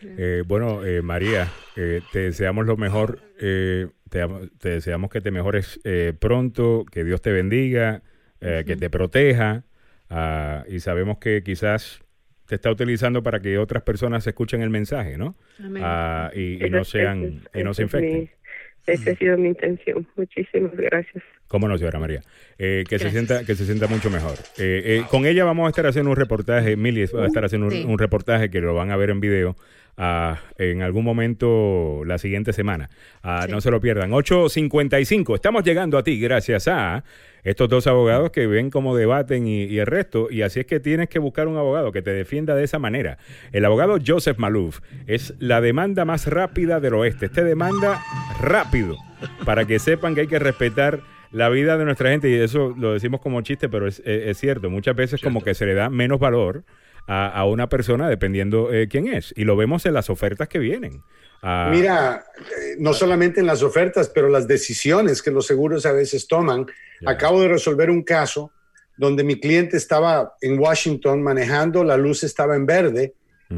Eh, 0.02 0.44
bueno, 0.46 0.86
eh, 0.86 1.02
María, 1.02 1.48
eh, 1.76 2.02
te 2.12 2.20
deseamos 2.20 2.66
lo 2.66 2.78
mejor, 2.78 3.20
te, 3.40 3.88
te, 4.60 4.70
deseamos 4.70 5.10
que 5.10 5.22
te 5.22 5.32
mejores 5.32 5.80
pronto, 6.20 6.86
que 6.92 7.04
Dios 7.04 7.22
te 7.22 7.32
bendiga 7.32 8.04
eh, 8.46 8.64
que 8.66 8.76
te 8.76 8.90
proteja 8.90 9.64
ah, 10.10 10.64
y 10.70 10.80
sabemos 10.80 11.18
que 11.18 11.42
quizás 11.44 12.02
te 12.48 12.56
está 12.56 12.70
utilizando 12.70 13.24
para 13.24 13.40
que 13.40 13.58
otras 13.58 13.84
personas 13.84 14.26
escuchen 14.28 14.62
el 14.62 14.70
mensaje, 14.70 15.18
¿no? 15.18 15.36
Ah, 15.82 16.32
y, 16.36 16.58
no 16.70 16.84
sean 16.84 17.42
y 17.54 17.64
no 17.64 17.74
se 17.74 17.84
infecten. 17.84 18.30
esa 18.86 19.12
ha 19.12 19.16
sido 19.16 19.38
mi 19.38 19.50
intención. 19.50 20.08
Muchísimas 20.16 20.76
gracias. 20.76 21.24
Cómo 21.48 21.68
no, 21.68 21.78
señora 21.78 22.00
María. 22.00 22.22
Eh, 22.58 22.84
que, 22.88 23.00
se 23.00 23.12
sienta, 23.12 23.46
que 23.46 23.56
se 23.56 23.66
sienta 23.66 23.88
mucho 23.88 24.10
mejor. 24.10 24.34
Eh, 24.58 24.84
eh, 24.86 25.04
con 25.10 25.26
ella 25.26 25.44
vamos 25.44 25.68
a 25.68 25.70
estar 25.70 25.86
haciendo 25.86 26.12
un 26.12 26.18
reportaje, 26.18 26.76
Milly 26.76 27.06
va 27.06 27.24
a 27.24 27.28
estar 27.28 27.46
haciendo 27.46 27.68
un, 27.68 27.98
reportaje 27.98 28.50
que 28.50 28.62
lo 28.62 28.74
van 28.74 28.92
a 28.92 28.98
ver 28.98 29.10
en 29.10 29.20
video 29.20 29.56
ah, 29.98 30.40
en 30.58 30.82
algún 30.82 31.04
momento 31.04 32.04
la 32.06 32.18
siguiente 32.18 32.54
semana. 32.54 32.90
Ah, 33.24 33.48
no 33.50 33.62
se 33.62 33.72
lo 33.72 33.80
pierdan. 33.80 34.12
8.55. 34.12 35.36
Estamos 35.36 35.64
llegando 35.64 35.98
a 35.98 36.04
ti 36.04 36.20
gracias 36.20 36.68
a 36.68 37.04
estos 37.44 37.70
dos 37.70 37.86
abogados 37.88 38.32
que 38.32 38.48
ven 38.48 38.70
cómo 38.72 38.96
debaten 38.96 39.48
y, 39.48 39.78
el 39.78 39.86
resto. 39.86 40.28
Y 40.32 40.42
así 40.42 40.60
es 40.60 40.66
que 40.66 40.80
tienes 40.80 41.10
que 41.10 41.20
buscar 41.20 41.48
un 41.48 41.58
abogado 41.58 41.92
que 41.92 42.02
te 42.02 42.12
defienda 42.12 42.56
de 42.56 42.64
esa 42.64 42.80
manera. 42.80 43.18
El 43.52 43.66
abogado 43.66 43.98
Joseph 44.06 44.38
Malouf 44.38 44.80
es 45.08 45.34
la 45.40 45.62
demanda 45.62 46.06
más 46.06 46.28
rápida 46.28 46.80
del 46.80 46.96
oeste. 46.96 47.28
Este 47.28 47.44
demanda 47.44 48.02
rápido 48.42 48.98
para 49.46 49.66
que 49.66 49.80
sepan 49.80 50.16
que 50.16 50.22
hay 50.22 50.28
que 50.28 50.40
respetar 50.40 51.02
la 51.32 51.50
vida 51.50 51.78
de 51.78 51.84
nuestra 51.84 52.12
gente, 52.12 52.30
y 52.30 52.34
eso 52.34 52.74
lo 52.78 52.94
decimos 52.94 53.20
como 53.20 53.42
chiste, 53.42 53.68
pero 53.68 53.88
es, 53.88 54.02
cierto, 54.38 54.70
muchas 54.70 54.96
veces 54.96 55.22
como 55.22 55.44
que 55.44 55.54
se 55.54 55.66
le 55.66 55.74
da 55.74 55.90
menos 55.90 56.18
valor 56.18 56.64
a, 57.08 57.46
una 57.46 57.70
persona 57.70 58.10
dependiendo 58.10 58.74
eh, 58.74 58.88
quién 58.88 59.08
es, 59.08 59.34
y 59.38 59.44
lo 59.44 59.56
vemos 59.56 59.86
en 59.86 59.94
las 59.94 60.10
ofertas 60.10 60.48
que 60.48 60.60
vienen. 60.60 61.04
Ah, 61.42 61.70
Mira, 61.72 62.26
eh, 62.38 62.76
no 62.80 62.94
solamente 62.94 63.40
en 63.40 63.46
las 63.46 63.62
ofertas, 63.62 64.10
pero 64.10 64.30
las 64.30 64.48
decisiones 64.48 65.22
que 65.22 65.32
los 65.32 65.46
seguros 65.46 65.86
a 65.86 65.92
veces 65.92 66.28
toman. 66.28 66.66
Acabo 67.06 67.42
de 67.42 67.50
resolver 67.50 67.90
un 67.90 68.04
caso 68.04 68.52
donde 68.98 69.24
mi 69.24 69.40
cliente 69.40 69.78
estaba 69.78 70.34
en 70.42 70.58
Washington 70.58 71.22
manejando, 71.22 71.84
la 71.84 71.98
luz 71.98 72.24
estaba 72.24 72.56
en 72.56 72.66
verde, 72.66 73.14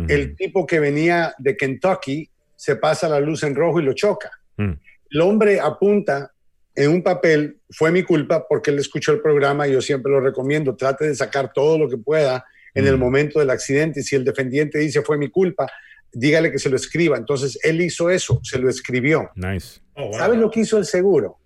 el 0.10 0.36
tipo 0.36 0.66
que 0.66 0.82
venía 0.82 1.34
de 1.38 1.56
Kentucky 1.56 2.30
se 2.56 2.76
pasa 2.76 3.08
la 3.08 3.22
luz 3.22 3.44
en 3.44 3.56
rojo 3.56 3.80
y 3.80 3.84
lo 3.84 3.94
choca. 3.94 4.32
Mm. 4.58 4.74
El 5.12 5.22
hombre 5.22 5.60
apunta 5.62 6.34
en 6.76 6.92
un 6.92 7.02
papel, 7.02 7.60
fue 7.70 7.92
mi 7.92 8.04
culpa 8.04 8.46
porque 8.48 8.72
él 8.72 8.80
escuchó 8.80 9.14
el 9.14 9.22
programa 9.22 9.68
y 9.68 9.72
yo 9.72 9.82
siempre 9.82 10.12
lo 10.12 10.20
recomiendo, 10.20 10.76
trate 10.76 11.08
de 11.08 11.16
sacar 11.16 11.54
todo 11.54 11.78
lo 11.78 11.90
que 11.90 11.98
pueda 11.98 12.46
en 12.74 12.88
el 12.88 12.98
mm. 12.98 13.00
momento 13.00 13.40
del 13.40 13.50
accidente 13.50 14.02
y 14.02 14.04
si 14.04 14.16
el 14.16 14.24
defendiente 14.24 14.80
dice 14.80 15.02
fue 15.02 15.18
mi 15.18 15.30
culpa, 15.30 15.68
dígale 16.12 16.52
que 16.52 16.60
se 16.60 16.70
lo 16.70 16.76
escriba. 16.76 17.18
Entonces 17.18 17.60
él 17.64 17.82
hizo 17.82 18.10
eso, 18.10 18.40
se 18.44 18.60
lo 18.60 18.70
escribió. 18.70 19.30
Nice. 19.36 19.80
Oh, 19.94 20.14
¿Sabes 20.14 20.40
lo 20.40 20.50
que 20.50 20.62
hizo 20.62 20.78
el 20.78 20.86
seguro? 20.86 21.38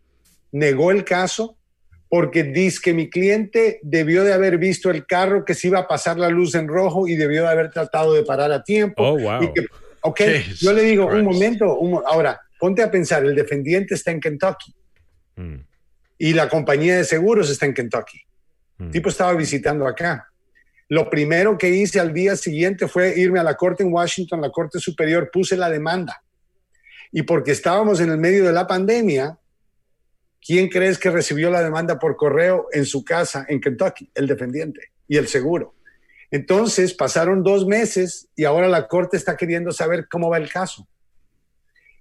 Negó 0.52 0.92
el 0.92 1.04
caso 1.04 1.58
porque 2.12 2.44
dice 2.44 2.80
que 2.84 2.94
mi 2.94 3.10
cliente 3.10 3.80
debió 3.84 4.26
de 4.26 4.34
haber 4.34 4.58
visto 4.58 4.92
el 4.92 5.06
carro 5.06 5.46
que 5.46 5.54
se 5.54 5.68
iba 5.68 5.80
a 5.80 5.88
pasar 5.88 6.20
la 6.20 6.28
luz 6.28 6.56
en 6.56 6.68
rojo 6.68 7.08
y 7.08 7.16
debió 7.16 7.44
de 7.44 7.48
haber 7.48 7.70
tratado 7.72 8.14
de 8.14 8.24
parar 8.24 8.52
a 8.52 8.64
tiempo. 8.64 9.02
Oh, 9.02 9.18
wow. 9.18 9.54
ok, 10.02 10.22
yo 10.60 10.74
le 10.74 10.84
digo, 10.84 11.06
un 11.06 11.24
momento, 11.24 11.80
ahora, 12.06 12.38
ponte 12.60 12.84
a 12.84 12.92
pensar, 12.92 13.24
el 13.24 13.34
defendiente 13.34 13.96
está 13.96 14.12
en 14.12 14.20
Kentucky 14.20 14.76
mm. 15.38 15.56
y 16.18 16.34
la 16.34 16.50
compañía 16.50 16.98
de 16.98 17.06
seguros 17.06 17.50
está 17.50 17.66
en 17.66 17.74
Kentucky. 17.74 18.20
El 18.78 18.88
mm. 18.88 18.92
tipo 18.92 19.08
estaba 19.08 19.34
visitando 19.34 19.88
acá. 19.88 20.31
Lo 20.92 21.10
primero 21.10 21.58
que 21.58 21.70
hice 21.70 22.02
al 22.02 22.12
día 22.12 22.36
siguiente 22.36 22.86
fue 22.86 23.18
irme 23.18 23.40
a 23.40 23.44
la 23.44 23.56
corte 23.56 23.82
en 23.82 23.94
Washington, 23.94 24.42
la 24.42 24.50
corte 24.50 24.78
superior, 24.78 25.30
puse 25.32 25.56
la 25.56 25.70
demanda. 25.70 26.22
Y 27.14 27.22
porque 27.22 27.52
estábamos 27.52 28.02
en 28.02 28.12
el 28.12 28.18
medio 28.18 28.44
de 28.44 28.52
la 28.52 28.68
pandemia, 28.68 29.40
¿quién 30.46 30.68
crees 30.68 31.00
que 31.00 31.10
recibió 31.10 31.50
la 31.50 31.64
demanda 31.64 31.98
por 31.98 32.18
correo 32.18 32.68
en 32.74 32.86
su 32.86 33.06
casa 33.06 33.46
en 33.48 33.62
Kentucky? 33.62 34.12
El 34.14 34.28
defendiente 34.28 34.92
y 35.08 35.16
el 35.16 35.30
seguro. 35.30 35.76
Entonces 36.30 36.94
pasaron 36.94 37.42
dos 37.42 37.66
meses 37.66 38.28
y 38.36 38.44
ahora 38.44 38.68
la 38.68 38.90
corte 38.90 39.16
está 39.16 39.38
queriendo 39.38 39.72
saber 39.72 40.10
cómo 40.10 40.30
va 40.30 40.40
el 40.40 40.52
caso. 40.52 40.86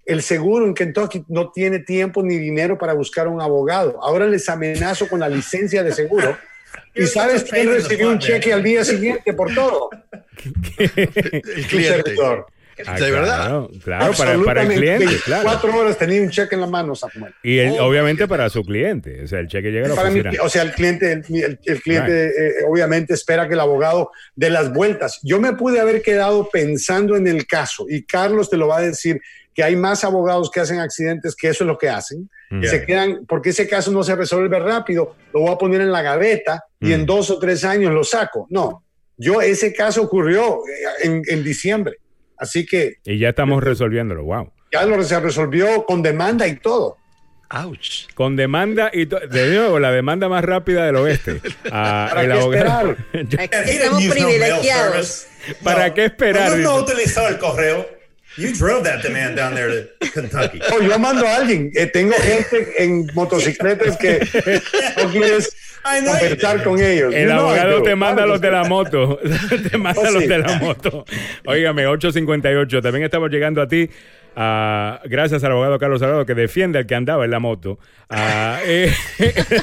El 0.04 0.20
seguro 0.20 0.66
en 0.66 0.74
Kentucky 0.74 1.24
no 1.28 1.52
tiene 1.52 1.78
tiempo 1.78 2.24
ni 2.24 2.38
dinero 2.38 2.76
para 2.76 2.94
buscar 2.94 3.28
un 3.28 3.40
abogado. 3.40 4.02
Ahora 4.02 4.26
les 4.26 4.48
amenazo 4.48 5.08
con 5.08 5.20
la 5.20 5.28
licencia 5.28 5.84
de 5.84 5.92
seguro 5.92 6.36
¿Y 6.94 7.06
sabes 7.06 7.44
quién 7.44 7.68
recibió 7.68 8.10
un 8.10 8.18
cheque 8.18 8.52
al 8.52 8.62
día 8.62 8.84
siguiente 8.84 9.32
por 9.32 9.54
todo? 9.54 9.90
el 10.78 11.66
cliente. 11.66 12.16
Ah, 12.86 12.98
¿De 12.98 13.10
verdad? 13.10 13.68
Claro, 13.84 14.12
para, 14.44 14.62
el 14.62 14.68
cliente. 14.68 15.06
Cuatro 15.42 15.76
horas 15.76 15.98
tenía 15.98 16.20
un 16.22 16.30
cheque 16.30 16.54
en 16.54 16.60
la 16.60 16.66
mano, 16.66 16.94
Samuel. 16.94 17.34
Y 17.42 17.60
oh, 17.60 17.86
obviamente 17.86 18.26
para 18.28 18.48
su 18.48 18.62
cliente. 18.64 19.24
O 19.24 19.26
sea, 19.26 19.40
el 19.40 19.48
cheque 19.48 19.70
llega 19.70 19.86
a 19.86 19.88
la 19.94 20.02
oficina. 20.02 20.30
o 20.42 20.48
sea, 20.48 20.62
el 20.62 20.72
cliente, 20.72 21.12
el, 21.12 21.80
cliente 21.80 22.26
eh, 22.26 22.52
obviamente 22.68 23.14
espera 23.14 23.48
que 23.48 23.54
el 23.54 23.60
abogado 23.60 24.10
dé 24.34 24.50
las 24.50 24.72
vueltas. 24.72 25.20
Yo 25.22 25.40
me 25.40 25.54
pude 25.54 25.80
haber 25.80 26.02
quedado 26.02 26.48
pensando 26.50 27.16
en 27.16 27.26
el 27.26 27.46
caso, 27.46 27.86
y 27.88 28.04
Carlos 28.04 28.50
te 28.50 28.56
lo 28.56 28.68
va 28.68 28.78
a 28.78 28.82
decir, 28.82 29.20
que 29.54 29.64
hay 29.64 29.76
más 29.76 30.04
abogados 30.04 30.50
que 30.50 30.60
hacen 30.60 30.78
accidentes 30.78 31.34
que 31.34 31.48
eso 31.48 31.64
es 31.64 31.68
lo 31.68 31.78
que 31.78 31.88
hacen. 31.88 32.30
Se 32.62 32.84
quedan, 32.84 33.26
porque 33.28 33.50
ese 33.50 33.68
caso 33.68 33.92
no 33.92 34.02
se 34.02 34.16
resuelve 34.16 34.58
rápido, 34.58 35.14
lo 35.32 35.40
voy 35.40 35.52
a 35.52 35.58
poner 35.58 35.80
en 35.82 35.92
la 35.92 36.02
gaveta 36.02 36.64
y 36.80 36.92
en 36.92 37.02
mm. 37.02 37.06
dos 37.06 37.30
o 37.30 37.38
tres 37.38 37.62
años 37.62 37.94
lo 37.94 38.02
saco. 38.02 38.48
No, 38.50 38.82
yo 39.16 39.40
ese 39.40 39.72
caso 39.72 40.02
ocurrió 40.02 40.60
eh, 41.04 41.22
en, 41.28 41.44
diciembre, 41.44 41.98
así 42.40 42.66
que... 42.66 42.94
Y 43.04 43.18
ya 43.18 43.28
estamos 43.28 43.62
resolviéndolo, 43.62 44.24
wow. 44.24 44.50
Ya 44.72 44.84
lo 44.84 45.02
se 45.02 45.20
resolvió 45.20 45.84
con 45.84 46.02
demanda 46.02 46.46
y 46.46 46.56
todo. 46.56 46.96
Ouch. 47.50 48.06
Con 48.14 48.36
demanda 48.36 48.90
y 48.92 49.06
de 49.06 49.54
nuevo 49.54 49.80
la 49.80 49.90
demanda 49.90 50.28
más 50.28 50.44
rápida 50.44 50.86
del 50.86 50.96
oeste. 50.96 51.40
Ah, 51.72 52.10
¿Para 52.12 52.28
qué 52.28 52.38
esperar? 52.38 52.96
Estamos 53.66 54.04
privilegiados. 54.04 55.26
¿Para 55.62 55.94
qué 55.94 56.04
esperar? 56.06 56.56
No, 56.58 56.58
no 56.58 56.76
utilizado 56.76 57.28
el 57.28 57.38
correo. 57.38 57.86
You 58.36 58.52
drove 58.52 58.84
that 58.84 59.02
demand 59.02 59.36
down 59.36 59.54
there 59.54 59.68
to 59.68 60.10
Kentucky. 60.12 60.60
Oh, 60.72 60.80
yo 60.80 60.98
mando 60.98 61.26
a 61.26 61.36
alguien. 61.36 61.72
Eh, 61.74 61.86
tengo 61.86 62.14
gente 62.14 62.82
en 62.82 63.06
motocicletas 63.14 63.96
que 63.96 64.20
no 64.96 65.10
quieres 65.10 65.52
conversar 65.82 66.62
con 66.62 66.80
ellos. 66.80 67.14
El 67.14 67.30
abogado 67.30 67.82
te 67.82 67.94
manda 67.96 68.26
los 68.26 68.40
de 68.40 68.50
la 68.50 68.64
moto. 68.64 69.18
te 69.70 69.78
manda 69.78 70.00
oh, 70.00 70.10
los 70.10 70.28
de 70.28 70.38
la 70.38 70.58
moto. 70.58 71.04
Óigame, 71.46 71.86
858. 71.86 72.82
También 72.82 73.04
estamos 73.04 73.30
llegando 73.30 73.62
a 73.62 73.68
ti. 73.68 73.88
Uh, 74.36 75.08
gracias 75.08 75.42
al 75.44 75.52
abogado 75.52 75.78
Carlos 75.78 76.00
Salvador 76.00 76.24
que 76.24 76.34
defiende 76.34 76.78
al 76.78 76.86
que 76.86 76.94
andaba 76.94 77.24
en 77.24 77.30
la 77.30 77.40
moto. 77.40 77.78
Uh, 78.08 78.14
eh, 78.64 78.92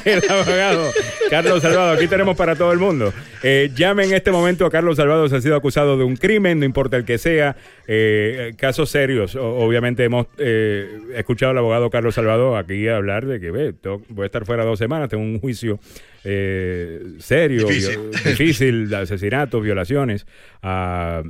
el 0.04 0.22
abogado 0.30 0.90
Carlos 1.30 1.62
Salvador, 1.62 1.96
aquí 1.96 2.06
tenemos 2.06 2.36
para 2.36 2.56
todo 2.56 2.72
el 2.72 2.78
mundo. 2.78 3.12
Eh, 3.42 3.70
llame 3.74 4.04
en 4.04 4.14
este 4.14 4.30
momento 4.30 4.66
a 4.66 4.70
Carlos 4.70 4.96
Salvador, 4.96 5.28
se 5.28 5.36
ha 5.36 5.40
sido 5.40 5.56
acusado 5.56 5.96
de 5.96 6.04
un 6.04 6.16
crimen, 6.16 6.58
no 6.58 6.64
importa 6.64 6.96
el 6.96 7.04
que 7.04 7.18
sea. 7.18 7.56
Eh, 7.86 8.54
casos 8.56 8.90
serios. 8.90 9.36
obviamente 9.36 10.04
hemos 10.04 10.26
eh, 10.38 10.88
escuchado 11.14 11.50
al 11.50 11.58
abogado 11.58 11.90
Carlos 11.90 12.14
Salvador 12.14 12.58
aquí 12.58 12.88
hablar 12.88 13.26
de 13.26 13.40
que 13.40 13.50
ve, 13.50 13.74
voy 14.08 14.24
a 14.24 14.26
estar 14.26 14.44
fuera 14.44 14.64
dos 14.64 14.78
semanas, 14.78 15.08
tengo 15.08 15.22
un 15.24 15.40
juicio 15.40 15.78
serio, 16.22 17.66
difícil. 17.66 18.94
asesinatos, 18.94 19.62
violaciones. 19.62 20.26
Uh, 20.62 21.28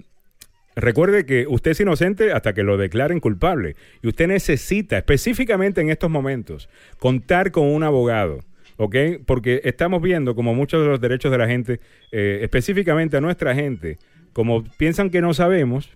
Recuerde 0.81 1.27
que 1.27 1.47
usted 1.49 1.73
es 1.73 1.81
inocente 1.81 2.33
hasta 2.33 2.55
que 2.55 2.63
lo 2.63 2.77
declaren 2.77 3.19
culpable. 3.19 3.75
Y 4.01 4.09
usted 4.09 4.29
necesita, 4.29 4.97
específicamente 4.97 5.81
en 5.81 5.91
estos 5.91 6.09
momentos, 6.09 6.69
contar 6.99 7.51
con 7.51 7.67
un 7.67 7.83
abogado. 7.83 8.45
¿Ok? 8.77 8.95
Porque 9.27 9.61
estamos 9.65 10.01
viendo 10.01 10.37
como 10.37 10.55
muchos 10.55 10.81
de 10.81 10.89
los 10.89 11.01
derechos 11.01 11.33
de 11.33 11.39
la 11.39 11.49
gente, 11.49 11.81
eh, 12.13 12.39
específicamente 12.43 13.17
a 13.17 13.21
nuestra 13.21 13.53
gente, 13.57 13.99
como 14.33 14.63
piensan 14.77 15.11
que 15.11 15.21
no 15.21 15.35
sabemos, 15.35 15.91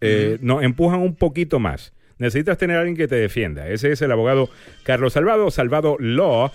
eh, 0.00 0.38
nos 0.40 0.62
empujan 0.62 1.00
un 1.00 1.16
poquito 1.16 1.58
más. 1.58 1.92
Necesitas 2.18 2.56
tener 2.56 2.76
a 2.76 2.80
alguien 2.80 2.96
que 2.96 3.08
te 3.08 3.16
defienda. 3.16 3.68
Ese 3.68 3.90
es 3.90 4.02
el 4.02 4.12
abogado 4.12 4.48
Carlos 4.84 5.14
Salvado, 5.14 5.50
Salvado 5.50 5.96
Law 5.98 6.52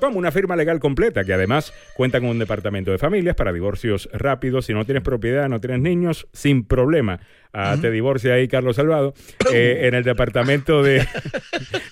Com, 0.00 0.16
una 0.16 0.32
firma 0.32 0.56
legal 0.56 0.80
completa 0.80 1.24
que 1.24 1.32
además 1.32 1.72
cuenta 1.94 2.18
con 2.18 2.30
un 2.30 2.38
departamento 2.40 2.90
de 2.90 2.98
familias 2.98 3.36
para 3.36 3.52
divorcios 3.52 4.08
rápidos. 4.12 4.66
Si 4.66 4.74
no 4.74 4.84
tienes 4.84 5.04
propiedad, 5.04 5.48
no 5.48 5.60
tienes 5.60 5.80
niños, 5.80 6.26
sin 6.32 6.64
problema. 6.64 7.20
Ah, 7.52 7.76
te 7.80 7.90
divorcia 7.92 8.34
ahí 8.34 8.48
Carlos 8.48 8.76
Salvado. 8.76 9.14
Eh, 9.52 9.86
en 9.86 9.94
el 9.94 10.04
departamento 10.04 10.82
de, 10.82 11.06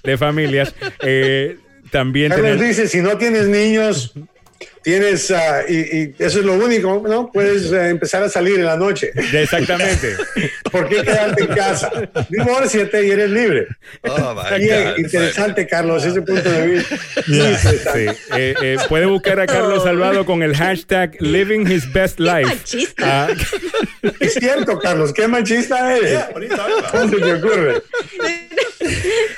de 0.03 0.19
familias. 0.19 0.75
Eh, 1.01 1.57
también. 1.91 2.31
Carlos 2.31 2.61
dice: 2.61 2.87
si 2.87 3.01
no 3.01 3.17
tienes 3.17 3.49
niños, 3.49 4.13
tienes, 4.83 5.31
uh, 5.31 5.35
y, 5.69 6.15
eso 6.19 6.39
es 6.39 6.45
lo 6.45 6.55
único, 6.55 7.03
¿no? 7.07 7.31
Puedes 7.33 7.71
uh, 7.73 7.77
empezar 7.77 8.23
a 8.23 8.29
salir 8.29 8.61
en 8.61 8.67
la 8.67 8.77
noche. 8.77 9.11
Exactamente. 9.15 10.17
¿Por 10.71 10.89
qué 10.89 11.03
quedarte 11.03 11.43
en 11.43 11.49
casa? 11.49 11.91
Divórciate 12.29 13.07
y 13.07 13.11
eres 13.11 13.31
libre. 13.31 13.67
Oh, 14.03 14.37
Bien, 14.59 14.95
interesante, 14.99 15.67
Carlos, 15.67 16.05
ese 16.05 16.23
punto 16.23 16.49
de 16.49 16.67
vista. 16.69 16.97
Sí. 17.25 18.07
Eh, 18.37 18.55
eh, 18.63 18.77
puede 18.89 19.07
buscar 19.07 19.41
a 19.41 19.47
Carlos 19.47 19.83
Salvado 19.83 20.25
con 20.25 20.43
el 20.43 20.55
hashtag 20.57 21.17
Living 21.21 21.67
His 21.67 21.93
Best 21.93 22.21
Life. 22.21 22.87
Ah. 23.03 23.29
es 24.21 24.35
cierto, 24.35 24.79
Carlos, 24.79 25.13
qué 25.13 25.27
machista 25.27 25.97
eres. 25.97 26.25
¿Cómo 26.91 27.09
se 27.09 27.17
te 27.17 27.33
ocurre? 27.33 27.83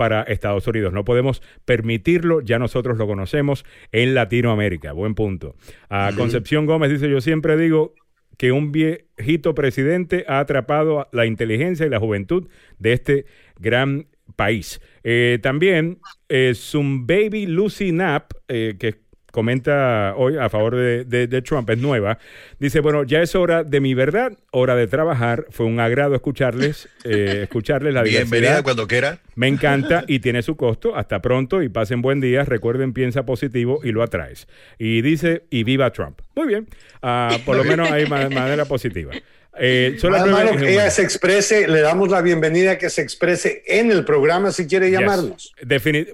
para 0.00 0.22
Estados 0.22 0.66
Unidos. 0.66 0.94
No 0.94 1.04
podemos 1.04 1.42
permitirlo, 1.66 2.40
ya 2.40 2.58
nosotros 2.58 2.96
lo 2.96 3.06
conocemos 3.06 3.66
en 3.92 4.14
Latinoamérica. 4.14 4.92
Buen 4.92 5.14
punto. 5.14 5.56
A 5.90 6.12
Concepción 6.16 6.64
Gómez 6.64 6.90
dice, 6.90 7.10
yo 7.10 7.20
siempre 7.20 7.54
digo 7.58 7.92
que 8.38 8.50
un 8.50 8.72
viejito 8.72 9.54
presidente 9.54 10.24
ha 10.26 10.38
atrapado 10.38 11.06
la 11.12 11.26
inteligencia 11.26 11.84
y 11.84 11.90
la 11.90 11.98
juventud 11.98 12.48
de 12.78 12.94
este 12.94 13.26
gran 13.58 14.06
país. 14.36 14.80
Eh, 15.04 15.38
también 15.42 15.98
eh, 16.30 16.54
Baby 16.72 17.44
Lucy 17.44 17.90
Knapp, 17.90 18.32
eh, 18.48 18.76
que 18.78 19.02
comenta 19.30 20.14
hoy 20.16 20.36
a 20.36 20.48
favor 20.48 20.76
de, 20.76 21.42
Trump, 21.42 21.68
es 21.70 21.78
nueva. 21.78 22.18
Dice, 22.58 22.80
bueno, 22.80 23.04
ya 23.04 23.22
es 23.22 23.34
hora 23.34 23.64
de 23.64 23.80
mi 23.80 23.94
verdad, 23.94 24.32
hora 24.50 24.74
de 24.74 24.86
trabajar. 24.86 25.46
Fue 25.50 25.66
un 25.66 25.80
agrado 25.80 26.14
escucharles, 26.14 26.88
eh, 27.04 27.40
escucharles 27.44 27.94
la 27.94 28.02
Bienvenida 28.02 28.62
cuando 28.62 28.86
quiera. 28.86 29.18
Me 29.34 29.48
encanta 29.48 30.04
y 30.06 30.20
tiene 30.20 30.42
su 30.42 30.56
costo. 30.56 30.96
Hasta 30.96 31.20
pronto 31.22 31.62
y 31.62 31.68
pasen 31.68 32.02
buen 32.02 32.20
día. 32.20 32.44
Recuerden, 32.44 32.92
piensa 32.92 33.24
positivo 33.24 33.80
y 33.82 33.92
lo 33.92 34.02
atraes. 34.02 34.48
Y 34.78 35.02
dice, 35.02 35.44
y 35.50 35.64
viva 35.64 35.90
Trump. 35.92 36.20
Muy 36.34 36.46
bien. 36.46 36.68
Ah, 37.02 37.38
por 37.44 37.56
lo 37.56 37.64
menos 37.64 37.90
hay 37.90 38.06
manera 38.06 38.64
positiva. 38.64 39.12
Eh, 39.58 39.98
que 40.00 40.72
ella 40.72 40.90
se 40.90 41.02
exprese, 41.02 41.66
le 41.66 41.80
damos 41.80 42.08
la 42.08 42.22
bienvenida 42.22 42.78
que 42.78 42.88
se 42.88 43.02
exprese 43.02 43.62
en 43.66 43.90
el 43.90 44.04
programa 44.04 44.52
si 44.52 44.66
quiere 44.66 44.90
llamarnos. 44.90 45.52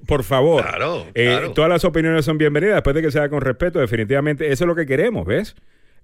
por 0.07 0.25
favor, 0.25 0.65
eh, 1.15 1.51
todas 1.55 1.71
las 1.71 1.85
opiniones 1.85 2.25
son 2.25 2.39
bienvenidas 2.39 2.77
después 2.77 2.97
de 2.97 3.03
que 3.03 3.11
sea 3.11 3.29
con 3.29 3.43
respeto, 3.43 3.79
definitivamente 3.79 4.51
eso 4.51 4.65
es 4.65 4.69
lo 4.69 4.75
que 4.75 4.87
queremos, 4.87 5.27
¿ves? 5.27 5.55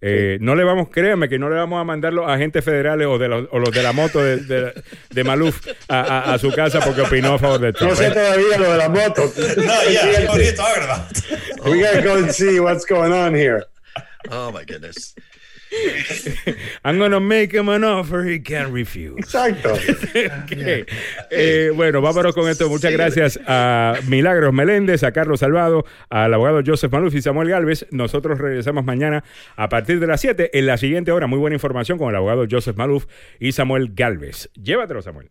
Eh, 0.05 0.39
no 0.41 0.57
le 0.57 0.65
vamos, 0.65 0.89
créanme 0.91 1.29
que 1.29 1.39
no 1.39 1.49
le 1.49 1.55
vamos 1.55 1.81
a 1.81 1.85
mandar 1.85 2.13
los 2.13 2.29
agentes 2.29 2.65
federales 2.65 3.07
o, 3.07 3.19
de 3.19 3.29
los, 3.29 3.49
o 3.53 3.61
los 3.61 3.71
de 3.71 3.83
la 3.85 3.93
moto 3.93 4.21
de, 4.23 4.73
de, 5.11 5.25
Maluf 5.25 5.65
a, 5.87 6.33
a, 6.33 6.39
su 6.39 6.51
casa 6.51 6.81
porque 6.81 7.03
opinó 7.03 7.35
a 7.35 7.39
favor 7.39 7.61
de 7.61 7.73
Trump. 7.73 7.93
No 7.93 7.97
sé 7.97 8.11
todavía 8.11 8.59
lo 8.59 8.73
de 8.73 8.79
la 8.79 8.89
moto. 8.89 9.33
no, 9.57 9.91
ya, 9.91 10.29
ahorita, 10.29 10.65
¿verdad? 10.75 11.09
We 11.65 11.81
gotta 11.81 12.03
go 12.03 12.15
and 12.15 12.33
see 12.33 12.59
what's 12.59 12.85
going 12.85 13.13
on 13.13 13.33
here. 13.33 13.65
Oh 14.33 14.51
my 14.51 14.65
goodness. 14.65 15.15
I'm 16.85 16.99
gonna 16.99 17.21
make 17.21 17.53
him 17.53 17.69
an 17.69 17.85
offer 17.85 18.25
he 18.25 18.41
can't 18.41 18.73
refuse. 18.73 19.19
Exacto. 19.19 19.75
Eh, 21.31 21.71
bueno, 21.75 22.01
vámonos 22.01 22.35
con 22.35 22.49
esto. 22.49 22.69
Muchas 22.69 22.93
gracias 22.93 23.41
a 23.47 23.95
Milagros 24.09 24.53
Meléndez, 24.53 25.03
a 25.03 25.13
Carlos 25.13 25.41
Salvado, 25.41 25.85
al 26.11 26.35
abogado 26.35 26.61
Joseph 26.65 26.93
Maluf 26.93 27.15
y 27.15 27.23
Samuel 27.23 27.49
Galvez. 27.49 27.87
Nosotros 27.91 28.39
regresamos 28.39 28.85
mañana 28.85 29.25
a 29.57 29.69
partir 29.69 29.99
de 30.01 30.07
las 30.07 30.21
7 30.21 30.51
en 30.59 30.67
la 30.67 30.77
siguiente 30.77 31.13
hora. 31.13 31.27
Muy 31.27 31.39
buena 31.39 31.55
información 31.55 31.99
con 31.99 32.11
el 32.11 32.17
abogado 32.17 32.47
Joseph 32.51 32.77
Maluf 32.77 33.07
y 33.41 33.53
Samuel 33.53 33.93
Galvez. 33.95 34.51
Llévatelo, 34.55 35.03
Samuel. 35.03 35.31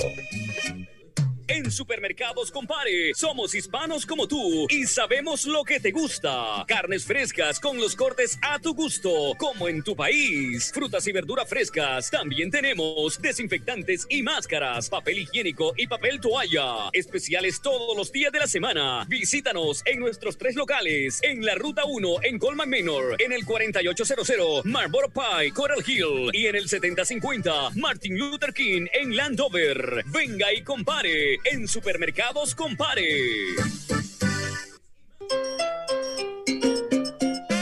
Supermercados 1.70 2.50
Compare, 2.50 3.12
somos 3.14 3.54
hispanos 3.54 4.06
como 4.06 4.28
tú 4.28 4.66
y 4.68 4.84
sabemos 4.84 5.46
lo 5.46 5.64
que 5.64 5.80
te 5.80 5.90
gusta. 5.90 6.64
Carnes 6.66 7.04
frescas 7.04 7.60
con 7.60 7.78
los 7.78 7.96
cortes 7.96 8.38
a 8.42 8.58
tu 8.58 8.74
gusto, 8.74 9.34
como 9.38 9.68
en 9.68 9.82
tu 9.82 9.96
país. 9.96 10.70
Frutas 10.72 11.06
y 11.06 11.12
verduras 11.12 11.48
frescas. 11.48 12.10
También 12.10 12.50
tenemos 12.50 13.20
desinfectantes 13.20 14.06
y 14.08 14.22
máscaras, 14.22 14.88
papel 14.88 15.20
higiénico 15.20 15.74
y 15.76 15.86
papel 15.86 16.20
toalla. 16.20 16.90
Especiales 16.92 17.60
todos 17.60 17.96
los 17.96 18.12
días 18.12 18.32
de 18.32 18.40
la 18.40 18.46
semana. 18.46 19.04
Visítanos 19.08 19.82
en 19.86 20.00
nuestros 20.00 20.38
tres 20.38 20.54
locales. 20.54 21.20
En 21.22 21.44
la 21.44 21.54
Ruta 21.54 21.84
1 21.84 22.16
en 22.22 22.38
Colman 22.38 22.70
Manor, 22.70 23.16
en 23.20 23.32
el 23.32 23.44
4800 23.44 24.64
Marlboro 24.64 25.08
Pie, 25.10 25.52
Coral 25.52 25.82
Hill 25.86 26.30
y 26.32 26.46
en 26.46 26.56
el 26.56 26.68
7050 26.68 27.70
Martin 27.76 28.18
Luther 28.18 28.52
King 28.52 28.86
en 28.92 29.16
Landover. 29.16 30.04
Venga 30.06 30.52
y 30.52 30.62
compare 30.62 31.38
Supermercados 31.64 32.54
Compare. 32.54 33.02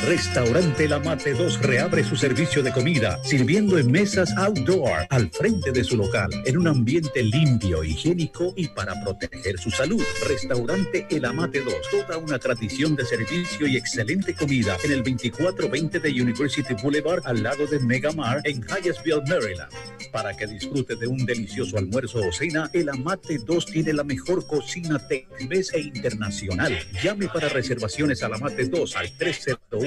Restaurante 0.06 0.86
La 0.86 0.98
Mate 0.98 1.32
2 1.32 1.62
reabre 1.62 2.04
su 2.04 2.14
servicio 2.14 2.62
de 2.62 2.72
comida, 2.72 3.18
sirviendo 3.24 3.78
en 3.78 3.90
mesas 3.90 4.36
outdoor 4.36 5.06
al 5.08 5.30
frente 5.30 5.72
de 5.72 5.82
su 5.82 5.96
local, 5.96 6.28
en 6.44 6.58
un 6.58 6.66
ambiente 6.68 7.22
limpio, 7.22 7.82
higiénico 7.82 8.52
y 8.54 8.68
para 8.68 9.02
proteger 9.02 9.58
su 9.58 9.70
salud. 9.70 10.02
Restaurante 10.28 11.06
El 11.08 11.24
Amate 11.24 11.62
2, 11.62 11.74
toda 11.90 12.18
una 12.18 12.38
tradición 12.38 12.94
de 12.96 13.06
servicio 13.06 13.66
y 13.66 13.78
excelente 13.78 14.34
comida 14.34 14.76
en 14.84 14.92
el 14.92 15.02
2420 15.02 15.98
de 15.98 16.10
University 16.10 16.74
Boulevard 16.82 17.22
al 17.24 17.42
lado 17.42 17.66
de 17.66 17.78
Megamar 17.80 18.42
en 18.44 18.62
Hyattsville, 18.62 19.22
Maryland. 19.26 19.72
Para 20.12 20.36
que 20.36 20.46
disfrute 20.46 20.96
de 20.96 21.06
un 21.06 21.24
delicioso 21.24 21.78
almuerzo 21.78 22.20
o 22.20 22.30
cena, 22.30 22.68
el 22.72 22.90
Amate 22.90 23.38
2 23.38 23.66
tiene 23.66 23.94
la 23.94 24.04
mejor 24.04 24.46
cocina 24.46 24.98
Tex-Mex 25.08 25.72
e 25.74 25.80
internacional. 25.80 26.78
Llame 27.02 27.26
para 27.28 27.48
reservaciones 27.48 28.22
al 28.22 28.34
Amate 28.34 28.66
2 28.66 28.96
al 28.96 29.10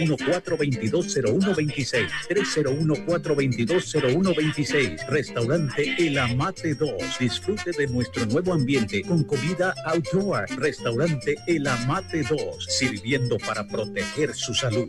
301-422-0126. 0.08 2.10
301-422-0126. 2.30 5.08
Restaurante 5.08 5.96
El 5.98 6.18
Amate 6.18 6.76
2. 6.76 7.20
Disfrute 7.20 7.72
de 7.72 7.88
nuestro 7.88 8.26
nuevo 8.26 8.54
ambiente 8.54 9.02
con 9.02 9.24
comida 9.24 9.74
outdoor. 9.86 10.46
Restaurante 10.58 11.36
El 11.48 11.68
Amate 11.68 12.24
2. 12.24 12.66
Sirviendo 12.68 13.38
para 13.38 13.68
proteger 13.68 14.34
su 14.34 14.54
salud. 14.54 14.88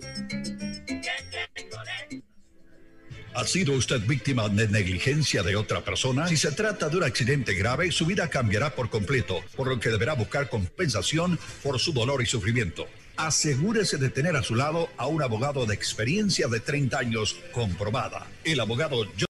¿Ha 3.38 3.44
sido 3.44 3.74
usted 3.74 4.00
víctima 4.00 4.48
de 4.48 4.66
negligencia 4.66 5.44
de 5.44 5.54
otra 5.54 5.84
persona? 5.84 6.26
Si 6.26 6.36
se 6.36 6.50
trata 6.50 6.88
de 6.88 6.96
un 6.96 7.04
accidente 7.04 7.54
grave, 7.54 7.92
su 7.92 8.04
vida 8.04 8.28
cambiará 8.28 8.74
por 8.74 8.90
completo, 8.90 9.44
por 9.54 9.68
lo 9.68 9.78
que 9.78 9.90
deberá 9.90 10.14
buscar 10.14 10.48
compensación 10.48 11.38
por 11.62 11.78
su 11.78 11.92
dolor 11.92 12.20
y 12.20 12.26
sufrimiento. 12.26 12.88
Asegúrese 13.18 13.96
de 13.96 14.10
tener 14.10 14.36
a 14.36 14.44
su 14.44 14.54
lado 14.54 14.90
a 14.96 15.08
un 15.08 15.24
abogado 15.24 15.66
de 15.66 15.74
experiencia 15.74 16.46
de 16.46 16.60
30 16.60 17.00
años 17.00 17.36
comprobada. 17.50 18.28
El 18.44 18.60
abogado 18.60 19.06